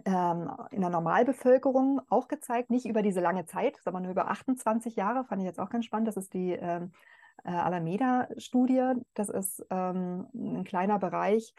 [0.05, 4.95] ähm in der Normalbevölkerung auch gezeigt, nicht über diese lange Zeit, sondern nur über 28
[4.95, 6.07] Jahre, fand ich jetzt auch ganz spannend.
[6.07, 6.91] Das ist die ähm,
[7.43, 8.93] äh, Alameda-Studie.
[9.13, 11.53] Das ist ähm, ein kleiner Bereich,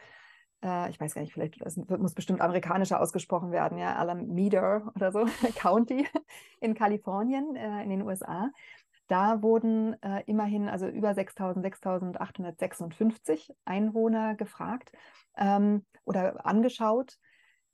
[0.63, 5.13] äh, ich weiß gar nicht, vielleicht das muss bestimmt amerikanischer ausgesprochen werden, ja, Alameda oder
[5.13, 5.27] so,
[5.57, 6.07] County
[6.61, 8.51] in Kalifornien, äh, in den USA.
[9.07, 14.93] Da wurden äh, immerhin also über 6.000, 6.856 Einwohner gefragt
[15.37, 17.19] ähm, oder angeschaut.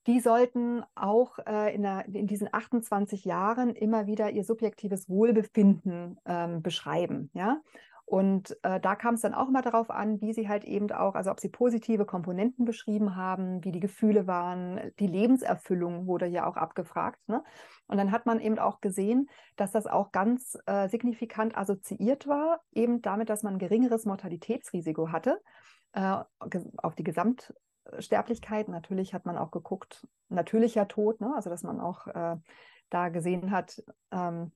[0.07, 6.19] Die sollten auch äh, in, der, in, diesen 28 Jahren immer wieder ihr subjektives Wohlbefinden
[6.27, 7.31] ähm, beschreiben.
[7.33, 7.61] Ja?
[8.07, 11.15] Und äh, da kam es dann auch immer darauf an, wie sie halt eben auch,
[11.15, 16.47] also ob sie positive Komponenten beschrieben haben, wie die Gefühle waren, die Lebenserfüllung wurde ja
[16.47, 17.19] auch abgefragt.
[17.29, 17.43] Ne?
[17.87, 22.61] Und dann hat man eben auch gesehen, dass das auch ganz äh, signifikant assoziiert war,
[22.73, 25.41] eben damit, dass man ein geringeres Mortalitätsrisiko hatte
[25.93, 26.19] äh,
[26.77, 27.05] auf die
[27.85, 28.69] Gesamtsterblichkeit.
[28.69, 31.33] Natürlich hat man auch geguckt, natürlicher Tod, ne?
[31.35, 32.37] also dass man auch äh,
[32.91, 34.53] da gesehen hat, ähm,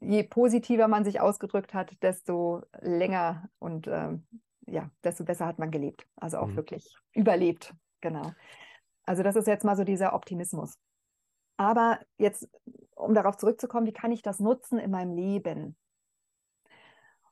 [0.00, 4.26] je positiver man sich ausgedrückt hat, desto länger und ähm,
[4.66, 6.06] ja, desto besser hat man gelebt.
[6.16, 6.56] Also auch mhm.
[6.56, 7.74] wirklich überlebt.
[8.00, 8.32] Genau.
[9.04, 10.78] Also das ist jetzt mal so dieser Optimismus.
[11.56, 12.48] Aber jetzt,
[12.94, 15.76] um darauf zurückzukommen, wie kann ich das nutzen in meinem Leben?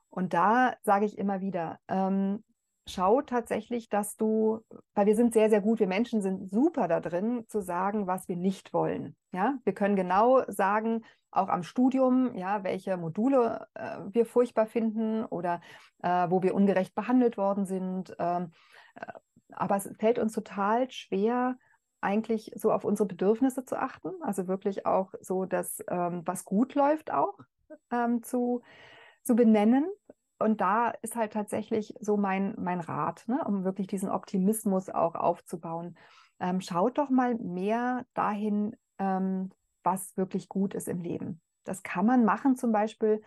[0.08, 2.42] Und da sage ich immer wieder, ähm,
[2.88, 4.60] schau tatsächlich, dass du,
[4.94, 8.28] weil wir sind sehr, sehr gut, wir Menschen sind super da drin, zu sagen, was
[8.28, 9.16] wir nicht wollen.
[9.32, 15.24] Ja, wir können genau sagen, auch am Studium, ja, welche Module äh, wir furchtbar finden
[15.24, 15.60] oder
[16.02, 18.14] äh, wo wir ungerecht behandelt worden sind.
[18.18, 18.52] Ähm,
[18.94, 19.12] äh,
[19.52, 21.56] aber es fällt uns total schwer,
[22.00, 26.74] eigentlich so auf unsere Bedürfnisse zu achten, also wirklich auch so das, ähm, was gut
[26.74, 27.38] läuft, auch
[27.90, 28.62] ähm, zu,
[29.24, 29.86] zu benennen.
[30.38, 35.14] Und da ist halt tatsächlich so mein, mein Rat, ne, um wirklich diesen Optimismus auch
[35.14, 35.96] aufzubauen.
[36.40, 39.50] Ähm, schaut doch mal mehr dahin, ähm,
[39.82, 41.40] was wirklich gut ist im Leben.
[41.64, 43.22] Das kann man machen, zum Beispiel,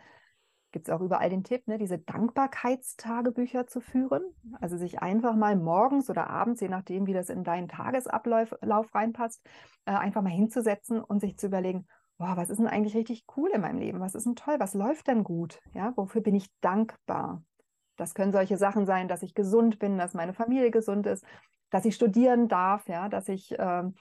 [0.71, 4.23] gibt es auch überall den Tipp, ne, diese Dankbarkeitstagebücher zu führen.
[4.61, 8.93] Also sich einfach mal morgens oder abends, je nachdem, wie das in deinen Tagesablauf Lauf
[8.93, 9.43] reinpasst,
[9.85, 11.87] äh, einfach mal hinzusetzen und sich zu überlegen,
[12.19, 14.01] boah, was ist denn eigentlich richtig cool in meinem Leben?
[14.01, 14.57] Was ist denn toll?
[14.59, 15.59] Was läuft denn gut?
[15.73, 17.43] Ja, wofür bin ich dankbar?
[17.95, 21.25] Das können solche Sachen sein, dass ich gesund bin, dass meine Familie gesund ist,
[21.69, 23.95] dass ich studieren darf, ja, dass ich ähm,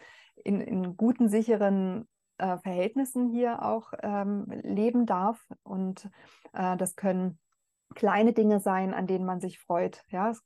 [0.45, 2.09] in, in guten, sicheren
[2.39, 5.45] äh, Verhältnissen hier auch ähm, leben darf.
[5.63, 6.11] Und
[6.53, 7.39] äh, das können
[7.95, 10.05] kleine Dinge sein, an denen man sich freut.
[10.09, 10.43] Ja, es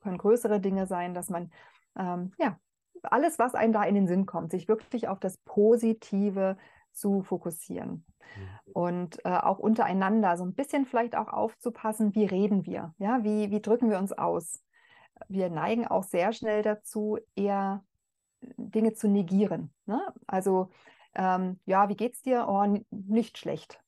[0.00, 1.50] können größere Dinge sein, dass man
[1.98, 2.56] ähm, ja
[3.02, 6.56] alles, was einem da in den Sinn kommt, sich wirklich auf das Positive
[6.96, 8.04] zu fokussieren.
[8.36, 8.72] Mhm.
[8.72, 13.50] Und äh, auch untereinander so ein bisschen vielleicht auch aufzupassen, wie reden wir, ja, wie,
[13.50, 14.62] wie drücken wir uns aus.
[15.28, 17.84] Wir neigen auch sehr schnell dazu, eher
[18.56, 19.72] Dinge zu negieren.
[19.86, 20.02] Ne?
[20.26, 20.70] Also,
[21.14, 22.46] ähm, ja, wie geht's dir?
[22.48, 23.80] Oh, nicht schlecht.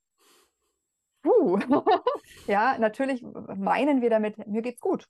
[1.22, 1.58] Puh.
[2.46, 5.06] ja, natürlich meinen wir damit, mir geht's gut.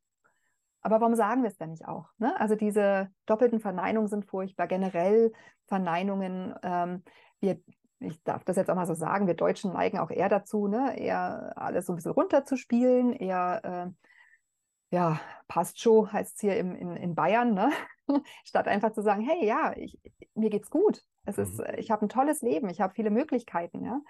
[0.81, 2.09] Aber warum sagen wir es denn nicht auch?
[2.19, 2.39] Ne?
[2.41, 4.67] Also diese doppelten Verneinungen sind furchtbar.
[4.67, 5.33] Generell
[5.67, 7.03] Verneinungen, ähm,
[7.41, 7.61] wir,
[8.01, 10.99] ich darf das jetzt auch mal so sagen, wir Deutschen neigen auch eher dazu, ne?
[10.99, 13.61] eher alles so ein bisschen runterzuspielen, eher,
[13.91, 17.71] äh, ja, passt schon, heißt es hier im, in, in Bayern, ne?
[18.45, 19.99] statt einfach zu sagen, hey, ja, ich,
[20.35, 21.03] mir geht's gut.
[21.25, 21.43] Es mhm.
[21.43, 24.01] ist, ich habe ein tolles Leben, ich habe viele Möglichkeiten, ja.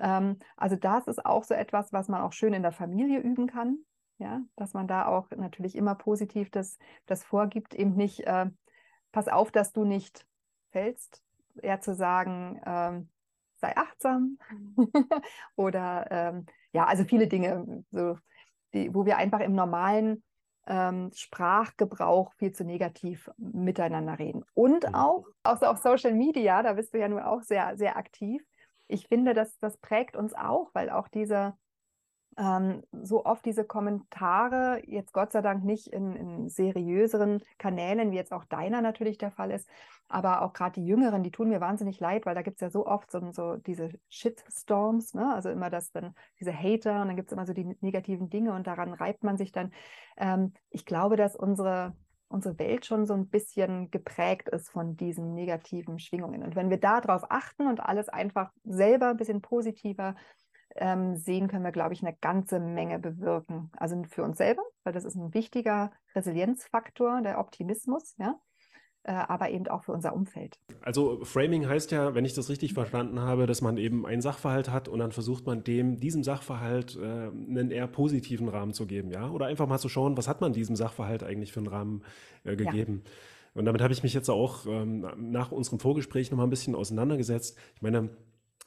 [0.00, 3.46] Ähm, also das ist auch so etwas, was man auch schön in der Familie üben
[3.46, 3.78] kann,
[4.18, 8.46] ja, dass man da auch natürlich immer positiv das, das vorgibt, eben nicht, äh,
[9.12, 10.26] pass auf, dass du nicht
[10.70, 11.22] fällst,
[11.62, 13.08] eher zu sagen, ähm,
[13.58, 14.38] sei achtsam
[15.56, 18.18] oder ähm, ja, also viele Dinge, so,
[18.74, 20.22] die, wo wir einfach im normalen
[20.66, 24.44] ähm, Sprachgebrauch viel zu negativ miteinander reden.
[24.54, 24.94] Und mhm.
[24.94, 28.42] auch, auch auf Social Media, da bist du ja nur auch sehr, sehr aktiv.
[28.86, 31.54] Ich finde, das, das prägt uns auch, weil auch diese,
[32.38, 38.16] ähm, so oft diese Kommentare, jetzt Gott sei Dank nicht in, in seriöseren Kanälen, wie
[38.16, 39.68] jetzt auch deiner natürlich der Fall ist,
[40.08, 42.70] aber auch gerade die Jüngeren, die tun mir wahnsinnig leid, weil da gibt es ja
[42.70, 45.34] so oft so, so diese Shitstorms, ne?
[45.34, 48.54] also immer das dann, diese Hater und dann gibt es immer so die negativen Dinge
[48.54, 49.72] und daran reibt man sich dann.
[50.16, 51.94] Ähm, ich glaube, dass unsere
[52.30, 56.42] unsere Welt schon so ein bisschen geprägt ist von diesen negativen Schwingungen.
[56.42, 60.14] Und wenn wir darauf achten und alles einfach selber ein bisschen positiver
[60.78, 63.70] ähm, sehen, können wir, glaube ich, eine ganze Menge bewirken.
[63.76, 68.40] Also für uns selber, weil das ist ein wichtiger Resilienzfaktor, der Optimismus, ja
[69.08, 70.58] äh, aber eben auch für unser Umfeld.
[70.82, 74.70] Also Framing heißt ja, wenn ich das richtig verstanden habe, dass man eben einen Sachverhalt
[74.70, 79.10] hat und dann versucht man dem, diesem Sachverhalt äh, einen eher positiven Rahmen zu geben,
[79.10, 79.30] ja?
[79.30, 82.02] Oder einfach mal zu schauen, was hat man diesem Sachverhalt eigentlich für einen Rahmen
[82.44, 83.02] äh, gegeben.
[83.04, 83.10] Ja.
[83.54, 87.56] Und damit habe ich mich jetzt auch ähm, nach unserem Vorgespräch nochmal ein bisschen auseinandergesetzt.
[87.74, 88.10] Ich meine,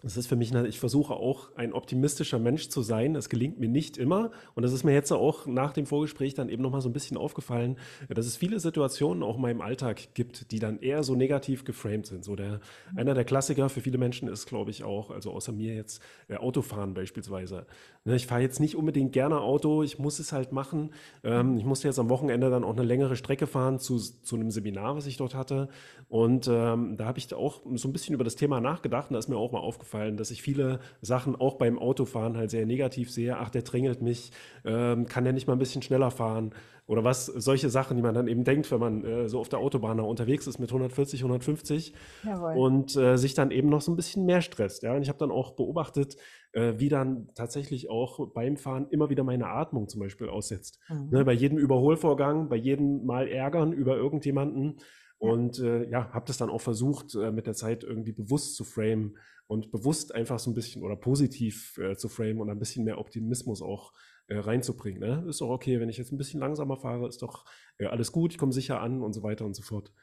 [0.04, 3.14] das ist für mich, ich versuche auch ein optimistischer Mensch zu sein.
[3.14, 4.32] Das gelingt mir nicht immer.
[4.56, 7.18] Und das ist mir jetzt auch nach dem Vorgespräch dann eben nochmal so ein bisschen
[7.18, 7.78] aufgefallen,
[8.10, 12.08] dass es viele Situationen auch in meinem Alltag gibt, die dann eher so negativ geframed
[12.08, 12.26] sind.
[12.26, 12.62] So der,
[12.96, 16.36] einer der Klassiker für viele Menschen ist, glaube ich, auch, also außer mir jetzt, äh,
[16.36, 17.68] Autofahren beispielsweise.
[18.04, 20.90] Ne, ich fahre jetzt nicht unbedingt gerne Auto, ich muss es halt machen.
[21.24, 24.50] Ähm, ich musste jetzt am Wochenende dann auch eine längere Strecke fahren zu, zu einem
[24.50, 25.70] Seminar, was ich dort hatte.
[26.10, 29.20] Und ähm, da habe ich auch so ein bisschen über das Thema nachgedacht und da
[29.20, 33.12] ist mir auch mal aufgefallen, dass ich viele Sachen auch beim Autofahren halt sehr negativ
[33.12, 33.38] sehe.
[33.38, 34.32] Ach, der drängelt mich,
[34.66, 36.56] ähm, kann der nicht mal ein bisschen schneller fahren?
[36.88, 39.60] Oder was, solche Sachen, die man dann eben denkt, wenn man äh, so auf der
[39.60, 41.94] Autobahn unterwegs ist mit 140, 150
[42.26, 42.58] Jawohl.
[42.58, 44.84] und äh, sich dann eben noch so ein bisschen mehr stresst.
[44.84, 44.94] Ja?
[44.94, 46.18] Und ich habe dann auch beobachtet,
[46.54, 50.80] äh, wie dann tatsächlich auch beim Fahren immer wieder meine Atmung zum Beispiel aussetzt.
[50.90, 51.10] Mhm.
[51.12, 54.80] Ne, bei jedem Überholvorgang, bei jedem Mal ärgern über irgendjemanden
[55.18, 58.64] und äh, ja, habe das dann auch versucht, äh, mit der Zeit irgendwie bewusst zu
[58.64, 59.18] framen
[59.48, 62.98] und bewusst einfach so ein bisschen oder positiv äh, zu framen und ein bisschen mehr
[62.98, 63.94] Optimismus auch
[64.28, 65.00] äh, reinzubringen.
[65.00, 65.26] Ne?
[65.28, 67.46] Ist doch okay, wenn ich jetzt ein bisschen langsamer fahre, ist doch
[67.78, 69.94] äh, alles gut, ich komme sicher an und so weiter und so fort.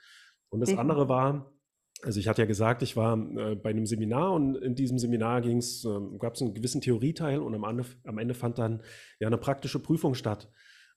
[0.50, 1.52] Und das andere war,
[2.02, 5.44] also ich hatte ja gesagt, ich war äh, bei einem Seminar und in diesem Seminar
[5.44, 5.60] äh,
[6.18, 8.82] gab es einen gewissen Theorieteil und am Ende, am Ende fand dann
[9.18, 10.50] ja eine praktische Prüfung statt.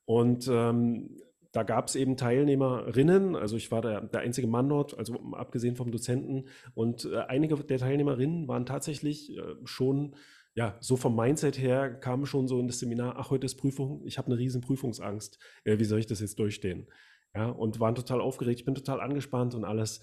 [0.06, 1.18] Und ähm,
[1.52, 5.76] da gab es eben Teilnehmerinnen, also ich war der, der einzige Mann dort, also abgesehen
[5.76, 10.16] vom Dozenten, und äh, einige der Teilnehmerinnen waren tatsächlich äh, schon,
[10.54, 14.02] ja, so vom Mindset her kamen schon so in das Seminar, ach, heute ist Prüfung,
[14.06, 16.88] ich habe eine riesen Prüfungsangst, äh, wie soll ich das jetzt durchstehen?
[17.34, 20.02] Ja, und waren total aufgeregt, ich bin total angespannt und alles.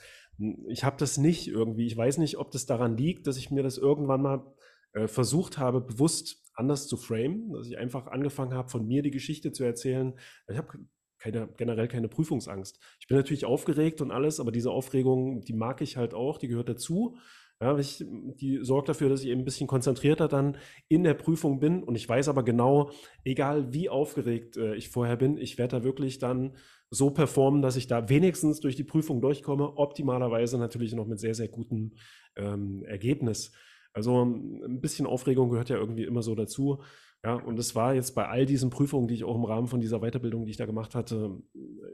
[0.68, 3.62] Ich habe das nicht irgendwie, ich weiß nicht, ob das daran liegt, dass ich mir
[3.62, 4.54] das irgendwann mal
[4.92, 9.10] äh, versucht habe, bewusst anders zu framen, dass ich einfach angefangen habe, von mir die
[9.10, 10.14] Geschichte zu erzählen.
[10.48, 10.78] Ich habe
[11.18, 12.78] keine, generell keine Prüfungsangst.
[13.00, 16.48] Ich bin natürlich aufgeregt und alles, aber diese Aufregung, die mag ich halt auch, die
[16.48, 17.16] gehört dazu.
[17.60, 20.56] Ja, ich, die sorgt dafür, dass ich eben ein bisschen konzentrierter dann
[20.86, 22.92] in der Prüfung bin und ich weiß aber genau,
[23.24, 26.56] egal wie aufgeregt äh, ich vorher bin, ich werde da wirklich dann
[26.90, 31.34] so performen, dass ich da wenigstens durch die Prüfung durchkomme, optimalerweise natürlich noch mit sehr,
[31.34, 31.92] sehr gutem
[32.36, 33.52] ähm, Ergebnis.
[33.92, 36.82] Also ein bisschen Aufregung gehört ja irgendwie immer so dazu.
[37.24, 39.80] Ja, und es war jetzt bei all diesen Prüfungen, die ich auch im Rahmen von
[39.80, 41.42] dieser Weiterbildung, die ich da gemacht hatte,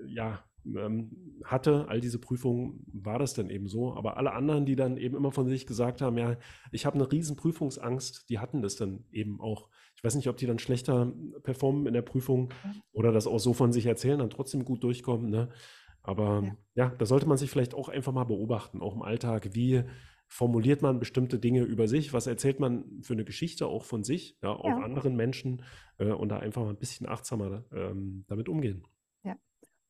[0.06, 3.94] ja, ähm, hatte, all diese Prüfungen, war das dann eben so.
[3.94, 6.36] Aber alle anderen, die dann eben immer von sich gesagt haben, ja,
[6.72, 9.68] ich habe eine riesen Prüfungsangst, die hatten das dann eben auch.
[10.04, 11.10] Ich weiß nicht, ob die dann schlechter
[11.44, 12.52] performen in der Prüfung
[12.92, 15.30] oder das auch so von sich erzählen, dann trotzdem gut durchkommen.
[15.30, 15.48] Ne?
[16.02, 16.56] Aber ja.
[16.74, 19.82] ja, da sollte man sich vielleicht auch einfach mal beobachten, auch im Alltag, wie
[20.28, 24.36] formuliert man bestimmte Dinge über sich, was erzählt man für eine Geschichte auch von sich,
[24.42, 24.76] ja, auch ja.
[24.76, 25.62] anderen Menschen
[25.96, 28.86] äh, und da einfach mal ein bisschen achtsamer ähm, damit umgehen.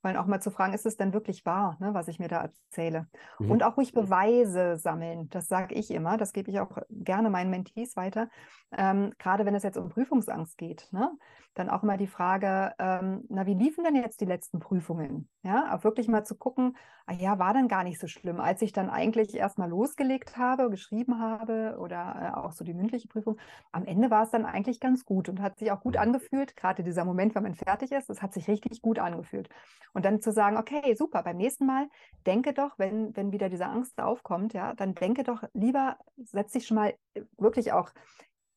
[0.05, 2.43] Weil auch mal zu fragen, ist es denn wirklich wahr, ne, was ich mir da
[2.43, 3.09] erzähle?
[3.39, 3.51] Mhm.
[3.51, 7.48] Und auch ruhig Beweise sammeln, das sage ich immer, das gebe ich auch gerne meinen
[7.48, 8.28] Mentees weiter,
[8.76, 10.89] ähm, gerade wenn es jetzt um Prüfungsangst geht.
[10.93, 11.10] Ne?
[11.55, 15.28] Dann auch immer die Frage, ähm, na, wie liefen denn jetzt die letzten Prüfungen?
[15.43, 16.76] Ja, auch wirklich mal zu gucken,
[17.06, 20.68] ah ja, war dann gar nicht so schlimm, als ich dann eigentlich erstmal losgelegt habe,
[20.70, 23.39] geschrieben habe oder äh, auch so die mündliche Prüfung.
[23.72, 26.82] Am Ende war es dann eigentlich ganz gut und hat sich auch gut angefühlt, gerade
[26.82, 29.48] dieser Moment, wenn man fertig ist, es hat sich richtig gut angefühlt.
[29.93, 31.89] Und dann zu sagen, okay, super, beim nächsten Mal
[32.26, 36.66] denke doch, wenn, wenn wieder diese Angst aufkommt, ja, dann denke doch lieber, setz dich
[36.66, 37.90] schon mal äh, wirklich auch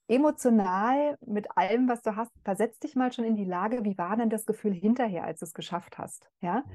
[0.07, 4.15] emotional mit allem, was du hast, versetz dich mal schon in die Lage, wie war
[4.15, 6.29] denn das Gefühl hinterher, als du es geschafft hast?
[6.41, 6.63] Ja.
[6.65, 6.71] Mhm.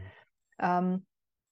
[0.58, 1.06] Ähm,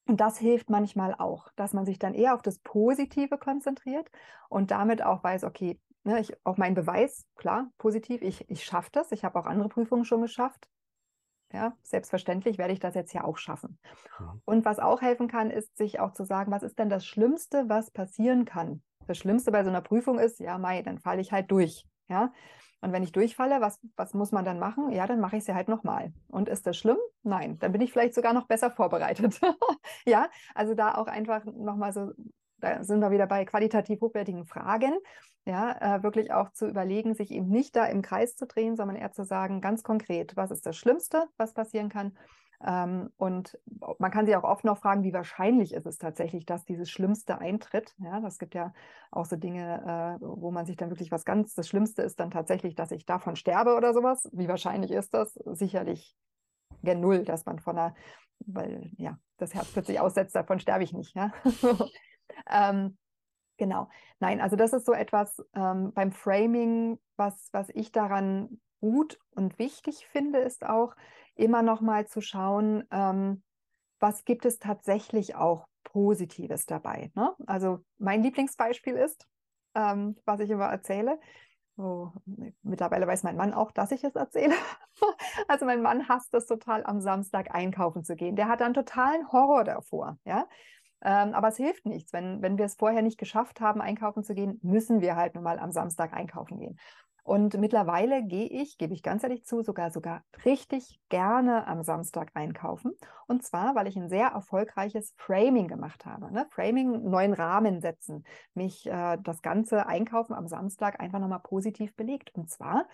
[0.07, 4.11] und das hilft manchmal auch, dass man sich dann eher auf das Positive konzentriert
[4.49, 8.91] und damit auch weiß, okay, ne, ich, auch mein Beweis, klar, positiv, ich, ich schaffe
[8.93, 9.13] das.
[9.13, 10.69] Ich habe auch andere Prüfungen schon geschafft.
[11.53, 13.79] Ja, selbstverständlich werde ich das jetzt ja auch schaffen.
[14.19, 14.43] Mhm.
[14.45, 17.69] Und was auch helfen kann, ist, sich auch zu sagen, was ist denn das Schlimmste,
[17.69, 18.83] was passieren kann?
[19.11, 21.85] Das Schlimmste bei so einer Prüfung ist, ja, Mai, dann falle ich halt durch.
[22.09, 22.33] Ja.
[22.81, 24.93] Und wenn ich durchfalle, was, was muss man dann machen?
[24.93, 26.13] Ja, dann mache ich sie halt nochmal.
[26.29, 26.97] Und ist das schlimm?
[27.25, 29.41] Nein, dann bin ich vielleicht sogar noch besser vorbereitet.
[30.07, 32.13] ja, also da auch einfach nochmal so,
[32.59, 34.93] da sind wir wieder bei qualitativ hochwertigen Fragen.
[35.45, 38.97] Ja, äh, wirklich auch zu überlegen, sich eben nicht da im Kreis zu drehen, sondern
[38.97, 42.17] eher zu sagen, ganz konkret, was ist das Schlimmste, was passieren kann?
[42.63, 43.59] Ähm, und
[43.99, 47.39] man kann sich auch oft noch fragen, wie wahrscheinlich ist es tatsächlich, dass dieses Schlimmste
[47.39, 47.95] eintritt.
[47.99, 48.73] Ja, das gibt ja
[49.11, 52.31] auch so Dinge, äh, wo man sich dann wirklich was ganz, das Schlimmste ist dann
[52.31, 54.29] tatsächlich, dass ich davon sterbe oder sowas.
[54.33, 55.35] Wie wahrscheinlich ist das?
[55.47, 56.17] Sicherlich
[56.83, 57.95] gen Null, dass man von einer,
[58.41, 61.15] weil ja, das Herz plötzlich aussetzt, davon sterbe ich nicht.
[61.15, 61.33] Ja?
[62.51, 62.99] ähm,
[63.57, 63.89] genau.
[64.19, 69.59] Nein, also das ist so etwas ähm, beim Framing, was, was ich daran gut und
[69.59, 70.95] wichtig finde, ist auch,
[71.41, 73.43] immer noch mal zu schauen, ähm,
[73.99, 77.11] was gibt es tatsächlich auch Positives dabei.
[77.15, 77.35] Ne?
[77.47, 79.27] Also mein Lieblingsbeispiel ist,
[79.75, 81.19] ähm, was ich immer erzähle,
[81.77, 82.11] oh,
[82.63, 84.55] mittlerweile weiß mein Mann auch, dass ich es erzähle.
[85.49, 88.37] also mein Mann hasst es total, am Samstag einkaufen zu gehen.
[88.37, 90.19] Der hat einen totalen Horror davor.
[90.25, 90.47] Ja?
[91.03, 92.13] Ähm, aber es hilft nichts.
[92.13, 95.45] Wenn, wenn wir es vorher nicht geschafft haben, einkaufen zu gehen, müssen wir halt nun
[95.45, 96.79] mal am Samstag einkaufen gehen.
[97.23, 102.31] Und mittlerweile gehe ich, gebe ich ganz ehrlich zu, sogar sogar richtig gerne am Samstag
[102.35, 102.93] einkaufen.
[103.27, 106.33] Und zwar, weil ich ein sehr erfolgreiches Framing gemacht habe.
[106.33, 106.47] Ne?
[106.51, 108.25] Framing, neuen Rahmen setzen,
[108.55, 112.35] mich äh, das ganze Einkaufen am Samstag einfach nochmal positiv belegt.
[112.35, 112.87] Und zwar,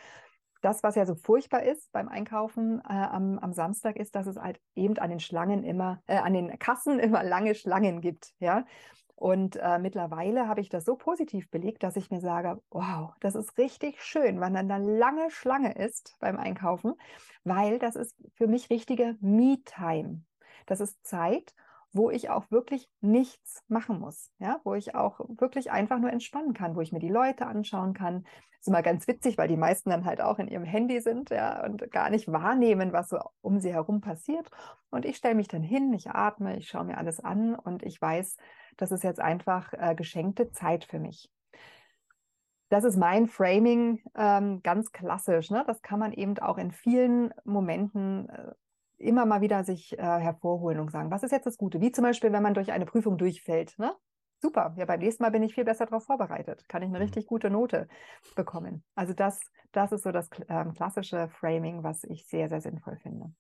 [0.63, 4.37] das, was ja so furchtbar ist beim Einkaufen äh, am, am, Samstag, ist, dass es
[4.37, 8.33] halt eben an den Schlangen immer, äh, an den Kassen immer lange Schlangen gibt.
[8.39, 8.65] Ja,
[9.17, 13.35] und äh, mittlerweile habe ich das so positiv belegt, dass ich mir sage, wow, das
[13.35, 16.95] ist richtig schön, wenn dann eine lange Schlange ist beim Einkaufen,
[17.43, 20.23] weil das ist für mich richtige Me-Time.
[20.67, 21.55] Das ist Zeit,
[21.93, 26.53] wo ich auch wirklich nichts machen muss, ja, wo ich auch wirklich einfach nur entspannen
[26.53, 28.27] kann, wo ich mir die Leute anschauen kann.
[28.61, 31.65] Ist immer ganz witzig, weil die meisten dann halt auch in ihrem Handy sind, ja,
[31.65, 34.51] und gar nicht wahrnehmen, was so um sie herum passiert.
[34.91, 38.01] Und ich stelle mich dann hin, ich atme, ich schaue mir alles an und ich
[38.03, 38.37] weiß,
[38.77, 41.31] das ist jetzt einfach äh, geschenkte Zeit für mich.
[42.69, 45.51] Das ist mein Framing ähm, ganz klassisch.
[45.51, 45.63] Ne?
[45.67, 48.53] Das kann man eben auch in vielen Momenten äh,
[48.99, 51.81] immer mal wieder sich äh, hervorholen und sagen, was ist jetzt das Gute?
[51.81, 53.79] Wie zum Beispiel, wenn man durch eine Prüfung durchfällt.
[53.79, 53.95] Ne?
[54.41, 56.69] Super, ja, beim nächsten Mal bin ich viel besser darauf vorbereitet.
[56.69, 57.05] Kann ich eine mhm.
[57.05, 57.89] richtig gute Note
[58.35, 58.85] bekommen.
[58.95, 59.41] Also das,
[59.73, 63.33] das ist so das ähm, klassische Framing, was ich sehr, sehr sinnvoll finde.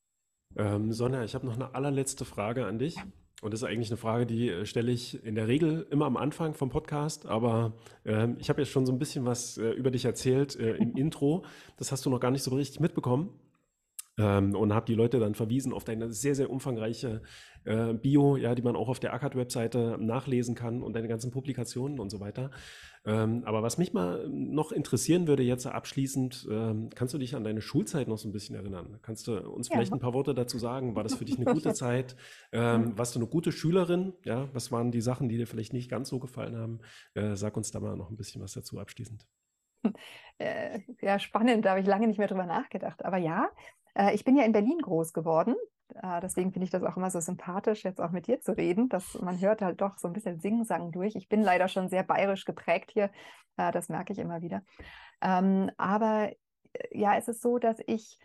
[0.56, 2.96] Ähm, Sonja, ich habe noch eine allerletzte Frage an dich.
[3.42, 6.16] Und das ist eigentlich eine Frage, die äh, stelle ich in der Regel immer am
[6.16, 9.90] Anfang vom Podcast, aber äh, ich habe jetzt schon so ein bisschen was äh, über
[9.90, 11.44] dich erzählt äh, im Intro.
[11.76, 13.28] Das hast du noch gar nicht so richtig mitbekommen.
[14.18, 17.22] Ähm, und habe die Leute dann verwiesen auf deine sehr, sehr umfangreiche
[17.64, 21.98] äh, Bio, ja, die man auch auf der ACAD-Webseite nachlesen kann und deine ganzen Publikationen
[21.98, 22.50] und so weiter.
[23.04, 27.44] Ähm, aber was mich mal noch interessieren würde jetzt abschließend, ähm, kannst du dich an
[27.44, 28.98] deine Schulzeit noch so ein bisschen erinnern?
[29.02, 29.74] Kannst du uns ja.
[29.74, 30.96] vielleicht ein paar Worte dazu sagen?
[30.96, 32.16] War das für dich eine gute Zeit?
[32.52, 34.12] Ähm, warst du eine gute Schülerin?
[34.24, 36.80] Ja, was waren die Sachen, die dir vielleicht nicht ganz so gefallen haben?
[37.14, 39.26] Äh, sag uns da mal noch ein bisschen was dazu abschließend.
[40.38, 43.02] Äh, ja, spannend, da habe ich lange nicht mehr drüber nachgedacht.
[43.06, 43.48] Aber ja,
[44.12, 45.54] ich bin ja in Berlin groß geworden.
[46.02, 48.88] Äh, deswegen finde ich das auch immer so sympathisch, jetzt auch mit dir zu reden,
[48.88, 51.16] dass man hört halt doch so ein bisschen Singsang durch.
[51.16, 53.10] Ich bin leider schon sehr bayerisch geprägt hier.
[53.56, 54.62] Äh, das merke ich immer wieder.
[55.22, 56.30] Ähm, aber
[56.90, 58.18] ja, es ist so, dass ich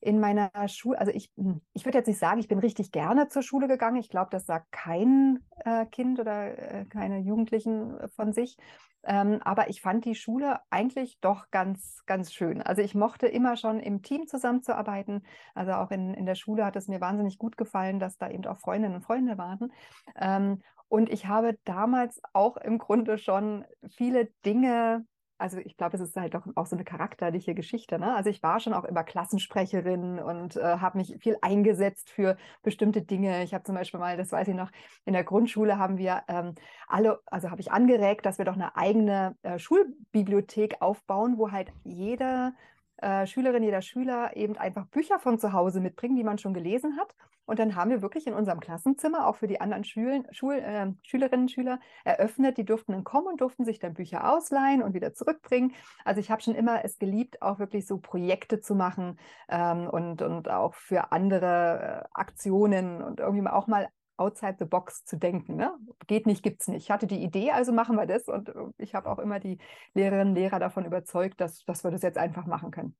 [0.00, 3.28] in meiner Schule, also ich, hm, ich würde jetzt nicht sagen, ich bin richtig gerne
[3.28, 3.96] zur Schule gegangen.
[3.96, 8.58] Ich glaube, das sagt kein äh, Kind oder äh, keine Jugendlichen von sich.
[9.06, 12.62] Ähm, aber ich fand die Schule eigentlich doch ganz, ganz schön.
[12.62, 15.24] Also ich mochte immer schon im Team zusammenzuarbeiten.
[15.54, 18.46] Also auch in, in der Schule hat es mir wahnsinnig gut gefallen, dass da eben
[18.46, 19.72] auch Freundinnen und Freunde waren.
[20.16, 25.04] Ähm, und ich habe damals auch im Grunde schon viele Dinge
[25.38, 27.98] also ich glaube, es ist halt doch auch so eine charakterliche Geschichte.
[27.98, 28.14] Ne?
[28.14, 33.02] Also ich war schon auch immer Klassensprecherin und äh, habe mich viel eingesetzt für bestimmte
[33.02, 33.42] Dinge.
[33.42, 34.70] Ich habe zum Beispiel mal, das weiß ich noch,
[35.04, 36.54] in der Grundschule haben wir ähm,
[36.86, 41.72] alle, also habe ich angeregt, dass wir doch eine eigene äh, Schulbibliothek aufbauen, wo halt
[41.82, 42.52] jede
[42.98, 46.96] äh, Schülerin, jeder Schüler eben einfach Bücher von zu Hause mitbringen, die man schon gelesen
[46.98, 47.14] hat.
[47.46, 50.92] Und dann haben wir wirklich in unserem Klassenzimmer auch für die anderen Schulen, Schul, äh,
[51.02, 52.56] Schülerinnen und Schüler eröffnet.
[52.56, 55.72] Die durften dann kommen und durften sich dann Bücher ausleihen und wieder zurückbringen.
[56.04, 59.18] Also ich habe schon immer es geliebt, auch wirklich so Projekte zu machen
[59.48, 65.04] ähm, und, und auch für andere äh, Aktionen und irgendwie auch mal outside the box
[65.04, 65.56] zu denken.
[65.56, 65.74] Ne?
[66.06, 66.84] Geht nicht, gibt's nicht.
[66.84, 68.28] Ich hatte die Idee, also machen wir das.
[68.28, 69.58] Und äh, ich habe auch immer die
[69.94, 72.96] Lehrerinnen und Lehrer davon überzeugt, dass, dass wir das jetzt einfach machen können.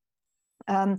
[0.67, 0.97] Ähm,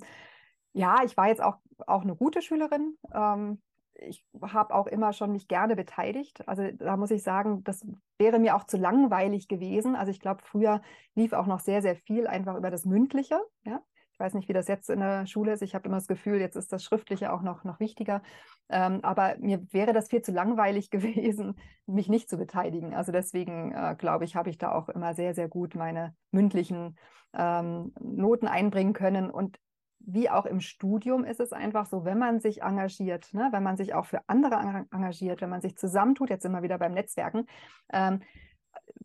[0.77, 2.99] ja, ich war jetzt auch, auch eine gute Schülerin.
[3.13, 3.63] Ähm,
[3.95, 6.47] ich habe auch immer schon mich gerne beteiligt.
[6.47, 7.87] Also da muss ich sagen, das
[8.19, 9.97] wäre mir auch zu langweilig gewesen.
[9.97, 10.83] Also ich glaube, früher
[11.15, 13.41] lief auch noch sehr, sehr viel einfach über das Mündliche.
[13.65, 13.81] Ja?
[14.13, 15.63] Ich weiß nicht, wie das jetzt in der Schule ist.
[15.63, 18.23] Ich habe immer das Gefühl, jetzt ist das Schriftliche auch noch, noch wichtiger.
[18.69, 22.93] Ähm, aber mir wäre das viel zu langweilig gewesen, mich nicht zu beteiligen.
[22.93, 26.99] Also deswegen äh, glaube ich, habe ich da auch immer sehr, sehr gut meine mündlichen
[27.33, 29.31] ähm, Noten einbringen können.
[29.31, 29.59] Und
[30.01, 33.77] wie auch im Studium ist es einfach so, wenn man sich engagiert, ne, wenn man
[33.77, 37.47] sich auch für andere engagiert, wenn man sich zusammentut, jetzt wir wieder beim Netzwerken.
[37.93, 38.21] Ähm,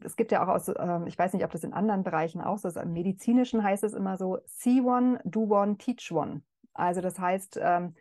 [0.04, 2.58] es gibt ja auch aus, ähm, ich weiß nicht, ob das in anderen Bereichen auch
[2.58, 6.42] so ist, im medizinischen heißt es immer so, see one, do one, teach one.
[6.74, 7.96] Also das heißt, ähm,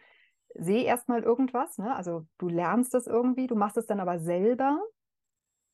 [0.55, 1.95] seh erstmal irgendwas, ne?
[1.95, 4.81] also du lernst es irgendwie, du machst es dann aber selber.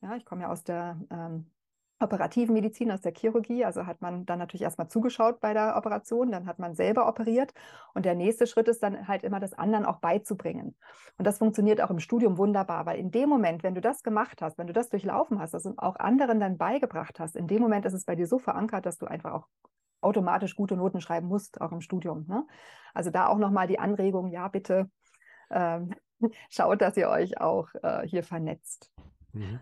[0.03, 1.51] Ja, ich komme ja aus der ähm,
[1.99, 3.65] operativen Medizin, aus der Chirurgie.
[3.65, 7.53] Also hat man dann natürlich erstmal zugeschaut bei der Operation, dann hat man selber operiert.
[7.95, 10.77] Und der nächste Schritt ist dann halt immer das anderen auch beizubringen.
[11.17, 14.43] Und das funktioniert auch im Studium wunderbar, weil in dem Moment, wenn du das gemacht
[14.43, 17.87] hast, wenn du das durchlaufen hast, das auch anderen dann beigebracht hast, in dem Moment
[17.87, 19.47] ist es bei dir so verankert, dass du einfach auch
[20.03, 22.27] automatisch gute Noten schreiben musst, auch im Studium.
[22.29, 22.47] Ne?
[22.93, 24.91] Also da auch nochmal die Anregung, ja, bitte
[25.51, 25.95] ähm,
[26.51, 28.93] schaut, dass ihr euch auch äh, hier vernetzt.
[29.33, 29.61] Mhm.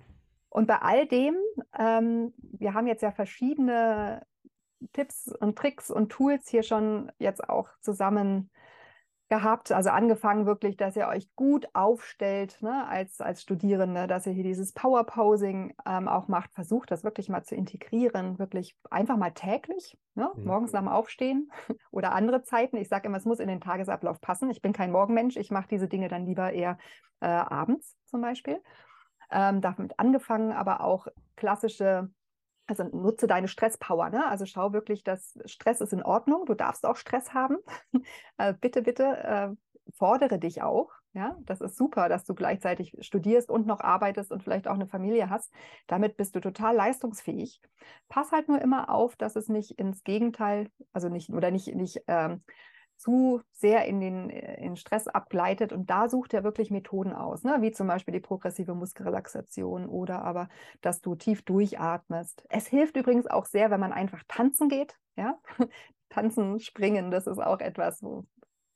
[0.54, 1.34] Und bei all dem,
[1.76, 4.24] ähm, wir haben jetzt ja verschiedene
[4.92, 8.52] Tipps und Tricks und Tools hier schon jetzt auch zusammen
[9.28, 9.72] gehabt.
[9.72, 14.44] Also angefangen wirklich, dass ihr euch gut aufstellt ne, als, als Studierende, dass ihr hier
[14.44, 16.52] dieses Power-Posing ähm, auch macht.
[16.52, 20.44] Versucht das wirklich mal zu integrieren, wirklich einfach mal täglich, ne, mhm.
[20.44, 21.50] morgens nach dem Aufstehen
[21.90, 22.76] oder andere Zeiten.
[22.76, 24.50] Ich sage immer, es muss in den Tagesablauf passen.
[24.50, 26.78] Ich bin kein Morgenmensch, ich mache diese Dinge dann lieber eher
[27.18, 28.60] äh, abends zum Beispiel
[29.30, 31.06] ähm, damit angefangen, aber auch
[31.36, 32.10] klassische,
[32.66, 34.10] also nutze deine Stresspower.
[34.10, 34.26] Ne?
[34.26, 37.58] Also schau wirklich, dass Stress ist in Ordnung, du darfst auch Stress haben.
[38.38, 39.48] äh, bitte, bitte äh,
[39.96, 40.90] fordere dich auch.
[41.12, 44.88] Ja, das ist super, dass du gleichzeitig studierst und noch arbeitest und vielleicht auch eine
[44.88, 45.52] Familie hast.
[45.86, 47.62] Damit bist du total leistungsfähig.
[48.08, 52.02] Pass halt nur immer auf, dass es nicht ins Gegenteil, also nicht oder nicht, nicht
[52.08, 52.42] ähm,
[52.96, 55.72] zu sehr in den in Stress abgleitet.
[55.72, 57.58] Und da sucht er wirklich Methoden aus, ne?
[57.60, 60.48] wie zum Beispiel die progressive Muskelrelaxation oder aber,
[60.80, 62.44] dass du tief durchatmest.
[62.48, 64.98] Es hilft übrigens auch sehr, wenn man einfach tanzen geht.
[65.16, 65.38] Ja?
[66.08, 68.24] tanzen, springen, das ist auch etwas, wo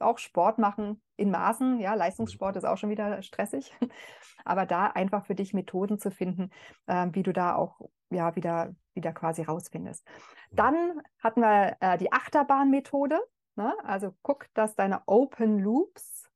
[0.01, 1.81] auch Sport machen in Maßen.
[1.81, 3.73] Ja, Leistungssport ist auch schon wieder stressig.
[4.45, 6.51] Aber da einfach für dich Methoden zu finden,
[6.87, 7.81] äh, wie du da auch
[8.11, 10.07] ja wieder, wieder quasi rausfindest.
[10.53, 13.19] Dann hatten wir äh, die Achterbahnmethode.
[13.59, 13.75] Ne?
[13.85, 16.31] Also guck, dass deine Open Loops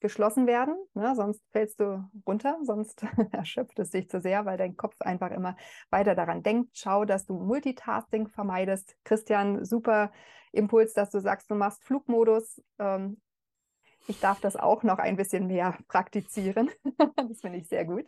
[0.00, 1.14] geschlossen werden, ne?
[1.14, 5.56] sonst fällst du runter, sonst erschöpft es dich zu sehr, weil dein Kopf einfach immer
[5.90, 6.72] weiter daran denkt.
[6.76, 8.96] Schau, dass du Multitasking vermeidest.
[9.04, 10.10] Christian, super
[10.52, 12.60] Impuls, dass du sagst, du machst Flugmodus.
[12.80, 13.22] Ähm,
[14.08, 16.70] Ich darf das auch noch ein bisschen mehr praktizieren.
[17.16, 18.06] das finde ich sehr gut.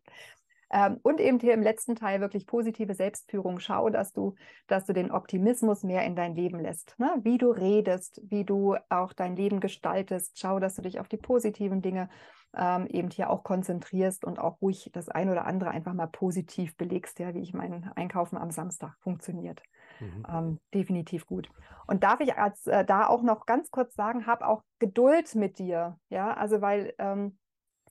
[0.71, 3.61] Ähm, und eben hier im letzten Teil wirklich positive Selbstführung.
[3.61, 4.35] Schau, dass du,
[4.67, 6.99] dass du den Optimismus mehr in dein Leben lässt.
[6.99, 7.11] Ne?
[7.23, 10.39] Wie du redest, wie du auch dein Leben gestaltest.
[10.39, 12.09] Schau, dass du dich auf die positiven Dinge
[12.57, 16.77] ähm, eben hier auch konzentrierst und auch ruhig das ein oder andere einfach mal positiv
[16.77, 19.63] belegst, ja, wie ich mein Einkaufen am Samstag funktioniert.
[20.01, 20.27] Mhm.
[20.29, 21.49] Ähm, definitiv gut.
[21.87, 25.59] Und darf ich als äh, da auch noch ganz kurz sagen, hab auch Geduld mit
[25.59, 27.39] dir, ja, also weil ähm,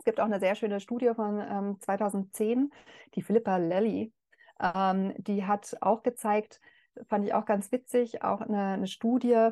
[0.05, 2.71] gibt auch eine sehr schöne Studie von ähm, 2010,
[3.15, 4.13] die Philippa Lelly,
[4.61, 6.61] ähm, die hat auch gezeigt,
[7.09, 9.49] fand ich auch ganz witzig, auch eine, eine Studie,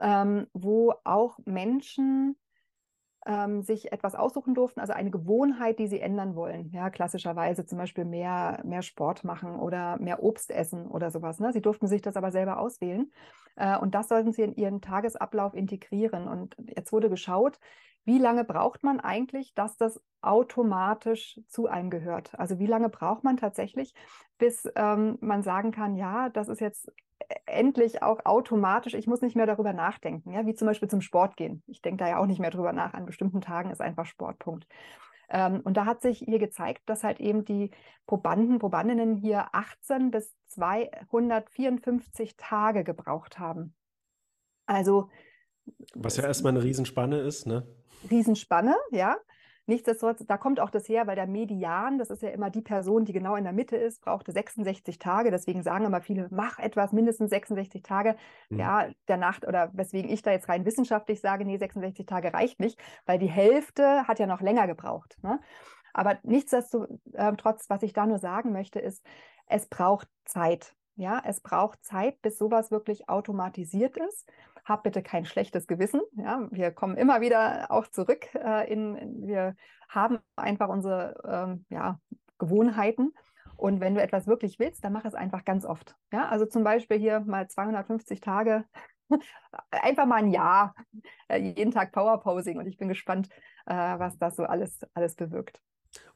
[0.00, 2.36] ähm, wo auch Menschen
[3.26, 6.70] ähm, sich etwas aussuchen durften, also eine Gewohnheit, die sie ändern wollen.
[6.70, 11.40] Ja, klassischerweise zum Beispiel mehr, mehr Sport machen oder mehr Obst essen oder sowas.
[11.40, 11.52] Ne?
[11.52, 13.12] Sie durften sich das aber selber auswählen.
[13.56, 16.28] Äh, und das sollten sie in ihren Tagesablauf integrieren.
[16.28, 17.58] Und jetzt wurde geschaut,
[18.04, 22.38] wie lange braucht man eigentlich, dass das automatisch zu einem gehört?
[22.38, 23.94] Also wie lange braucht man tatsächlich,
[24.38, 26.92] bis ähm, man sagen kann, ja, das ist jetzt
[27.46, 31.36] endlich auch automatisch, ich muss nicht mehr darüber nachdenken, ja, wie zum Beispiel zum Sport
[31.36, 31.62] gehen.
[31.66, 34.66] Ich denke da ja auch nicht mehr drüber nach, an bestimmten Tagen ist einfach Sportpunkt.
[35.28, 37.70] Ähm, und da hat sich hier gezeigt, dass halt eben die
[38.06, 43.74] Probanden, Probandinnen hier 18 bis 254 Tage gebraucht haben.
[44.66, 45.10] Also
[45.94, 47.66] was ja erstmal eine Riesenspanne ist, ne?
[48.10, 49.16] Riesenspanne, ja.
[49.66, 53.04] Nichtsdestotrotz, da kommt auch das her, weil der Median, das ist ja immer die Person,
[53.04, 55.30] die genau in der Mitte ist, brauchte 66 Tage.
[55.30, 58.16] Deswegen sagen immer viele, mach etwas mindestens 66 Tage.
[58.48, 58.58] Mhm.
[58.58, 62.60] Ja, der Nacht oder weswegen ich da jetzt rein wissenschaftlich sage, nee, 66 Tage reicht
[62.60, 65.18] nicht, weil die Hälfte hat ja noch länger gebraucht.
[65.22, 65.40] Ne?
[65.92, 69.04] Aber nichtsdestotrotz, was ich da nur sagen möchte, ist,
[69.46, 70.74] es braucht Zeit.
[70.96, 74.30] Ja, es braucht Zeit, bis sowas wirklich automatisiert ist
[74.66, 76.02] hab bitte kein schlechtes Gewissen.
[76.16, 79.56] Ja, wir kommen immer wieder auch zurück äh, in, in, wir
[79.88, 82.00] haben einfach unsere ähm, ja,
[82.38, 83.14] Gewohnheiten.
[83.56, 85.94] Und wenn du etwas wirklich willst, dann mach es einfach ganz oft.
[86.12, 88.64] Ja, also zum Beispiel hier mal 250 Tage,
[89.70, 90.74] einfach mal ein Jahr,
[91.28, 92.58] äh, jeden Tag Powerposing.
[92.58, 93.28] Und ich bin gespannt,
[93.66, 95.62] äh, was das so alles, alles bewirkt.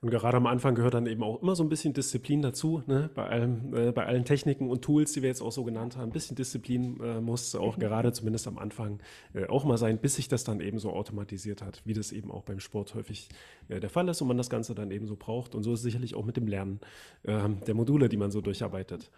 [0.01, 3.11] Und gerade am Anfang gehört dann eben auch immer so ein bisschen Disziplin dazu, ne?
[3.15, 6.09] bei, allem, äh, bei allen Techniken und Tools, die wir jetzt auch so genannt haben.
[6.09, 7.81] Ein bisschen Disziplin äh, muss auch mhm.
[7.81, 9.01] gerade zumindest am Anfang
[9.35, 12.31] äh, auch mal sein, bis sich das dann eben so automatisiert hat, wie das eben
[12.31, 13.29] auch beim Sport häufig
[13.69, 15.55] äh, der Fall ist und man das Ganze dann eben so braucht.
[15.55, 16.81] Und so ist es sicherlich auch mit dem Lernen
[17.25, 19.11] ähm, der Module, die man so durcharbeitet.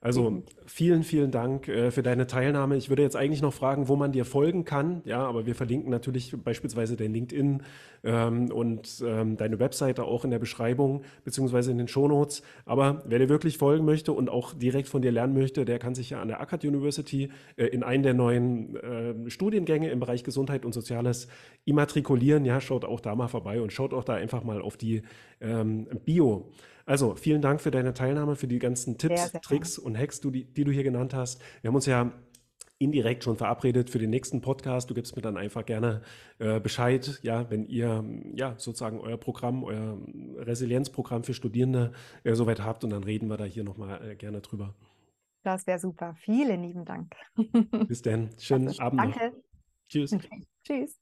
[0.00, 0.42] Also mhm.
[0.64, 2.76] vielen, vielen Dank äh, für deine Teilnahme.
[2.76, 5.02] Ich würde jetzt eigentlich noch fragen, wo man dir folgen kann.
[5.04, 7.62] Ja, aber wir verlinken natürlich beispielsweise dein LinkedIn
[8.04, 12.42] ähm, und ähm, deine Webseite auch in der Beschreibung beziehungsweise in den Shownotes.
[12.64, 15.96] Aber wer dir wirklich folgen möchte und auch direkt von dir lernen möchte, der kann
[15.96, 20.22] sich ja an der Akkad University äh, in einen der neuen äh, Studiengänge im Bereich
[20.22, 21.26] Gesundheit und Soziales
[21.64, 22.44] immatrikulieren.
[22.44, 25.02] Ja, schaut auch da mal vorbei und schaut auch da einfach mal auf die
[25.40, 26.52] ähm, Bio.
[26.88, 30.20] Also vielen Dank für deine Teilnahme, für die ganzen Tipps, sehr, sehr Tricks und Hacks,
[30.20, 31.42] die, die du hier genannt hast.
[31.60, 32.12] Wir haben uns ja
[32.78, 34.88] indirekt schon verabredet für den nächsten Podcast.
[34.88, 36.00] Du gibst mir dann einfach gerne
[36.38, 39.98] äh, Bescheid, ja, wenn ihr ja sozusagen euer Programm, euer
[40.38, 41.92] Resilienzprogramm für Studierende
[42.24, 44.74] äh, soweit habt und dann reden wir da hier nochmal äh, gerne drüber.
[45.42, 46.14] Das wäre super.
[46.20, 47.14] Vielen lieben Dank.
[47.86, 48.30] Bis dann.
[48.38, 49.00] Schönen Abend.
[49.00, 49.26] Danke.
[49.26, 49.42] Noch.
[49.88, 50.12] Tschüss.
[50.14, 50.46] Okay.
[50.64, 50.98] Tschüss.